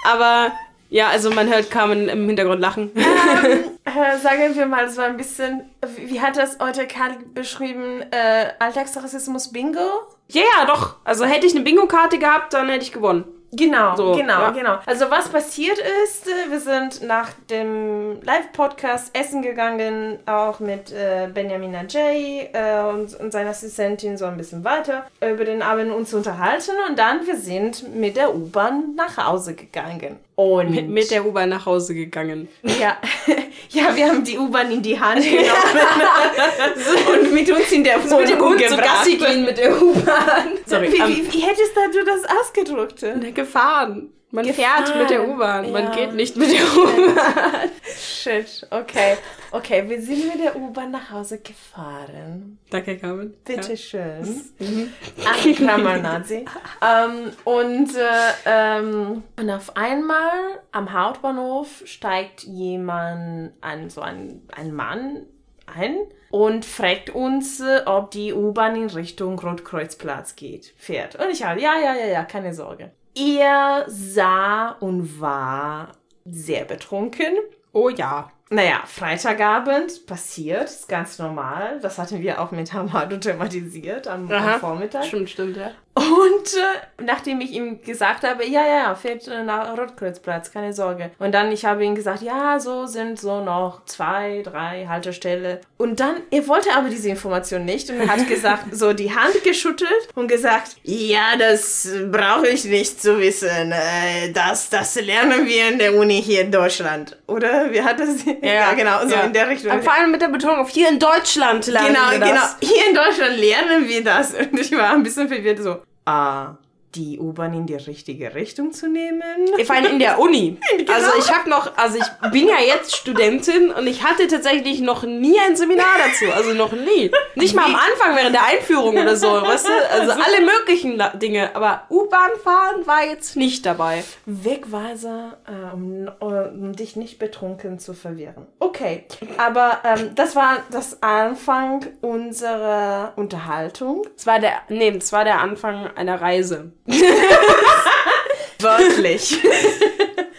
Aber 0.04 0.52
ja, 0.90 1.08
also 1.08 1.30
man 1.30 1.48
hört 1.48 1.70
Carmen 1.70 2.08
im 2.08 2.26
Hintergrund 2.26 2.60
lachen. 2.60 2.90
Äh, 2.96 4.18
sagen 4.18 4.54
wir 4.54 4.66
mal, 4.66 4.84
es 4.84 4.96
war 4.96 5.06
ein 5.06 5.16
bisschen, 5.16 5.68
wie, 5.96 6.10
wie 6.10 6.20
hat 6.20 6.36
das 6.36 6.58
heute 6.60 6.86
Karl 6.86 7.16
beschrieben, 7.34 8.02
äh, 8.12 8.52
Alltagsrassismus 8.58 9.52
Bingo? 9.52 9.80
Ja, 10.28 10.42
ja, 10.42 10.64
doch. 10.66 10.96
Also 11.04 11.24
hätte 11.24 11.46
ich 11.46 11.54
eine 11.54 11.64
Bingo-Karte 11.64 12.18
gehabt, 12.18 12.52
dann 12.54 12.68
hätte 12.68 12.84
ich 12.84 12.92
gewonnen. 12.92 13.24
Genau, 13.52 13.96
So, 13.96 14.12
genau, 14.12 14.40
ja. 14.40 14.50
genau. 14.50 14.78
Also 14.86 15.10
was 15.10 15.28
passiert 15.28 15.78
ist, 16.04 16.28
äh, 16.28 16.50
wir 16.50 16.60
sind 16.60 17.02
nach 17.02 17.30
dem 17.50 18.22
Live-Podcast 18.22 19.16
essen 19.16 19.42
gegangen, 19.42 20.20
auch 20.26 20.60
mit 20.60 20.92
äh, 20.92 21.28
Benjamina 21.32 21.82
J. 21.82 21.94
Äh, 21.94 22.82
und, 22.88 23.14
und 23.18 23.32
seiner 23.32 23.50
Assistentin 23.50 24.16
so 24.16 24.26
ein 24.26 24.36
bisschen 24.36 24.62
weiter 24.64 25.06
über 25.20 25.44
den 25.44 25.62
Abend 25.62 25.90
uns 25.92 26.14
unterhalten 26.14 26.72
und 26.88 26.98
dann 26.98 27.26
wir 27.26 27.36
sind 27.36 27.94
mit 27.94 28.16
der 28.16 28.34
U-Bahn 28.34 28.94
nach 28.94 29.16
Hause 29.16 29.54
gegangen. 29.54 30.18
Und 30.40 30.70
Mit, 30.70 30.88
mit 30.88 31.10
der 31.10 31.26
U-Bahn 31.26 31.50
nach 31.50 31.66
Hause 31.66 31.94
gegangen. 31.94 32.48
ja, 32.62 32.96
ja, 33.68 33.94
wir 33.94 34.06
haben 34.08 34.24
die 34.24 34.38
U-Bahn 34.38 34.72
in 34.72 34.80
die 34.80 34.98
Hand 34.98 35.22
genommen 35.22 35.44
und 37.22 37.34
mit 37.34 37.50
uns 37.50 37.70
in 37.70 37.84
der 37.84 38.02
Wohnung 38.02 38.52
mit 38.52 38.60
dem. 38.60 38.76
Gassi 38.78 39.16
gehen 39.16 39.44
mit 39.44 39.58
der 39.58 39.82
U-Bahn. 39.82 40.52
Wie, 40.66 40.92
wie, 40.92 41.32
wie 41.32 41.40
hättest 41.40 41.76
du 41.92 42.04
das 42.04 42.22
ausgedrückt? 42.40 43.04
gefahren. 43.34 44.10
Man 44.32 44.46
Gefahren. 44.46 44.86
fährt 44.86 44.96
mit 44.98 45.10
der 45.10 45.28
U-Bahn, 45.28 45.72
man 45.72 45.84
Ja. 45.84 45.90
geht 45.90 46.14
nicht 46.14 46.36
mit 46.36 46.52
der 46.52 46.62
U-Bahn. 46.62 47.70
Shit, 47.98 48.66
okay. 48.70 49.16
Okay, 49.50 49.88
wir 49.88 50.00
sind 50.00 50.28
mit 50.32 50.44
der 50.44 50.54
U-Bahn 50.54 50.92
nach 50.92 51.10
Hause 51.10 51.38
gefahren. 51.40 52.58
Danke, 52.70 52.96
Carmen. 52.98 53.34
Bitte 53.44 53.76
schön. 53.76 54.40
Ach, 55.26 55.42
Klammernazi. 55.56 56.44
ähm, 56.80 57.32
und, 57.44 57.96
äh, 57.96 58.00
ähm, 58.46 59.24
und 59.36 59.50
auf 59.50 59.76
einmal 59.76 60.30
am 60.70 60.92
Hauptbahnhof 60.92 61.82
steigt 61.84 62.44
jemand, 62.44 63.52
ein, 63.60 63.90
so 63.90 64.00
ein, 64.00 64.42
ein 64.56 64.72
Mann 64.72 65.26
ein 65.66 65.96
und 66.30 66.64
fragt 66.64 67.10
uns, 67.10 67.60
äh, 67.60 67.82
ob 67.86 68.10
die 68.12 68.32
U-Bahn 68.32 68.76
in 68.76 68.90
Richtung 68.90 69.38
Rotkreuzplatz 69.38 70.36
geht, 70.36 70.72
fährt. 70.76 71.16
Und 71.16 71.30
ich 71.30 71.42
habe, 71.44 71.60
ja, 71.60 71.74
ja, 71.82 71.94
ja, 71.94 72.06
ja, 72.06 72.24
keine 72.24 72.54
Sorge. 72.54 72.92
Er 73.14 73.84
sah 73.88 74.70
und 74.80 75.20
war 75.20 75.92
sehr 76.24 76.64
betrunken. 76.64 77.34
Oh 77.72 77.88
ja. 77.88 78.30
Naja, 78.52 78.82
Freitagabend 78.84 80.06
passiert, 80.06 80.64
ist 80.64 80.88
ganz 80.88 81.20
normal. 81.20 81.78
Das 81.80 81.98
hatten 81.98 82.20
wir 82.20 82.40
auch 82.40 82.50
mit 82.50 82.72
Hamado 82.72 83.16
thematisiert 83.20 84.08
am, 84.08 84.30
am 84.30 84.58
Vormittag. 84.58 85.04
Stimmt, 85.04 85.30
stimmt, 85.30 85.56
ja. 85.56 85.70
Und 85.92 86.54
äh, 86.54 87.02
nachdem 87.04 87.40
ich 87.40 87.50
ihm 87.52 87.82
gesagt 87.82 88.22
habe, 88.24 88.46
ja, 88.46 88.62
ja, 88.64 88.78
ja, 88.78 88.94
fährt 88.94 89.26
äh, 89.26 89.42
nach 89.42 89.76
Rotkreuzplatz, 89.76 90.52
keine 90.52 90.72
Sorge. 90.72 91.10
Und 91.18 91.32
dann, 91.32 91.50
ich 91.50 91.64
habe 91.64 91.84
ihm 91.84 91.96
gesagt, 91.96 92.22
ja, 92.22 92.60
so 92.60 92.86
sind 92.86 93.18
so 93.18 93.42
noch 93.44 93.84
zwei, 93.86 94.42
drei 94.44 94.86
Haltestelle. 94.88 95.60
Und 95.78 95.98
dann, 95.98 96.22
er 96.30 96.46
wollte 96.46 96.72
aber 96.74 96.88
diese 96.90 97.08
Information 97.08 97.64
nicht 97.64 97.90
und 97.90 98.08
hat 98.08 98.26
gesagt, 98.28 98.66
so 98.72 98.92
die 98.92 99.12
Hand 99.12 99.42
geschüttelt 99.42 99.90
und 100.14 100.28
gesagt, 100.28 100.76
ja, 100.84 101.36
das 101.36 101.88
brauche 102.10 102.46
ich 102.48 102.64
nicht 102.64 103.02
zu 103.02 103.18
wissen. 103.18 103.72
Äh, 103.72 104.30
das, 104.32 104.70
das 104.70 104.94
lernen 104.94 105.46
wir 105.46 105.68
in 105.70 105.78
der 105.80 105.94
Uni 105.96 106.22
hier 106.22 106.42
in 106.42 106.52
Deutschland. 106.52 107.18
Oder? 107.26 107.72
Wie 107.72 107.82
hat 107.82 107.98
das? 107.98 108.10
Ja, 108.42 108.72
genau, 108.74 109.02
so 109.06 109.14
ja. 109.14 109.22
in 109.22 109.32
der 109.32 109.48
Richtung. 109.48 109.70
Aber 109.72 109.82
vor 109.82 109.92
allem 109.92 110.10
mit 110.12 110.22
der 110.22 110.28
Betonung 110.28 110.58
auf 110.58 110.70
hier 110.70 110.88
in 110.88 110.98
Deutschland 110.98 111.66
lernen 111.66 111.88
Genau, 111.94 112.10
wir 112.12 112.18
das. 112.20 112.56
genau. 112.58 112.72
Hier 112.72 112.88
in 112.88 112.94
Deutschland 112.94 113.36
lernen 113.38 113.88
wir 113.88 114.04
das. 114.04 114.34
Und 114.34 114.58
ich 114.58 114.72
war 114.72 114.92
ein 114.92 115.02
bisschen 115.02 115.28
verwirrt, 115.28 115.58
so, 115.58 115.82
ah, 116.10 116.56
die 116.94 117.18
U-Bahn 117.18 117.54
in 117.54 117.66
die 117.66 117.74
richtige 117.74 118.34
Richtung 118.34 118.72
zu 118.72 118.88
nehmen. 118.88 119.22
Vor 119.64 119.76
allem 119.76 119.92
in 119.92 119.98
der 119.98 120.18
Uni. 120.18 120.58
Genau. 120.80 120.92
Also 120.92 121.10
ich 121.18 121.30
habe 121.34 121.50
noch, 121.50 121.76
also 121.76 121.98
ich 121.98 122.30
bin 122.30 122.48
ja 122.48 122.58
jetzt 122.58 122.96
Studentin 122.96 123.70
und 123.70 123.86
ich 123.86 124.02
hatte 124.02 124.28
tatsächlich 124.28 124.80
noch 124.80 125.02
nie 125.02 125.38
ein 125.38 125.54
Seminar 125.54 125.98
dazu. 125.98 126.32
Also 126.32 126.54
noch 126.54 126.72
nie. 126.72 127.10
Nicht 127.34 127.54
mal 127.54 127.66
am 127.66 127.74
Anfang 127.74 128.16
während 128.16 128.34
der 128.34 128.46
Einführung 128.46 128.96
oder 128.96 129.16
so, 129.16 129.26
weißt 129.26 129.66
du? 129.66 129.72
Also 129.90 130.12
alle 130.12 130.40
möglichen 130.40 131.02
Dinge. 131.18 131.54
Aber 131.54 131.82
U-Bahn 131.90 132.30
fahren 132.42 132.86
war 132.86 133.04
jetzt 133.04 133.36
nicht 133.36 133.66
dabei. 133.66 134.04
Wegweiser, 134.26 135.38
äh, 135.46 135.74
um, 135.74 136.08
um 136.20 136.72
dich 136.72 136.96
nicht 136.96 137.18
betrunken 137.18 137.78
zu 137.78 137.92
verwirren. 137.92 138.46
Okay, 138.58 139.04
aber 139.36 139.80
ähm, 139.84 140.12
das 140.14 140.36
war 140.36 140.58
das 140.70 141.02
Anfang 141.02 141.86
unserer 142.00 143.12
Unterhaltung. 143.16 144.06
Es 144.16 144.26
war 144.26 144.38
der, 144.38 144.62
nee, 144.68 144.90
es 144.96 145.12
war 145.12 145.24
der 145.24 145.40
Anfang 145.40 145.88
einer 145.96 146.20
Reise. 146.20 146.72
Wörtlich. 148.60 149.38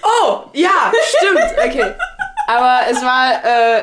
Oh, 0.04 0.42
ja, 0.54 0.92
stimmt, 1.04 1.44
okay. 1.66 1.94
Aber 2.48 2.82
es 2.90 3.02
war, 3.02 3.44
äh, 3.46 3.80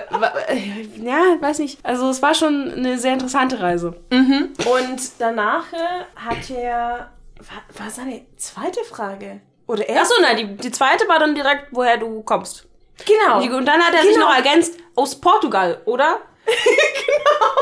äh, 0.49 0.89
ja, 0.97 1.37
weiß 1.41 1.59
nicht. 1.61 1.79
Also 1.85 2.11
es 2.11 2.21
war 2.23 2.35
schon 2.35 2.73
eine 2.77 2.99
sehr 2.99 3.15
interessante 3.15 3.61
Reise. 3.61 3.95
Und 4.11 5.01
danach 5.19 5.73
äh, 5.73 6.05
hat 6.17 6.51
er, 6.51 7.11
war, 7.39 7.63
war 7.85 7.91
seine 7.91 8.27
zweite 8.37 8.85
Frage? 8.85 9.41
Oder 9.67 9.89
erst? 9.89 10.13
Achso, 10.13 10.23
nein, 10.23 10.37
die, 10.37 10.57
die 10.57 10.71
zweite 10.73 11.09
war 11.09 11.19
dann 11.19 11.35
direkt, 11.35 11.69
woher 11.71 11.97
du 11.97 12.23
kommst. 12.23 12.67
genau. 13.07 13.39
Und 13.57 13.67
dann 13.67 13.81
hat 13.83 13.95
er 13.95 14.03
sich 14.03 14.15
Genau. 14.15 14.27
noch 14.29 14.35
ergänzt, 14.37 14.75
aus 14.97 15.19
Portugal, 15.21 15.81
oder? 15.85 16.19
genau. 16.47 17.55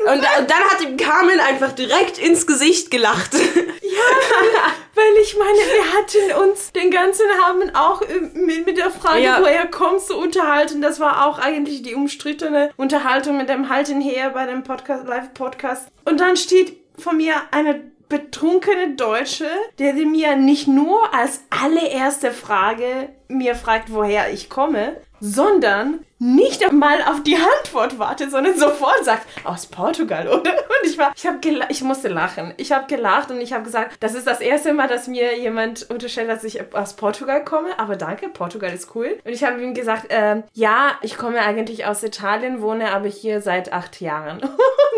Und, 0.00 0.22
da- 0.24 0.38
und 0.38 0.50
dann 0.50 0.62
hat 0.70 0.80
ihm 0.82 0.96
Carmen 0.96 1.38
einfach 1.40 1.72
direkt 1.72 2.18
ins 2.18 2.46
Gesicht 2.46 2.90
gelacht. 2.90 3.34
Weil 3.34 5.22
ich 5.22 5.36
meine, 5.36 5.58
wir 5.58 5.92
hatten 6.38 6.48
uns 6.50 6.72
den 6.72 6.90
ganzen 6.90 7.26
Abend 7.46 7.74
auch 7.74 8.02
mit, 8.34 8.66
mit 8.66 8.76
der 8.78 8.90
Frage, 8.90 9.20
Ja. 9.22 9.38
woher 9.40 9.66
kommst 9.66 10.10
du, 10.10 10.16
unterhalten. 10.16 10.82
Das 10.82 11.00
war 11.00 11.26
auch 11.26 11.38
eigentlich 11.38 11.82
die 11.82 11.94
umstrittene 11.94 12.70
Unterhaltung 12.76 13.36
mit 13.36 13.48
dem 13.48 13.68
Halten 13.68 14.00
her 14.00 14.30
bei 14.30 14.46
dem 14.46 14.62
Podcast, 14.64 15.06
Live-Podcast. 15.06 15.88
Und 16.04 16.20
dann 16.20 16.36
steht 16.36 16.76
von 16.98 17.16
mir 17.16 17.34
eine 17.50 17.80
betrunkene 18.08 18.94
Deutsche, 18.96 19.46
der 19.78 19.94
mir 19.94 20.34
nicht 20.36 20.66
nur 20.66 21.14
als 21.14 21.40
allererste 21.50 22.32
Frage 22.32 23.08
mir 23.28 23.54
fragt, 23.54 23.92
woher 23.92 24.32
ich 24.32 24.50
komme, 24.50 24.96
sondern 25.20 26.00
nicht 26.22 26.62
einmal 26.68 27.02
auf 27.02 27.22
die 27.22 27.36
Antwort 27.36 27.98
wartet, 27.98 28.30
sondern 28.30 28.58
sofort 28.58 29.04
sagt, 29.04 29.26
aus 29.44 29.66
Portugal, 29.66 30.28
oder? 30.28 30.52
Und 30.52 30.84
ich 30.84 30.98
war, 30.98 31.12
ich 31.16 31.26
habe 31.26 31.38
ich 31.70 31.82
musste 31.82 32.08
lachen. 32.08 32.52
Ich 32.58 32.72
habe 32.72 32.86
gelacht 32.94 33.30
und 33.30 33.40
ich 33.40 33.54
habe 33.54 33.64
gesagt, 33.64 33.96
das 34.00 34.14
ist 34.14 34.26
das 34.26 34.40
erste 34.40 34.74
Mal, 34.74 34.86
dass 34.86 35.08
mir 35.08 35.38
jemand 35.38 35.88
unterstellt, 35.88 36.28
dass 36.28 36.44
ich 36.44 36.74
aus 36.74 36.94
Portugal 36.94 37.42
komme, 37.42 37.78
aber 37.78 37.96
danke, 37.96 38.28
Portugal 38.28 38.70
ist 38.70 38.94
cool. 38.94 39.18
Und 39.24 39.32
ich 39.32 39.44
habe 39.44 39.62
ihm 39.62 39.72
gesagt, 39.72 40.06
ähm, 40.10 40.42
ja, 40.52 40.92
ich 41.00 41.16
komme 41.16 41.40
eigentlich 41.40 41.86
aus 41.86 42.02
Italien, 42.02 42.60
wohne 42.60 42.92
aber 42.92 43.08
hier 43.08 43.40
seit 43.40 43.72
acht 43.72 44.00
Jahren. 44.02 44.40
Und 44.42 44.50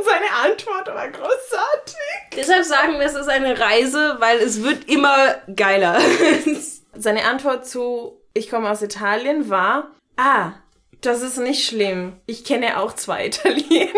seine 0.05 0.51
Antwort 0.51 0.89
war 0.89 1.09
großartig. 1.09 1.97
Deshalb 2.37 2.65
sagen 2.65 2.95
wir, 2.95 3.07
es 3.07 3.15
ist 3.15 3.29
eine 3.29 3.61
Reise, 3.61 4.17
weil 4.19 4.39
es 4.39 4.65
wird 4.65 4.89
immer 4.89 5.17
geiler. 5.55 6.01
Seine 6.95 7.25
Antwort 7.25 7.67
zu 7.67 8.19
Ich 8.35 8.51
komme 8.51 8.69
aus 8.69 8.83
Italien 8.83 9.49
war, 9.49 9.93
ah, 10.23 10.53
das 11.01 11.23
ist 11.23 11.39
nicht 11.39 11.67
schlimm. 11.67 12.15
Ich 12.27 12.45
kenne 12.45 12.79
auch 12.81 12.93
zwei 12.95 13.27
Italiener. 13.29 13.91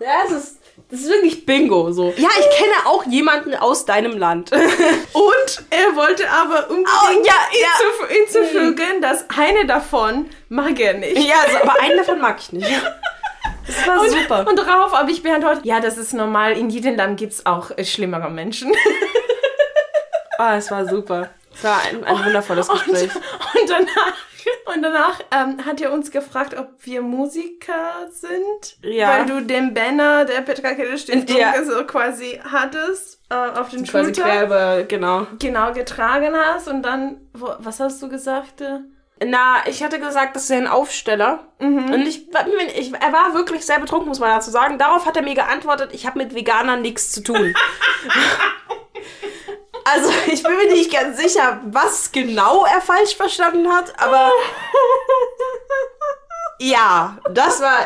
ja, 0.00 0.08
es 0.26 0.32
ist, 0.32 0.60
das 0.90 1.00
ist 1.00 1.08
wirklich 1.08 1.46
Bingo, 1.46 1.90
so. 1.92 2.12
Ja, 2.16 2.28
ich 2.38 2.58
kenne 2.58 2.74
auch 2.86 3.04
jemanden 3.06 3.54
aus 3.54 3.84
deinem 3.86 4.18
Land. 4.18 4.52
Und 4.52 5.64
er 5.70 5.96
wollte 5.96 6.28
aber 6.30 6.68
unbedingt 6.68 6.88
Oh, 6.88 7.10
ja, 7.24 7.32
ja. 7.52 7.68
hinzuf- 7.78 8.08
hinzufügen, 8.08 9.00
dass 9.00 9.24
eine 9.36 9.66
davon 9.66 10.28
mag 10.48 10.78
er 10.78 10.94
nicht. 10.94 11.18
ja, 11.18 11.36
also, 11.46 11.58
aber 11.58 11.80
einen 11.80 11.96
davon 11.96 12.20
mag 12.20 12.38
ich 12.40 12.52
nicht. 12.52 12.68
Das 13.66 13.86
war 13.86 14.06
super. 14.08 14.46
Und 14.46 14.58
darauf 14.58 14.92
habe 14.92 15.10
ich 15.10 15.22
beantwortet, 15.22 15.64
ja, 15.64 15.80
das 15.80 15.96
ist 15.96 16.12
normal, 16.12 16.52
in 16.58 16.68
jedem 16.68 16.96
Land 16.96 17.18
gibt 17.18 17.32
es 17.32 17.46
auch 17.46 17.70
äh, 17.78 17.84
schlimmere 17.84 18.30
Menschen. 18.30 18.72
Ah, 20.36 20.56
es 20.56 20.70
war 20.70 20.86
super. 20.86 21.30
Es 21.56 21.64
war 21.64 21.80
ein, 21.82 22.04
ein 22.04 22.24
wundervolles 22.26 22.68
Gespräch. 22.68 23.10
Und 23.53 23.53
danach, 23.68 24.74
und 24.74 24.82
danach 24.82 25.20
ähm, 25.30 25.64
hat 25.64 25.80
er 25.80 25.92
uns 25.92 26.10
gefragt, 26.10 26.56
ob 26.56 26.68
wir 26.80 27.02
Musiker 27.02 28.08
sind. 28.10 28.76
Ja. 28.82 29.08
Weil 29.10 29.26
du 29.26 29.40
den 29.40 29.74
Banner 29.74 30.24
der 30.24 30.40
Petra 30.42 30.70
Stiftung 30.96 31.36
Ja. 31.36 31.52
so 31.64 31.84
quasi 31.84 32.40
hattest, 32.50 33.20
äh, 33.30 33.34
auf 33.34 33.70
den 33.70 33.84
Quasi 33.84 34.14
Schultern. 34.14 34.24
quer 34.24 34.44
über, 34.44 34.82
genau. 34.84 35.26
Genau, 35.38 35.72
getragen 35.72 36.34
hast. 36.36 36.68
Und 36.68 36.82
dann, 36.82 37.20
wo, 37.32 37.54
was 37.58 37.80
hast 37.80 38.02
du 38.02 38.08
gesagt? 38.08 38.60
äh? 38.60 38.80
Na, 39.24 39.62
ich 39.66 39.82
hatte 39.82 40.00
gesagt, 40.00 40.34
das 40.34 40.44
ist 40.44 40.50
ein 40.50 40.66
Aufsteller. 40.66 41.46
Und 41.60 42.02
ich, 42.02 42.26
ich, 42.76 42.92
er 42.92 43.12
war 43.12 43.32
wirklich 43.34 43.64
sehr 43.64 43.78
betrunken, 43.78 44.08
muss 44.08 44.18
man 44.18 44.30
dazu 44.30 44.50
sagen. 44.50 44.76
Darauf 44.76 45.06
hat 45.06 45.16
er 45.16 45.22
mir 45.22 45.34
geantwortet, 45.34 45.90
ich 45.92 46.04
habe 46.06 46.18
mit 46.18 46.34
Veganern 46.34 46.82
nichts 46.82 47.12
zu 47.12 47.22
tun. 47.22 47.54
also, 49.84 50.10
ich 50.32 50.42
bin 50.42 50.56
mir 50.56 50.72
nicht 50.72 50.92
ganz 50.92 51.18
sicher, 51.18 51.60
was 51.66 52.10
genau 52.12 52.64
er 52.64 52.80
falsch 52.80 53.16
verstanden 53.16 53.68
hat, 53.68 53.92
aber 53.98 54.30
ja, 56.58 57.18
das 57.30 57.60
war 57.60 57.76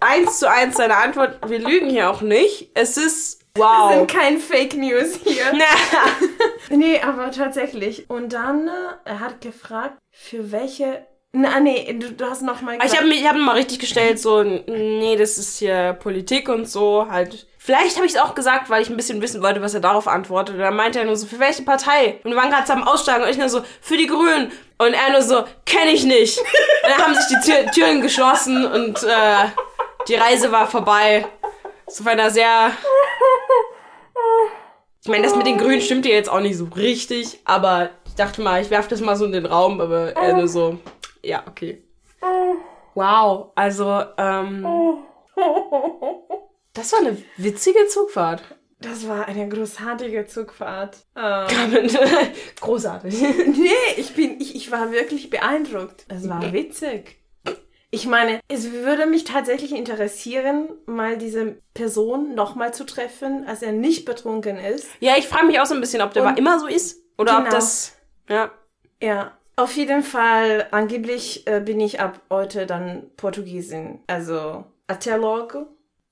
eins 0.00 0.38
zu 0.38 0.50
eins 0.50 0.76
seine 0.76 0.96
Antwort. 0.96 1.38
Wir 1.46 1.58
lügen 1.58 1.90
hier 1.90 2.10
auch 2.10 2.20
nicht. 2.20 2.70
Es 2.74 2.96
ist 2.96 3.40
wow. 3.56 3.92
sind 3.92 4.10
kein 4.10 4.38
Fake 4.38 4.74
News 4.74 5.18
hier. 5.24 5.44
nee, 6.70 7.00
aber 7.00 7.30
tatsächlich. 7.30 8.08
Und 8.08 8.32
dann, 8.32 8.68
äh, 8.68 8.70
er 9.04 9.20
hat 9.20 9.40
gefragt, 9.40 9.98
für 10.10 10.52
welche. 10.52 11.06
Na, 11.32 11.60
nee, 11.60 11.92
du, 11.92 12.12
du 12.12 12.24
hast 12.24 12.42
noch 12.42 12.62
mal 12.62 12.78
Ich 12.84 12.96
habe 12.96 13.06
mich, 13.06 13.20
ich 13.20 13.28
habe 13.28 13.38
mal 13.38 13.56
richtig 13.56 13.80
gestellt, 13.80 14.18
so, 14.18 14.42
nee, 14.42 15.16
das 15.16 15.36
ist 15.36 15.58
hier 15.58 15.92
Politik 15.92 16.48
und 16.48 16.68
so, 16.68 17.06
halt. 17.10 17.47
Vielleicht 17.68 17.96
habe 17.96 18.06
ich 18.06 18.14
es 18.14 18.18
auch 18.18 18.34
gesagt, 18.34 18.70
weil 18.70 18.80
ich 18.80 18.88
ein 18.88 18.96
bisschen 18.96 19.20
wissen 19.20 19.42
wollte, 19.42 19.60
was 19.60 19.74
er 19.74 19.80
darauf 19.80 20.08
antwortet. 20.08 20.54
Und 20.54 20.62
dann 20.62 20.74
meinte 20.74 21.00
er 21.00 21.04
nur 21.04 21.16
so, 21.16 21.26
für 21.26 21.38
welche 21.38 21.64
Partei? 21.64 22.18
Und 22.24 22.30
wir 22.30 22.36
waren 22.38 22.48
gerade 22.48 22.72
am 22.72 22.82
Aussteigen 22.82 23.24
und 23.24 23.28
ich 23.28 23.36
nur 23.36 23.50
so, 23.50 23.60
für 23.82 23.98
die 23.98 24.06
Grünen. 24.06 24.50
Und 24.78 24.94
er 24.94 25.12
nur 25.12 25.20
so, 25.20 25.44
kenne 25.66 25.90
ich 25.90 26.04
nicht. 26.04 26.38
Und 26.38 26.46
dann 26.84 26.96
haben 26.96 27.14
sich 27.14 27.26
die 27.26 27.50
Tür, 27.50 27.70
Türen 27.70 28.00
geschlossen 28.00 28.64
und 28.64 29.02
äh, 29.02 29.50
die 30.08 30.14
Reise 30.14 30.50
war 30.50 30.66
vorbei. 30.66 31.26
So 31.88 32.04
auf 32.04 32.06
einer 32.06 32.30
sehr 32.30 32.70
Ich 35.02 35.08
meine, 35.08 35.24
das 35.24 35.36
mit 35.36 35.46
den 35.46 35.58
Grünen 35.58 35.82
stimmt 35.82 36.06
ja 36.06 36.12
jetzt 36.12 36.30
auch 36.30 36.40
nicht 36.40 36.56
so 36.56 36.68
richtig, 36.74 37.38
aber 37.44 37.90
ich 38.06 38.14
dachte 38.14 38.40
mal, 38.40 38.62
ich 38.62 38.70
werfe 38.70 38.88
das 38.88 39.02
mal 39.02 39.14
so 39.14 39.26
in 39.26 39.32
den 39.32 39.44
Raum, 39.44 39.82
aber 39.82 40.16
äh, 40.16 40.32
nur 40.32 40.48
so. 40.48 40.78
Ja, 41.22 41.42
okay. 41.46 41.84
Wow, 42.94 43.52
also, 43.56 44.04
ähm. 44.16 45.04
Das 46.78 46.92
war 46.92 47.00
eine 47.00 47.16
witzige 47.36 47.86
Zugfahrt. 47.88 48.42
Das 48.80 49.08
war 49.08 49.26
eine 49.26 49.48
großartige 49.48 50.26
Zugfahrt. 50.26 50.98
Ähm, 51.16 51.46
Großartig. 52.60 53.20
nee, 53.46 53.70
ich 53.96 54.14
bin, 54.14 54.40
ich, 54.40 54.54
ich 54.54 54.70
war 54.70 54.92
wirklich 54.92 55.30
beeindruckt. 55.30 56.04
Es 56.08 56.28
war 56.28 56.52
witzig. 56.52 57.16
Ich 57.90 58.06
meine, 58.06 58.40
es 58.48 58.70
würde 58.70 59.06
mich 59.06 59.24
tatsächlich 59.24 59.74
interessieren, 59.74 60.68
mal 60.86 61.16
diese 61.16 61.56
Person 61.74 62.34
nochmal 62.34 62.72
zu 62.74 62.84
treffen, 62.84 63.46
als 63.46 63.62
er 63.62 63.72
nicht 63.72 64.04
betrunken 64.04 64.58
ist. 64.58 64.86
Ja, 65.00 65.14
ich 65.16 65.26
frage 65.26 65.46
mich 65.46 65.58
auch 65.58 65.66
so 65.66 65.74
ein 65.74 65.80
bisschen, 65.80 66.02
ob 66.02 66.12
der 66.12 66.24
Und- 66.26 66.38
immer 66.38 66.60
so 66.60 66.66
ist 66.66 67.02
oder 67.16 67.32
ob 67.38 67.44
Genau. 67.44 67.50
das. 67.56 67.96
Ja. 68.28 68.50
Ja, 69.02 69.36
auf 69.56 69.74
jeden 69.76 70.02
Fall, 70.02 70.66
angeblich 70.70 71.46
äh, 71.46 71.60
bin 71.60 71.80
ich 71.80 71.98
ab 71.98 72.20
heute 72.30 72.66
dann 72.66 73.10
Portugiesin. 73.16 74.00
Also, 74.06 74.64
Atelogo 74.86 75.66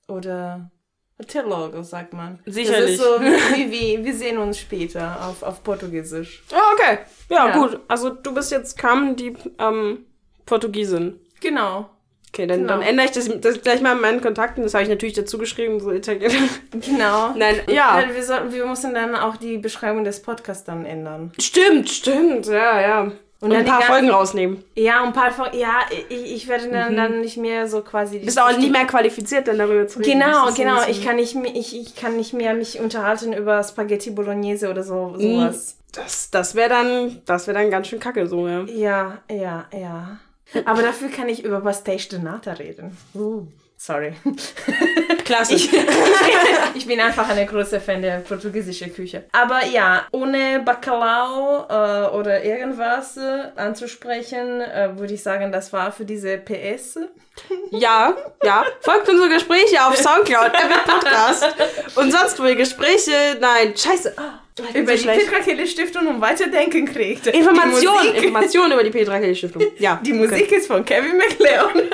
oder 0.07 0.71
Atelogo, 1.19 1.81
sagt 1.83 2.13
man. 2.13 2.39
Sicherlich. 2.45 2.97
Das 2.97 3.07
ist 3.07 3.15
so 3.15 3.19
wie, 3.55 3.71
wie 3.71 4.05
wir 4.05 4.13
sehen 4.13 4.37
uns 4.37 4.59
später 4.59 5.17
auf, 5.27 5.41
auf 5.43 5.63
Portugiesisch. 5.63 6.43
Ja, 6.51 6.57
okay. 6.73 6.99
Ja, 7.29 7.47
Ja. 7.47 7.57
gut. 7.57 7.79
Also 7.87 8.09
du 8.11 8.33
bist 8.33 8.51
jetzt 8.51 8.77
Carmen, 8.77 9.15
die 9.15 9.35
ähm, 9.59 10.05
Portugiesin. 10.45 11.19
Genau. 11.41 11.89
Okay, 12.29 12.45
dann, 12.45 12.59
Genau. 12.61 12.73
dann 12.73 12.81
ändere 12.83 13.05
ich 13.07 13.11
das, 13.13 13.29
das 13.41 13.61
gleich 13.61 13.81
mal 13.81 13.93
in 13.93 14.01
meinen 14.01 14.21
Kontakten. 14.21 14.61
Das 14.61 14.73
habe 14.73 14.83
ich 14.83 14.89
natürlich 14.89 15.15
dazu 15.15 15.37
geschrieben, 15.37 15.79
so 15.79 15.91
Italiener. 15.91 16.33
Genau. 16.71 17.29
Nein, 17.35 17.61
ja. 17.67 17.95
Weil 17.95 18.13
Wir, 18.13 18.23
sollten, 18.23 18.51
wir 18.53 18.65
müssen 18.65 18.93
dann 18.93 19.15
auch 19.15 19.37
die 19.37 19.57
Beschreibung 19.57 20.03
des 20.03 20.21
Podcasts 20.21 20.65
dann 20.65 20.85
ändern. 20.85 21.31
Stimmt, 21.39 21.89
stimmt, 21.89 22.45
ja, 22.47 22.81
ja. 22.81 23.11
Und, 23.39 23.51
dann 23.51 23.59
ein 23.59 23.65
paar 23.65 23.79
ganzen- 23.79 23.91
Folgen 23.93 24.09
rausnehmen. 24.09 24.63
Ja, 24.75 25.03
ein 25.03 25.13
paar 25.13 25.31
von, 25.31 25.47
ja, 25.53 25.81
ich, 26.09 26.33
ich 26.33 26.47
werde 26.47 26.69
dann, 26.71 26.95
dann 26.97 27.21
nicht 27.21 27.37
mehr 27.37 27.67
so 27.67 27.81
quasi. 27.81 28.19
die- 28.19 28.25
Bist 28.25 28.39
auch 28.41 28.55
nicht 28.57 28.71
mehr 28.71 28.85
qualifiziert, 28.85 29.47
dann 29.47 29.59
darüber 29.59 29.87
zu 29.87 29.99
reden. 29.99 30.19
Genau, 30.19 30.51
genau. 30.55 30.81
Ich 30.89 31.03
kann 31.05 31.17
nicht, 31.17 31.35
mehr- 31.35 31.55
ich, 31.55 31.79
ich 31.79 31.95
kann 31.95 32.17
nicht 32.17 32.33
mehr 32.33 32.53
mich 32.55 32.79
unterhalten 32.79 33.33
über 33.33 33.63
Spaghetti 33.63 34.09
Bolognese 34.09 34.69
oder 34.71 34.83
so 34.83 35.13
Mhm. 35.17 35.21
sowas. 35.21 35.77
Das, 35.93 36.29
das 36.31 36.55
wäre 36.55 36.69
dann, 36.69 37.21
das 37.25 37.47
wäre 37.47 37.59
dann 37.59 37.69
ganz 37.69 37.87
schön 37.87 37.99
kacke, 37.99 38.25
so, 38.27 38.47
ja. 38.47 38.63
Ja, 38.65 39.17
ja, 39.31 39.65
ja. 39.71 40.19
Aber 40.65 40.81
dafür 40.81 41.09
kann 41.09 41.29
ich 41.29 41.43
über 41.43 41.57
Pastéis 41.59 42.09
de 42.09 42.19
Nata 42.19 42.53
reden. 42.53 42.95
Sorry. 43.77 44.13
Klasse. 45.27 45.55
Ich, 45.55 45.69
ich 46.73 46.87
bin 46.87 46.99
einfach 47.01 47.27
eine 47.29 47.45
große 47.45 47.79
Fan 47.81 48.01
der 48.01 48.19
portugiesischen 48.19 48.93
Küche. 48.95 49.25
Aber 49.33 49.65
ja, 49.65 50.05
ohne 50.11 50.61
Bacalao 50.65 51.65
äh, 51.69 52.15
oder 52.15 52.43
irgendwas 52.43 53.17
äh, 53.17 53.43
anzusprechen, 53.57 54.61
äh, 54.61 54.97
würde 54.97 55.13
ich 55.13 55.21
sagen, 55.21 55.51
das 55.51 55.71
war 55.73 55.91
für 55.91 56.05
diese 56.05 56.37
PS. 56.37 56.99
Ja, 57.69 58.15
ja. 58.43 58.65
Folgt 58.81 59.07
unsere 59.09 59.29
Gespräche 59.29 59.85
auf 59.85 59.95
Soundcloud, 59.95 60.47
Epic 60.47 60.79
Podcast. 60.87 61.45
Und 61.93 62.11
sonst 62.11 62.39
wo 62.39 62.45
ihr 62.45 62.55
Gespräche, 62.55 63.11
nein, 63.39 63.77
scheiße. 63.77 64.15
Bin 64.55 64.65
Über 64.81 64.91
so 64.93 64.97
die 64.97 65.03
schlecht. 65.03 65.27
Petra 65.29 65.43
Kelly 65.43 65.67
Stiftung 65.67 66.07
um 66.07 66.19
Weiterdenken 66.19 66.85
kriegt. 66.91 67.27
Information, 67.27 67.79
Die 68.01 68.07
Musik, 68.07 68.15
Information 68.23 68.71
über 68.71 68.83
die 68.83 68.89
Petra 68.89 69.19
Kelly 69.19 69.35
Stiftung. 69.35 69.61
Ja. 69.77 69.99
die 70.03 70.13
Musik 70.13 70.51
ist 70.51 70.65
von 70.65 70.83
Kevin 70.83 71.15
McLeod. 71.17 71.91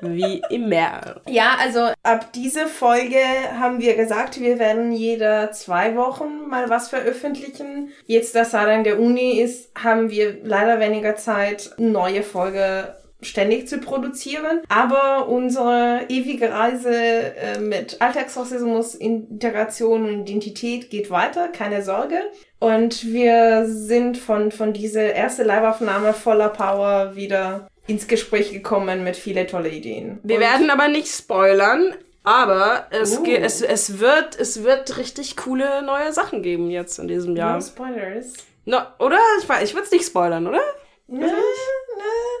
Wie 0.00 0.42
immer. 0.50 1.20
Ja, 1.28 1.56
also 1.60 1.88
ab 2.02 2.32
dieser 2.32 2.66
Folge 2.66 3.18
haben 3.58 3.80
wir 3.80 3.96
gesagt, 3.96 4.40
wir 4.40 4.58
werden 4.58 4.92
jede 4.92 5.50
zwei 5.52 5.96
Wochen 5.96 6.48
mal 6.48 6.68
was 6.68 6.88
veröffentlichen. 6.88 7.90
Jetzt, 8.06 8.34
da 8.34 8.44
Sarah 8.44 8.74
in 8.74 8.84
der 8.84 9.00
Uni 9.00 9.40
ist, 9.40 9.70
haben 9.74 10.10
wir 10.10 10.38
leider 10.42 10.80
weniger 10.80 11.16
Zeit, 11.16 11.70
neue 11.78 12.22
Folge 12.22 12.94
ständig 13.22 13.68
zu 13.68 13.78
produzieren. 13.78 14.60
Aber 14.68 15.28
unsere 15.28 16.02
ewige 16.08 16.52
Reise 16.52 16.92
äh, 16.92 17.58
mit 17.58 18.00
Alltagsrassismus, 18.00 18.94
Integration 18.94 20.04
und 20.04 20.20
Identität 20.20 20.90
geht 20.90 21.10
weiter, 21.10 21.48
keine 21.48 21.82
Sorge. 21.82 22.20
Und 22.58 23.06
wir 23.06 23.66
sind 23.66 24.16
von, 24.18 24.52
von 24.52 24.72
dieser 24.72 25.14
ersten 25.14 25.46
Live-Aufnahme 25.46 26.12
voller 26.12 26.48
Power 26.48 27.16
wieder 27.16 27.68
ins 27.86 28.08
Gespräch 28.08 28.52
gekommen 28.52 29.04
mit 29.04 29.16
viele 29.16 29.46
tolle 29.46 29.68
Ideen. 29.68 30.18
Wir 30.22 30.36
Und- 30.36 30.42
werden 30.42 30.70
aber 30.70 30.88
nicht 30.88 31.08
spoilern, 31.08 31.94
aber 32.24 32.86
es, 32.90 33.18
Uh. 33.18 33.22
ge- 33.22 33.38
es, 33.40 33.62
es, 33.62 33.98
wird, 34.00 34.38
es 34.38 34.64
wird 34.64 34.96
richtig 34.98 35.36
coole 35.36 35.82
neue 35.82 36.12
Sachen 36.12 36.42
geben 36.42 36.70
jetzt 36.70 36.98
in 36.98 37.08
diesem 37.08 37.36
Jahr. 37.36 37.54
No 37.54 37.60
Spoilers. 37.60 38.32
No, 38.64 38.78
oder? 38.98 39.18
Ich, 39.38 39.44
ich 39.62 39.74
würde 39.74 39.84
es 39.86 39.92
nicht 39.92 40.04
spoilern, 40.06 40.46
oder? 40.46 40.60
Ne, 41.08 41.26
ne. 41.26 41.32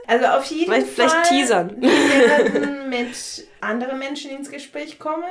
Also 0.08 0.26
auf 0.26 0.44
jeden 0.46 0.64
Vielleicht, 0.72 0.88
Fall. 0.88 1.08
vielleicht 1.08 1.28
teasern. 1.28 1.76
Wir 1.78 1.88
werden 1.90 2.88
mit 2.90 3.46
anderen 3.60 3.98
Menschen 4.00 4.32
ins 4.32 4.50
Gespräch 4.50 4.98
kommen. 4.98 5.22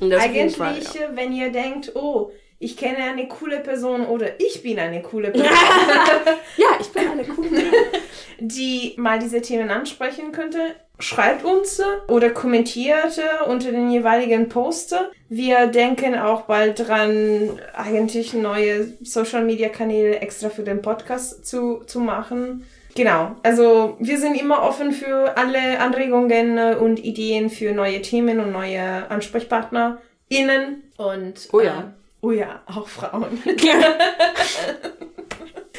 Das 0.00 0.22
Eigentlich, 0.22 0.56
Fall, 0.56 0.76
äh, 0.78 1.16
wenn 1.16 1.32
ihr 1.32 1.50
denkt, 1.50 1.92
oh, 1.96 2.30
ich 2.64 2.76
kenne 2.76 2.98
eine 2.98 3.28
coole 3.28 3.60
Person 3.60 4.06
oder 4.06 4.40
ich 4.40 4.62
bin 4.62 4.78
eine 4.78 5.02
coole 5.02 5.30
Person, 5.32 5.48
Ja, 6.56 6.66
ich 6.80 6.88
bin 6.88 7.08
eine 7.08 7.24
coole. 7.24 7.48
die 8.40 8.94
mal 8.96 9.18
diese 9.18 9.40
Themen 9.42 9.70
ansprechen 9.70 10.32
könnte, 10.32 10.58
schreibt 10.98 11.44
uns 11.44 11.80
oder 12.08 12.30
kommentiert 12.30 13.20
unter 13.46 13.70
den 13.70 13.90
jeweiligen 13.90 14.48
Poster. 14.48 15.10
Wir 15.28 15.66
denken 15.66 16.16
auch 16.16 16.42
bald 16.42 16.88
dran, 16.88 17.60
eigentlich 17.74 18.32
neue 18.34 18.88
Social 19.02 19.44
Media 19.44 19.68
Kanäle 19.68 20.20
extra 20.20 20.48
für 20.50 20.62
den 20.62 20.82
Podcast 20.82 21.46
zu, 21.46 21.82
zu 21.86 22.00
machen. 22.00 22.64
Genau, 22.96 23.34
also 23.42 23.96
wir 23.98 24.18
sind 24.18 24.40
immer 24.40 24.62
offen 24.62 24.92
für 24.92 25.36
alle 25.36 25.80
Anregungen 25.80 26.76
und 26.76 27.04
Ideen 27.04 27.50
für 27.50 27.72
neue 27.72 28.00
Themen 28.02 28.38
und 28.38 28.52
neue 28.52 29.10
AnsprechpartnerInnen. 29.10 30.84
Und 30.96 31.48
Oh 31.52 31.60
ja. 31.60 31.80
äh, 31.80 32.03
oh 32.24 32.30
ja, 32.30 32.60
auch 32.66 32.88
Frauen. 32.88 33.42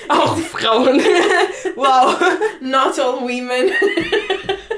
Auch 0.07 0.37
Frauen. 0.37 1.01
wow. 1.75 2.15
Not 2.61 2.99
all 2.99 3.21
women. 3.21 3.71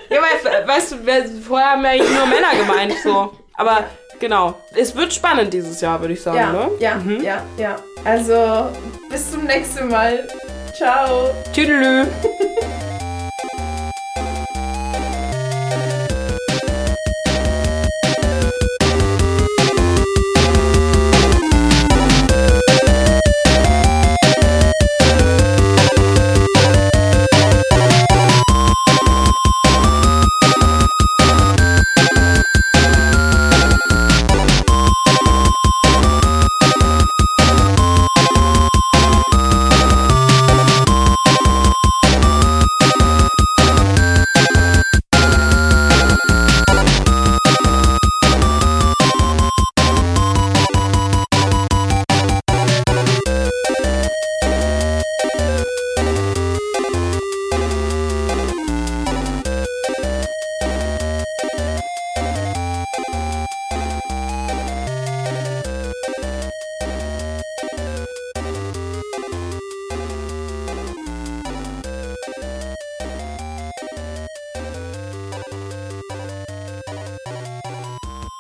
Ja, 0.09 0.20
weil, 0.22 0.65
weißt 0.65 0.93
du, 0.93 1.41
vorher 1.45 1.72
haben 1.72 1.82
wir 1.82 1.89
eigentlich 1.89 2.09
nur 2.09 2.26
Männer 2.28 2.55
gemeint, 2.57 2.93
so. 3.03 3.34
Aber 3.55 3.84
genau. 4.18 4.55
Es 4.74 4.95
wird 4.95 5.13
spannend 5.13 5.53
dieses 5.53 5.82
Jahr, 5.82 5.99
würde 5.99 6.13
ich 6.13 6.22
sagen, 6.22 6.38
Ja, 6.38 6.53
ne? 6.53 6.72
ja, 6.80 7.01
ja, 7.22 7.43
ja. 7.57 7.76
Also, 8.05 8.70
bis 9.09 9.32
zum 9.32 9.43
nächsten 9.43 9.89
Mal. 9.89 10.26
Ciao. 10.78 11.34
Tüdelü. 11.53 12.07